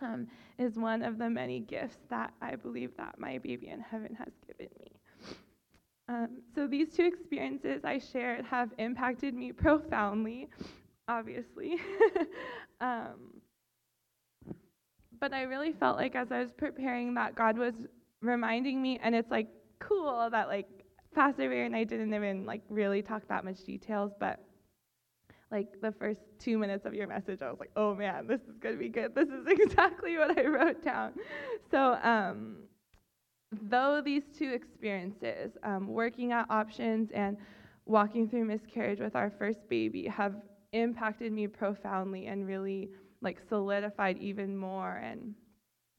um, 0.00 0.28
is 0.58 0.76
one 0.78 1.02
of 1.02 1.18
the 1.18 1.28
many 1.28 1.60
gifts 1.60 1.98
that 2.08 2.32
I 2.40 2.56
believe 2.56 2.96
that 2.96 3.18
my 3.18 3.36
baby 3.36 3.68
in 3.68 3.80
heaven 3.80 4.14
has 4.14 4.32
given 4.46 4.72
me. 4.80 5.01
Um, 6.08 6.42
so 6.54 6.66
these 6.66 6.94
two 6.94 7.04
experiences 7.04 7.84
I 7.84 7.98
shared 7.98 8.44
have 8.44 8.70
impacted 8.78 9.34
me 9.34 9.52
profoundly 9.52 10.48
obviously. 11.08 11.78
um, 12.80 13.40
but 15.20 15.32
I 15.32 15.42
really 15.42 15.72
felt 15.72 15.96
like 15.96 16.16
as 16.16 16.32
I 16.32 16.40
was 16.40 16.52
preparing 16.52 17.14
that 17.14 17.34
God 17.34 17.56
was 17.56 17.74
reminding 18.20 18.82
me, 18.82 18.98
and 19.02 19.14
it's 19.14 19.30
like 19.30 19.48
cool 19.78 20.28
that 20.30 20.48
like 20.48 20.68
Pastor 21.14 21.48
Barry 21.48 21.66
and 21.66 21.76
I 21.76 21.84
didn't 21.84 22.12
even 22.14 22.46
like 22.46 22.62
really 22.68 23.02
talk 23.02 23.26
that 23.28 23.44
much 23.44 23.62
details, 23.64 24.12
but 24.18 24.40
like 25.50 25.80
the 25.82 25.92
first 25.92 26.20
two 26.38 26.58
minutes 26.58 26.86
of 26.86 26.94
your 26.94 27.06
message, 27.06 27.42
I 27.42 27.50
was 27.50 27.60
like, 27.60 27.70
oh 27.76 27.94
man, 27.94 28.26
this 28.26 28.40
is 28.40 28.56
gonna 28.58 28.76
be 28.76 28.88
good. 28.88 29.14
This 29.14 29.28
is 29.28 29.46
exactly 29.46 30.16
what 30.16 30.36
I 30.38 30.46
wrote 30.46 30.82
down. 30.82 31.12
So, 31.70 31.98
um, 32.02 32.56
though 33.70 34.00
these 34.04 34.24
two 34.36 34.50
experiences, 34.50 35.52
um, 35.62 35.88
working 35.88 36.32
at 36.32 36.46
options 36.50 37.10
and 37.12 37.36
walking 37.86 38.28
through 38.28 38.44
miscarriage 38.44 39.00
with 39.00 39.16
our 39.16 39.30
first 39.30 39.68
baby, 39.68 40.06
have 40.06 40.34
impacted 40.72 41.32
me 41.32 41.46
profoundly 41.46 42.26
and 42.26 42.46
really 42.46 42.90
like 43.20 43.38
solidified 43.48 44.18
even 44.18 44.56
more 44.56 44.96
and 44.96 45.34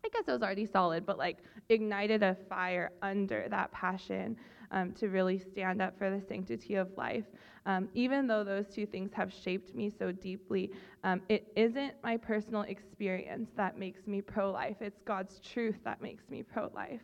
I 0.06 0.10
guess 0.10 0.24
it 0.28 0.32
was 0.32 0.42
already 0.42 0.66
solid, 0.66 1.06
but 1.06 1.18
like 1.18 1.38
ignited 1.70 2.24
a 2.24 2.36
fire 2.50 2.92
under 3.02 3.48
that 3.50 3.72
passion 3.72 4.36
um, 4.72 4.92
to 4.94 5.08
really 5.08 5.40
stand 5.40 5.82
up 5.82 5.98
for 5.98 6.10
the 6.10 6.22
sanctity 6.28 6.76
of 6.76 6.90
life. 6.98 7.24
Um, 7.66 7.88
even 7.94 8.28
though 8.28 8.44
those 8.44 8.68
two 8.68 8.86
things 8.86 9.14
have 9.14 9.32
shaped 9.32 9.74
me 9.74 9.90
so 9.98 10.12
deeply, 10.12 10.72
um, 11.06 11.22
it 11.30 11.48
isn't 11.56 11.94
my 12.04 12.18
personal 12.18 12.64
experience 12.64 13.52
that 13.56 13.78
makes 13.78 14.06
me 14.06 14.22
pro 14.22 14.52
life. 14.52 14.78
It's 14.82 15.00
God's 15.06 15.40
truth 15.40 15.78
that 15.86 16.02
makes 16.02 16.30
me 16.30 16.44
pro 16.44 16.70
life. 16.76 17.02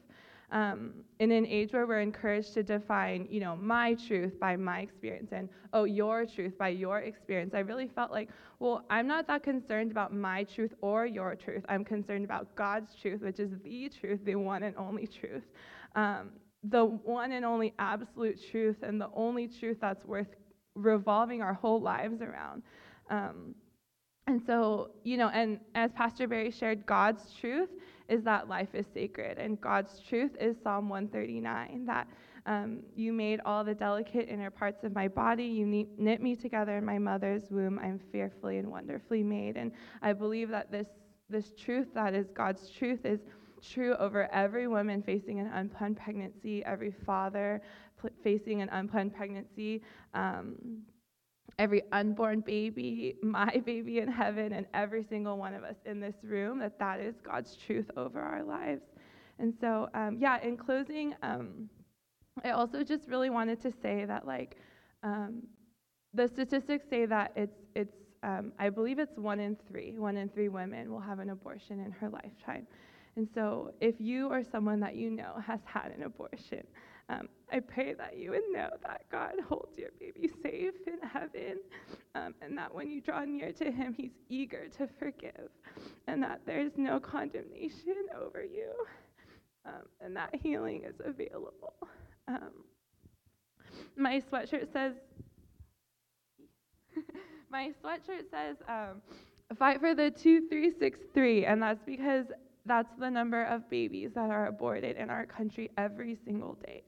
Um, 0.52 0.93
in 1.20 1.32
an 1.32 1.45
age 1.45 1.74
where 1.74 1.86
we're 1.86 2.00
encouraged 2.00 2.54
to 2.56 2.64
define, 2.64 3.28
you 3.30 3.39
know, 3.39 3.56
my 3.56 3.93
truth 3.93 4.39
by 4.39 4.56
my 4.56 4.80
experience 4.80 5.30
and, 5.32 5.50
oh, 5.74 5.84
your 5.84 6.26
truth 6.26 6.58
by 6.58 6.70
your 6.70 7.00
experience, 7.00 7.54
I 7.54 7.60
really 7.60 7.88
felt 7.88 8.12
like, 8.12 8.30
well, 8.60 8.86
I'm 8.89 9.08
not 9.08 9.28
that 9.28 9.43
concerned 9.43 9.91
about 9.91 10.14
my 10.14 10.43
truth 10.43 10.74
or 10.82 11.06
your 11.06 11.36
truth. 11.36 11.64
I'm 11.70 11.86
concerned 11.86 12.26
about 12.26 12.56
God's 12.56 12.95
truth, 12.95 13.22
which 13.22 13.39
is 13.39 13.52
the 13.64 13.89
truth, 13.89 14.20
the 14.26 14.36
one 14.36 14.64
and 14.64 14.76
only 14.78 15.08
truth. 15.08 15.43
Um, 15.95 16.32
the 16.64 16.84
one 16.84 17.32
and 17.32 17.45
only 17.45 17.74
absolute 17.80 18.39
truth 18.52 18.78
and 18.84 19.00
the 19.00 19.10
only 19.14 19.47
truth 19.47 19.78
that's 19.80 20.04
worth 20.06 20.28
revolving 20.76 21.41
our 21.41 21.54
whole 21.54 21.80
lives 21.80 22.22
around. 22.22 22.64
Um, 23.10 23.56
and 24.28 24.41
so, 24.45 24.91
you 25.04 25.18
know, 25.18 25.30
and 25.30 25.60
as 25.74 25.91
Pastor 25.91 26.28
Barry 26.28 26.52
shared, 26.52 26.86
God's 26.86 27.34
truth 27.39 27.70
is 28.10 28.24
that 28.24 28.49
life 28.49 28.70
is 28.74 28.86
sacred. 28.93 29.38
And 29.38 29.60
God's 29.62 29.99
truth 29.99 30.32
is 30.39 30.57
Psalm 30.64 30.89
139 30.89 31.86
that 31.86 32.07
um, 32.45 32.80
you 32.95 33.14
made 33.14 33.41
all 33.45 33.64
the 33.64 33.76
delicate 33.76 34.28
inner 34.28 34.49
parts 34.49 34.84
of 34.84 34.95
my 34.95 35.07
body. 35.07 35.43
You 35.43 35.66
knit 35.97 36.22
me 36.22 36.36
together 36.36 36.78
in 36.78 36.86
my 36.86 36.97
mother's 36.97 37.43
womb. 37.49 37.80
I'm 37.80 37.99
fearfully 38.12 38.57
and 38.57 38.70
wonderfully 38.70 39.24
made. 39.24 39.55
And 39.57 39.72
I 40.01 40.14
believe 40.14 40.49
that 40.49 40.72
this, 40.72 40.88
this 41.30 41.51
truth 41.53 41.88
that 41.93 42.14
is 42.14 42.28
God's 42.34 42.70
truth 42.70 43.05
is 43.05 43.20
true 43.62 43.95
over 43.95 44.32
every 44.34 44.68
woman 44.68 45.03
facing 45.03 45.39
an 45.39 45.47
unplanned 45.47 45.97
pregnancy, 45.97 46.64
every 46.66 46.91
father 47.05 47.62
pl- 47.99 48.10
facing 48.24 48.62
an 48.62 48.70
unplanned 48.70 49.14
pregnancy, 49.14 49.82
um, 50.14 50.55
every 51.60 51.84
unborn 51.91 52.39
baby, 52.39 53.16
my 53.22 53.62
baby 53.66 53.99
in 53.99 54.07
heaven, 54.07 54.53
and 54.53 54.66
every 54.74 55.03
single 55.03 55.38
one 55.38 55.53
of 55.53 55.64
us 55.64 55.76
in 55.86 55.99
this 55.99 56.16
room, 56.24 56.57
that 56.60 56.80
that 56.80 56.99
is 56.99 57.16
God's 57.22 57.55
truth 57.55 57.91
over 57.97 58.20
our 58.20 58.43
lives. 58.43 58.82
And 59.38 59.53
so, 59.60 59.89
um, 59.93 60.18
yeah, 60.20 60.41
in 60.41 60.57
closing, 60.57 61.14
um, 61.22 61.70
I 62.43 62.51
also 62.51 62.84
just 62.84 63.07
really 63.07 63.30
wanted 63.30 63.62
to 63.62 63.72
say 63.72 64.05
that, 64.05 64.26
like, 64.26 64.55
um, 65.03 65.43
the 66.14 66.28
statistics 66.28 66.86
say 66.89 67.05
that 67.05 67.34
it's, 67.36 67.60
it's 67.76 67.95
um, 68.24 68.51
I 68.57 68.70
believe 68.70 68.99
it's 68.99 69.18
one 69.18 69.39
in 69.39 69.55
three, 69.70 69.97
one 69.97 70.18
in 70.18 70.30
three 70.30 70.49
women 70.49 70.91
will 70.91 70.99
have 70.99 71.20
an 71.20 71.30
abortion 71.30 71.80
in 71.80 71.91
her 71.91 72.10
lifetime. 72.10 72.68
And 73.16 73.28
so, 73.34 73.74
if 73.82 73.95
you 73.99 74.28
or 74.28 74.43
someone 74.43 74.80
that 74.80 74.95
you 74.95 75.10
know 75.10 75.36
has 75.45 75.60
had 75.66 75.91
an 75.95 76.03
abortion, 76.03 76.66
um, 77.10 77.28
I 77.52 77.60
pray 77.60 77.93
that 77.93 78.18
you 78.18 78.32
would 78.32 78.43
know 78.52 78.70
that 78.84 79.02
God 79.12 79.34
holds 79.47 79.78
your 79.78 79.89
baby 80.00 80.30
safe 80.43 80.74
in 80.86 81.08
heaven, 81.08 81.58
um, 82.16 82.36
and 82.41 82.58
that 82.58 82.74
when 82.74 82.89
you 82.89 83.02
draw 83.02 83.26
near 83.26 83.52
to 83.54 83.72
Him, 83.72 83.93
He's 83.97 84.12
eager 84.30 84.68
to 84.78 84.88
forgive, 85.00 85.50
and 86.08 86.22
that 86.24 86.41
there's 86.45 86.74
no 86.78 87.00
condemnation 87.00 87.95
over 88.20 88.43
you, 88.43 88.72
um, 89.66 89.84
and 90.02 90.16
that 90.16 90.36
healing 90.41 90.84
is 90.84 90.95
available. 91.04 91.74
Um, 92.28 92.52
my 93.95 94.22
sweatshirt 94.32 94.72
says, 94.72 94.93
my 97.50 97.72
sweatshirt 97.84 98.30
says, 98.30 98.58
um, 98.68 99.02
fight 99.58 99.80
for 99.80 99.95
the 99.95 100.12
2363, 100.12 101.45
and 101.45 101.62
that's 101.62 101.84
because 101.86 102.26
that's 102.66 102.89
the 103.00 103.10
number 103.10 103.43
of 103.45 103.68
babies 103.70 104.12
that 104.14 104.30
are 104.30 104.47
aborted 104.47 104.97
in 104.97 105.10
our 105.10 105.26
country 105.26 105.72
every 105.78 106.16
single 106.24 106.56
day. 106.66 106.84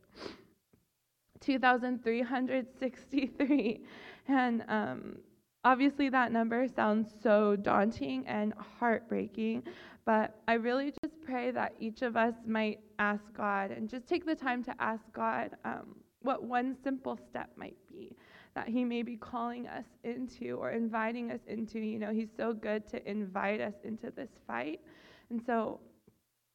2,363. 1.41 3.81
And 4.27 4.63
um, 4.67 5.17
obviously, 5.63 6.09
that 6.09 6.31
number 6.31 6.67
sounds 6.67 7.11
so 7.21 7.55
daunting 7.55 8.25
and 8.27 8.53
heartbreaking, 8.79 9.63
but 10.05 10.39
I 10.47 10.53
really 10.53 10.93
just 11.03 11.15
pray 11.25 11.51
that 11.51 11.73
each 11.79 12.01
of 12.01 12.15
us 12.15 12.35
might 12.45 12.79
ask 12.99 13.23
God 13.35 13.71
and 13.71 13.89
just 13.89 14.07
take 14.07 14.25
the 14.25 14.35
time 14.35 14.63
to 14.63 14.73
ask 14.79 15.03
God 15.13 15.51
um, 15.65 15.95
what 16.21 16.43
one 16.43 16.77
simple 16.83 17.17
step 17.29 17.49
might 17.57 17.77
be 17.89 18.15
that 18.53 18.67
He 18.67 18.83
may 18.83 19.01
be 19.01 19.15
calling 19.15 19.67
us 19.67 19.85
into 20.03 20.57
or 20.57 20.71
inviting 20.71 21.31
us 21.31 21.39
into. 21.47 21.79
You 21.79 21.99
know, 21.99 22.11
He's 22.11 22.31
so 22.35 22.53
good 22.53 22.87
to 22.89 23.09
invite 23.09 23.61
us 23.61 23.75
into 23.83 24.11
this 24.11 24.29
fight. 24.45 24.81
And 25.29 25.41
so 25.45 25.79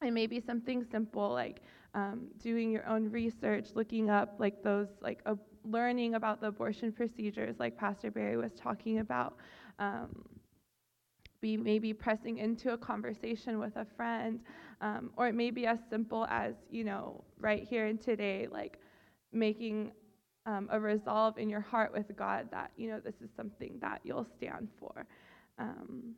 it 0.01 0.11
may 0.11 0.27
be 0.27 0.39
something 0.39 0.85
simple 0.91 1.29
like 1.29 1.61
um, 1.97 2.27
doing 2.37 2.71
your 2.71 2.87
own 2.87 3.09
research, 3.09 3.69
looking 3.73 4.11
up 4.11 4.35
like 4.37 4.61
those, 4.61 4.87
like 5.01 5.19
learning 5.65 6.13
about 6.13 6.39
the 6.39 6.47
abortion 6.47 6.91
procedures, 6.91 7.55
like 7.59 7.75
Pastor 7.75 8.11
Barry 8.11 8.37
was 8.37 8.51
talking 8.53 8.99
about. 8.99 9.37
Um, 9.79 10.23
be 11.39 11.55
maybe 11.55 11.93
pressing 11.93 12.37
into 12.39 12.73
a 12.73 12.77
conversation 12.77 13.59
with 13.59 13.75
a 13.75 13.85
friend, 13.95 14.39
um, 14.81 15.11
or 15.17 15.27
it 15.27 15.35
may 15.35 15.51
be 15.51 15.67
as 15.67 15.79
simple 15.89 16.25
as, 16.29 16.55
you 16.71 16.83
know, 16.83 17.23
right 17.39 17.63
here 17.63 17.85
and 17.85 18.01
today, 18.01 18.47
like 18.51 18.79
making 19.31 19.91
um, 20.47 20.67
a 20.71 20.79
resolve 20.79 21.37
in 21.37 21.47
your 21.47 21.61
heart 21.61 21.93
with 21.93 22.15
God 22.15 22.47
that, 22.51 22.71
you 22.75 22.89
know, 22.89 22.99
this 22.99 23.15
is 23.21 23.29
something 23.35 23.77
that 23.81 24.01
you'll 24.03 24.27
stand 24.37 24.67
for. 24.79 25.05
Um, 25.59 26.15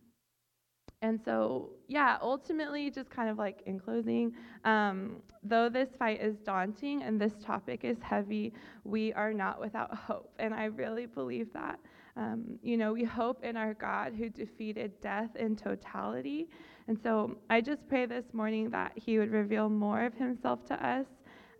and 1.01 1.19
so, 1.23 1.69
yeah, 1.87 2.17
ultimately, 2.21 2.91
just 2.91 3.09
kind 3.09 3.29
of 3.29 3.37
like 3.37 3.61
in 3.65 3.79
closing, 3.79 4.33
um, 4.65 5.21
though 5.43 5.69
this 5.69 5.89
fight 5.97 6.21
is 6.21 6.35
daunting 6.39 7.03
and 7.03 7.19
this 7.19 7.33
topic 7.41 7.85
is 7.85 7.97
heavy, 8.01 8.53
we 8.83 9.13
are 9.13 9.31
not 9.31 9.61
without 9.61 9.95
hope. 9.95 10.33
And 10.39 10.53
I 10.53 10.65
really 10.65 11.05
believe 11.05 11.53
that. 11.53 11.79
Um, 12.17 12.59
you 12.61 12.75
know, 12.75 12.91
we 12.91 13.05
hope 13.05 13.45
in 13.45 13.55
our 13.55 13.73
God 13.73 14.13
who 14.13 14.29
defeated 14.29 14.91
death 14.99 15.33
in 15.37 15.55
totality. 15.55 16.49
And 16.89 16.99
so 17.01 17.37
I 17.49 17.61
just 17.61 17.87
pray 17.87 18.05
this 18.05 18.25
morning 18.33 18.69
that 18.71 18.91
He 18.95 19.19
would 19.19 19.31
reveal 19.31 19.69
more 19.69 20.03
of 20.03 20.13
Himself 20.15 20.65
to 20.65 20.85
us 20.85 21.05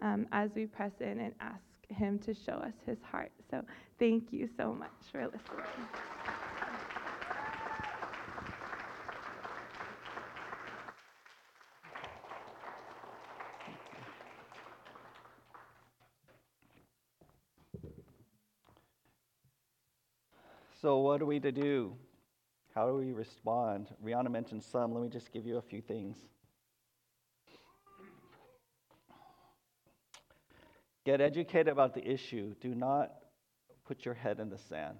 um, 0.01 0.27
as 0.33 0.49
we 0.53 0.65
press 0.65 0.91
in 0.99 1.19
and 1.19 1.33
ask 1.39 1.63
Him 1.87 2.19
to 2.19 2.33
show 2.33 2.53
us 2.53 2.73
His 2.85 2.97
heart. 3.09 3.31
So 3.49 3.63
thank 3.99 4.33
you 4.33 4.49
so 4.57 4.73
much 4.73 4.91
for 5.13 5.23
listening. 5.23 6.18
So, 20.81 20.99
what 20.99 21.21
are 21.21 21.25
we 21.25 21.41
to 21.41 21.51
do? 21.51 21.93
How 22.73 22.87
do 22.87 22.95
we 22.95 23.11
respond? 23.11 23.87
Rihanna 24.01 24.31
mentioned 24.31 24.63
some. 24.63 24.93
Let 24.93 25.03
me 25.03 25.09
just 25.09 25.33
give 25.33 25.45
you 25.45 25.57
a 25.57 25.61
few 25.61 25.81
things. 25.81 26.17
Get 31.05 31.19
educated 31.19 31.67
about 31.67 31.95
the 31.95 32.07
issue. 32.07 32.55
Do 32.61 32.73
not 32.73 33.11
put 33.85 34.05
your 34.05 34.13
head 34.13 34.39
in 34.39 34.49
the 34.49 34.57
sand. 34.57 34.95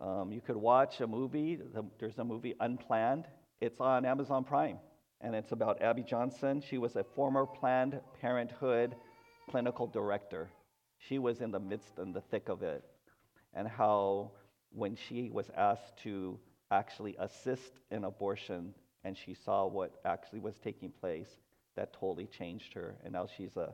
Um, 0.00 0.30
you 0.30 0.40
could 0.40 0.56
watch 0.56 1.00
a 1.00 1.08
movie. 1.08 1.58
There's 1.98 2.18
a 2.18 2.24
movie, 2.24 2.54
Unplanned. 2.60 3.26
It's 3.60 3.80
on 3.80 4.04
Amazon 4.04 4.44
Prime, 4.44 4.78
and 5.20 5.34
it's 5.34 5.50
about 5.50 5.82
Abby 5.82 6.04
Johnson. 6.04 6.60
She 6.60 6.78
was 6.78 6.94
a 6.94 7.02
former 7.02 7.44
Planned 7.44 8.00
Parenthood 8.20 8.94
clinical 9.50 9.88
director. 9.88 10.48
She 10.98 11.18
was 11.18 11.40
in 11.40 11.50
the 11.50 11.58
midst 11.58 11.98
and 11.98 12.14
the 12.14 12.20
thick 12.20 12.48
of 12.48 12.62
it 12.62 12.84
and 13.54 13.68
how 13.68 14.32
when 14.70 14.96
she 14.96 15.30
was 15.30 15.50
asked 15.56 15.96
to 16.02 16.38
actually 16.70 17.16
assist 17.18 17.72
in 17.90 18.04
abortion 18.04 18.74
and 19.04 19.16
she 19.16 19.34
saw 19.34 19.66
what 19.66 20.00
actually 20.04 20.40
was 20.40 20.58
taking 20.58 20.90
place, 20.90 21.28
that 21.76 21.92
totally 21.92 22.26
changed 22.26 22.74
her. 22.74 22.96
And 23.04 23.12
now 23.12 23.26
she's 23.36 23.56
a 23.56 23.72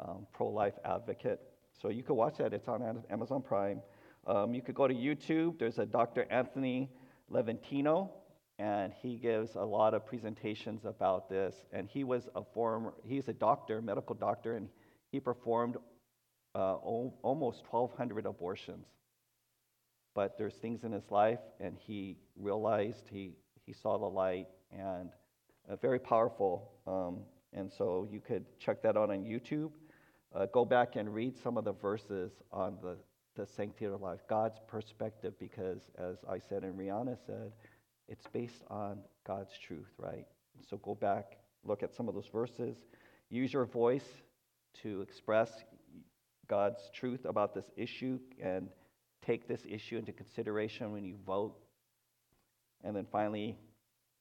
um, 0.00 0.26
pro 0.32 0.48
life 0.48 0.74
advocate. 0.84 1.40
So 1.80 1.88
you 1.88 2.02
could 2.02 2.14
watch 2.14 2.38
that, 2.38 2.52
it's 2.52 2.68
on 2.68 3.02
Amazon 3.10 3.42
Prime. 3.42 3.80
Um, 4.26 4.54
you 4.54 4.62
could 4.62 4.74
go 4.74 4.88
to 4.88 4.94
YouTube, 4.94 5.58
there's 5.58 5.78
a 5.78 5.84
Dr. 5.84 6.26
Anthony 6.30 6.90
Levatino, 7.30 8.10
and 8.58 8.92
he 9.02 9.16
gives 9.16 9.56
a 9.56 9.64
lot 9.64 9.92
of 9.92 10.06
presentations 10.06 10.84
about 10.84 11.28
this. 11.28 11.54
And 11.72 11.88
he 11.88 12.04
was 12.04 12.28
a 12.34 12.42
former, 12.42 12.94
he's 13.04 13.28
a 13.28 13.32
doctor, 13.32 13.82
medical 13.82 14.14
doctor, 14.14 14.56
and 14.56 14.68
he 15.10 15.20
performed 15.20 15.76
uh, 16.54 16.74
almost 16.74 17.62
1,200 17.70 18.26
abortions. 18.26 18.86
But 20.14 20.38
there's 20.38 20.54
things 20.54 20.84
in 20.84 20.92
his 20.92 21.10
life, 21.10 21.40
and 21.60 21.76
he 21.76 22.16
realized 22.36 23.08
he, 23.10 23.32
he 23.66 23.72
saw 23.72 23.98
the 23.98 24.06
light, 24.06 24.46
and 24.70 25.10
uh, 25.68 25.76
very 25.76 25.98
powerful. 25.98 26.70
Um, 26.86 27.20
and 27.52 27.70
so 27.72 28.06
you 28.10 28.20
could 28.20 28.44
check 28.58 28.82
that 28.82 28.96
out 28.96 29.10
on 29.10 29.24
YouTube. 29.24 29.70
Uh, 30.34 30.46
go 30.46 30.64
back 30.64 30.96
and 30.96 31.12
read 31.12 31.36
some 31.36 31.56
of 31.56 31.64
the 31.64 31.72
verses 31.72 32.32
on 32.52 32.76
the, 32.82 32.96
the 33.36 33.46
sanctity 33.46 33.86
of 33.86 34.00
life, 34.00 34.20
God's 34.28 34.58
perspective, 34.66 35.34
because 35.38 35.82
as 35.98 36.16
I 36.28 36.38
said 36.38 36.62
and 36.62 36.78
Rihanna 36.78 37.16
said, 37.26 37.52
it's 38.08 38.26
based 38.32 38.62
on 38.68 38.98
God's 39.26 39.52
truth, 39.66 39.88
right? 39.98 40.26
So 40.68 40.76
go 40.78 40.94
back, 40.94 41.38
look 41.64 41.82
at 41.82 41.94
some 41.94 42.08
of 42.08 42.14
those 42.14 42.28
verses, 42.32 42.76
use 43.30 43.52
your 43.52 43.64
voice 43.64 44.06
to 44.82 45.00
express 45.02 45.50
God's 46.48 46.90
truth 46.94 47.24
about 47.24 47.54
this 47.54 47.70
issue 47.76 48.18
and 48.42 48.68
take 49.24 49.48
this 49.48 49.62
issue 49.68 49.96
into 49.96 50.12
consideration 50.12 50.92
when 50.92 51.04
you 51.04 51.16
vote. 51.26 51.56
And 52.82 52.94
then 52.94 53.06
finally, 53.10 53.56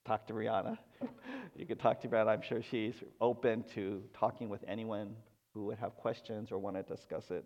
talk 0.06 0.28
to 0.28 0.34
Rihanna. 0.34 0.78
you 1.56 1.66
can 1.66 1.78
talk 1.78 2.02
to 2.02 2.08
Rihanna. 2.08 2.28
I'm 2.28 2.42
sure 2.42 2.62
she's 2.62 2.96
open 3.20 3.64
to 3.76 4.04
talking 4.14 4.50
with 4.50 4.64
anyone 4.68 5.16
who 5.54 5.66
would 5.66 5.78
have 5.78 5.96
questions 5.96 6.52
or 6.52 6.58
want 6.58 6.76
to 6.76 6.84
discuss 6.84 7.30
it 7.30 7.46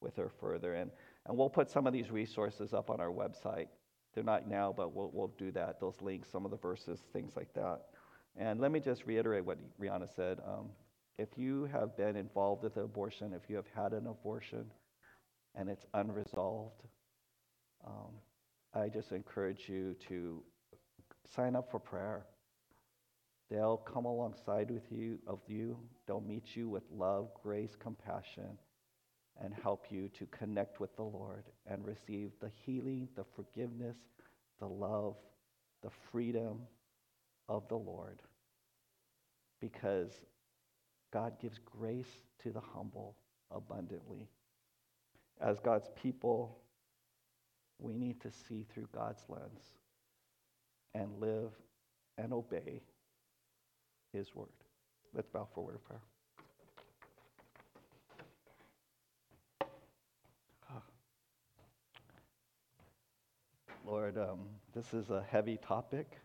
with 0.00 0.16
her 0.16 0.30
further. 0.40 0.74
And, 0.74 0.90
and 1.26 1.36
we'll 1.36 1.50
put 1.50 1.70
some 1.70 1.86
of 1.86 1.92
these 1.92 2.10
resources 2.10 2.74
up 2.74 2.90
on 2.90 3.00
our 3.00 3.10
website. 3.10 3.68
They're 4.14 4.24
not 4.24 4.48
now, 4.48 4.74
but 4.76 4.94
we'll, 4.94 5.10
we'll 5.12 5.32
do 5.38 5.52
that. 5.52 5.80
Those 5.80 5.96
links, 6.00 6.28
some 6.30 6.44
of 6.44 6.50
the 6.50 6.56
verses, 6.56 7.00
things 7.12 7.32
like 7.36 7.52
that. 7.54 7.82
And 8.36 8.60
let 8.60 8.70
me 8.70 8.80
just 8.80 9.06
reiterate 9.06 9.44
what 9.44 9.58
Rihanna 9.80 10.14
said. 10.14 10.38
Um, 10.46 10.68
if 11.18 11.28
you 11.36 11.64
have 11.72 11.96
been 11.96 12.16
involved 12.16 12.62
with 12.62 12.76
abortion, 12.76 13.32
if 13.32 13.48
you 13.48 13.56
have 13.56 13.68
had 13.74 13.92
an 13.92 14.06
abortion 14.06 14.66
and 15.54 15.68
it's 15.68 15.86
unresolved, 15.94 16.82
um, 17.86 18.12
I 18.74 18.88
just 18.88 19.12
encourage 19.12 19.68
you 19.68 19.96
to 20.08 20.42
sign 21.34 21.56
up 21.56 21.70
for 21.70 21.78
prayer. 21.78 22.26
They'll 23.50 23.78
come 23.78 24.04
alongside 24.04 24.70
with 24.70 24.90
you 24.90 25.18
of 25.26 25.40
you. 25.46 25.78
They'll 26.06 26.20
meet 26.20 26.56
you 26.56 26.68
with 26.68 26.82
love, 26.90 27.30
grace, 27.42 27.76
compassion, 27.78 28.58
and 29.42 29.54
help 29.54 29.86
you 29.90 30.08
to 30.18 30.26
connect 30.26 30.80
with 30.80 30.94
the 30.96 31.04
Lord 31.04 31.44
and 31.66 31.84
receive 31.86 32.32
the 32.40 32.50
healing, 32.64 33.08
the 33.16 33.24
forgiveness, 33.36 33.96
the 34.58 34.66
love, 34.66 35.14
the 35.82 35.90
freedom 36.10 36.58
of 37.48 37.68
the 37.68 37.76
Lord. 37.76 38.20
Because 39.60 40.10
God 41.16 41.40
gives 41.40 41.58
grace 41.64 42.20
to 42.42 42.50
the 42.50 42.60
humble 42.60 43.16
abundantly. 43.50 44.28
As 45.40 45.58
God's 45.58 45.88
people, 45.96 46.58
we 47.78 47.94
need 47.94 48.20
to 48.20 48.30
see 48.30 48.66
through 48.70 48.88
God's 48.94 49.22
lens 49.26 49.62
and 50.94 51.08
live 51.18 51.52
and 52.18 52.34
obey 52.34 52.82
His 54.12 54.34
word. 54.34 54.48
Let's 55.14 55.30
bow 55.30 55.48
for 55.54 55.60
a 55.60 55.62
word 55.62 55.76
of 55.76 55.84
prayer. 55.86 56.00
Lord, 63.86 64.18
um, 64.18 64.40
this 64.74 64.92
is 64.92 65.08
a 65.08 65.24
heavy 65.30 65.56
topic 65.56 66.18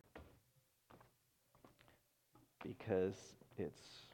because 2.61 3.15
it's 3.57 4.10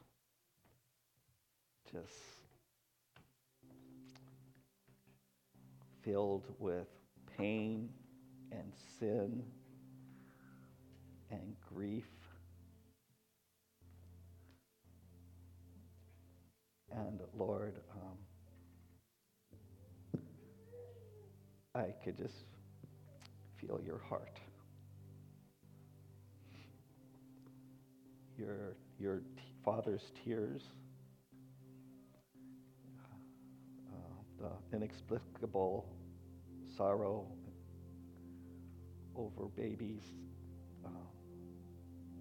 just 1.92 2.12
filled 6.02 6.46
with 6.58 6.88
pain 7.36 7.88
and 8.52 8.72
sin 8.98 9.42
and 11.30 11.54
grief. 11.74 12.08
And 16.90 17.20
Lord, 17.36 17.74
um, 17.92 18.18
I 21.74 21.94
could 22.02 22.16
just 22.16 22.34
feel 23.56 23.80
your 23.84 23.98
heart. 24.08 24.40
Your, 28.38 28.76
your 28.98 29.18
t- 29.18 29.42
father's 29.64 30.12
tears, 30.24 30.62
the 34.38 34.76
inexplicable 34.76 35.86
sorrow 36.76 37.26
over 39.16 39.46
babies, 39.56 40.02
uh, 40.84 40.88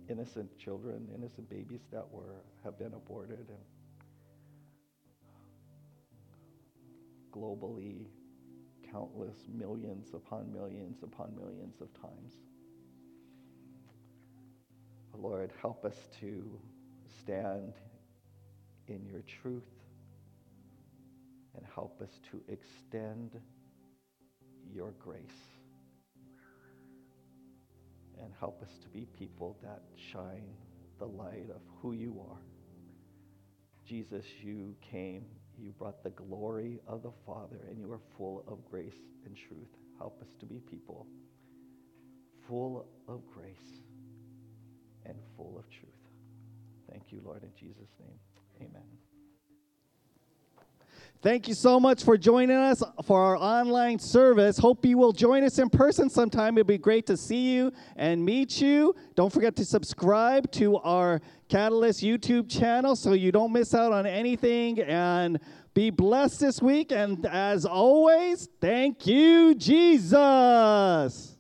innocent 0.10 0.58
children, 0.58 1.08
innocent 1.16 1.50
babies 1.50 1.82
that 1.92 2.06
were 2.12 2.42
have 2.64 2.78
been 2.80 2.94
aborted, 2.94 3.46
and 3.50 3.58
globally 7.32 8.06
countless 8.92 9.36
millions 9.54 10.14
upon 10.14 10.52
millions 10.52 11.04
upon 11.04 11.36
millions 11.36 11.76
of 11.82 11.94
times. 12.02 12.34
Lord, 15.14 15.52
help 15.62 15.84
us 15.84 15.98
to 16.20 16.60
stand 17.22 17.74
in 18.88 19.06
your 19.06 19.22
truth 19.42 19.77
and 21.58 21.66
help 21.76 22.02
us 22.02 22.20
to 22.32 22.42
extend 22.48 23.32
your 24.72 24.92
grace. 25.00 25.22
And 28.22 28.32
help 28.40 28.62
us 28.62 28.72
to 28.84 28.90
be 28.90 29.06
people 29.18 29.58
that 29.62 29.82
shine 30.12 30.56
the 31.00 31.06
light 31.06 31.50
of 31.54 31.62
who 31.82 31.92
you 31.94 32.24
are. 32.30 32.40
Jesus, 33.86 34.26
you 34.42 34.76
came 34.92 35.26
you 35.58 35.72
brought 35.72 36.04
the 36.04 36.12
glory 36.12 36.80
of 36.88 37.02
the 37.02 37.12
Father, 37.26 37.58
and 37.70 37.80
you 37.80 37.92
are 37.92 38.00
full 38.16 38.44
of 38.48 38.64
grace 38.70 38.94
and 39.26 39.36
truth. 39.36 39.70
Help 39.98 40.22
us 40.22 40.28
to 40.40 40.46
be 40.46 40.60
people 40.60 41.08
full 42.48 42.88
of 43.08 43.22
grace 43.34 43.82
and 45.06 45.16
full 45.36 45.58
of 45.58 45.70
truth. 45.70 45.92
Thank 46.90 47.12
you, 47.12 47.22
Lord, 47.26 47.44
in 47.44 47.50
Jesus' 47.60 47.90
name. 48.00 48.20
Amen. 48.62 49.07
Thank 51.24 51.48
you 51.48 51.56
so 51.56 51.80
much 51.80 52.04
for 52.04 52.16
joining 52.16 52.58
us 52.58 52.84
for 53.04 53.20
our 53.20 53.38
online 53.38 53.98
service. 53.98 54.58
Hope 54.58 54.86
you 54.86 55.00
will 55.00 55.12
join 55.12 55.44
us 55.44 55.58
in 55.58 55.68
person 55.68 56.12
sometime. 56.12 56.58
It'd 56.58 56.68
be 56.68 56.78
great 56.78 57.08
to 57.08 57.18
see 57.18 57.54
you 57.54 57.74
and 57.96 58.24
meet 58.24 58.62
you. 58.62 58.96
Don't 59.16 59.34
forget 59.34 59.56
to 59.56 59.66
subscribe 59.66 60.52
to 60.52 60.78
our 60.78 61.20
Catalyst 61.50 62.04
YouTube 62.04 62.50
channel 62.50 62.96
so 62.96 63.14
you 63.14 63.32
don't 63.32 63.52
miss 63.52 63.74
out 63.74 63.94
on 63.94 64.06
anything. 64.06 64.80
And 64.82 65.40
be 65.74 65.90
blessed 65.90 66.40
this 66.40 66.62
week. 66.62 66.92
And 66.92 67.26
as 67.26 67.66
always, 67.66 68.48
thank 68.62 69.08
you, 69.08 69.56
Jesus. 69.56 71.37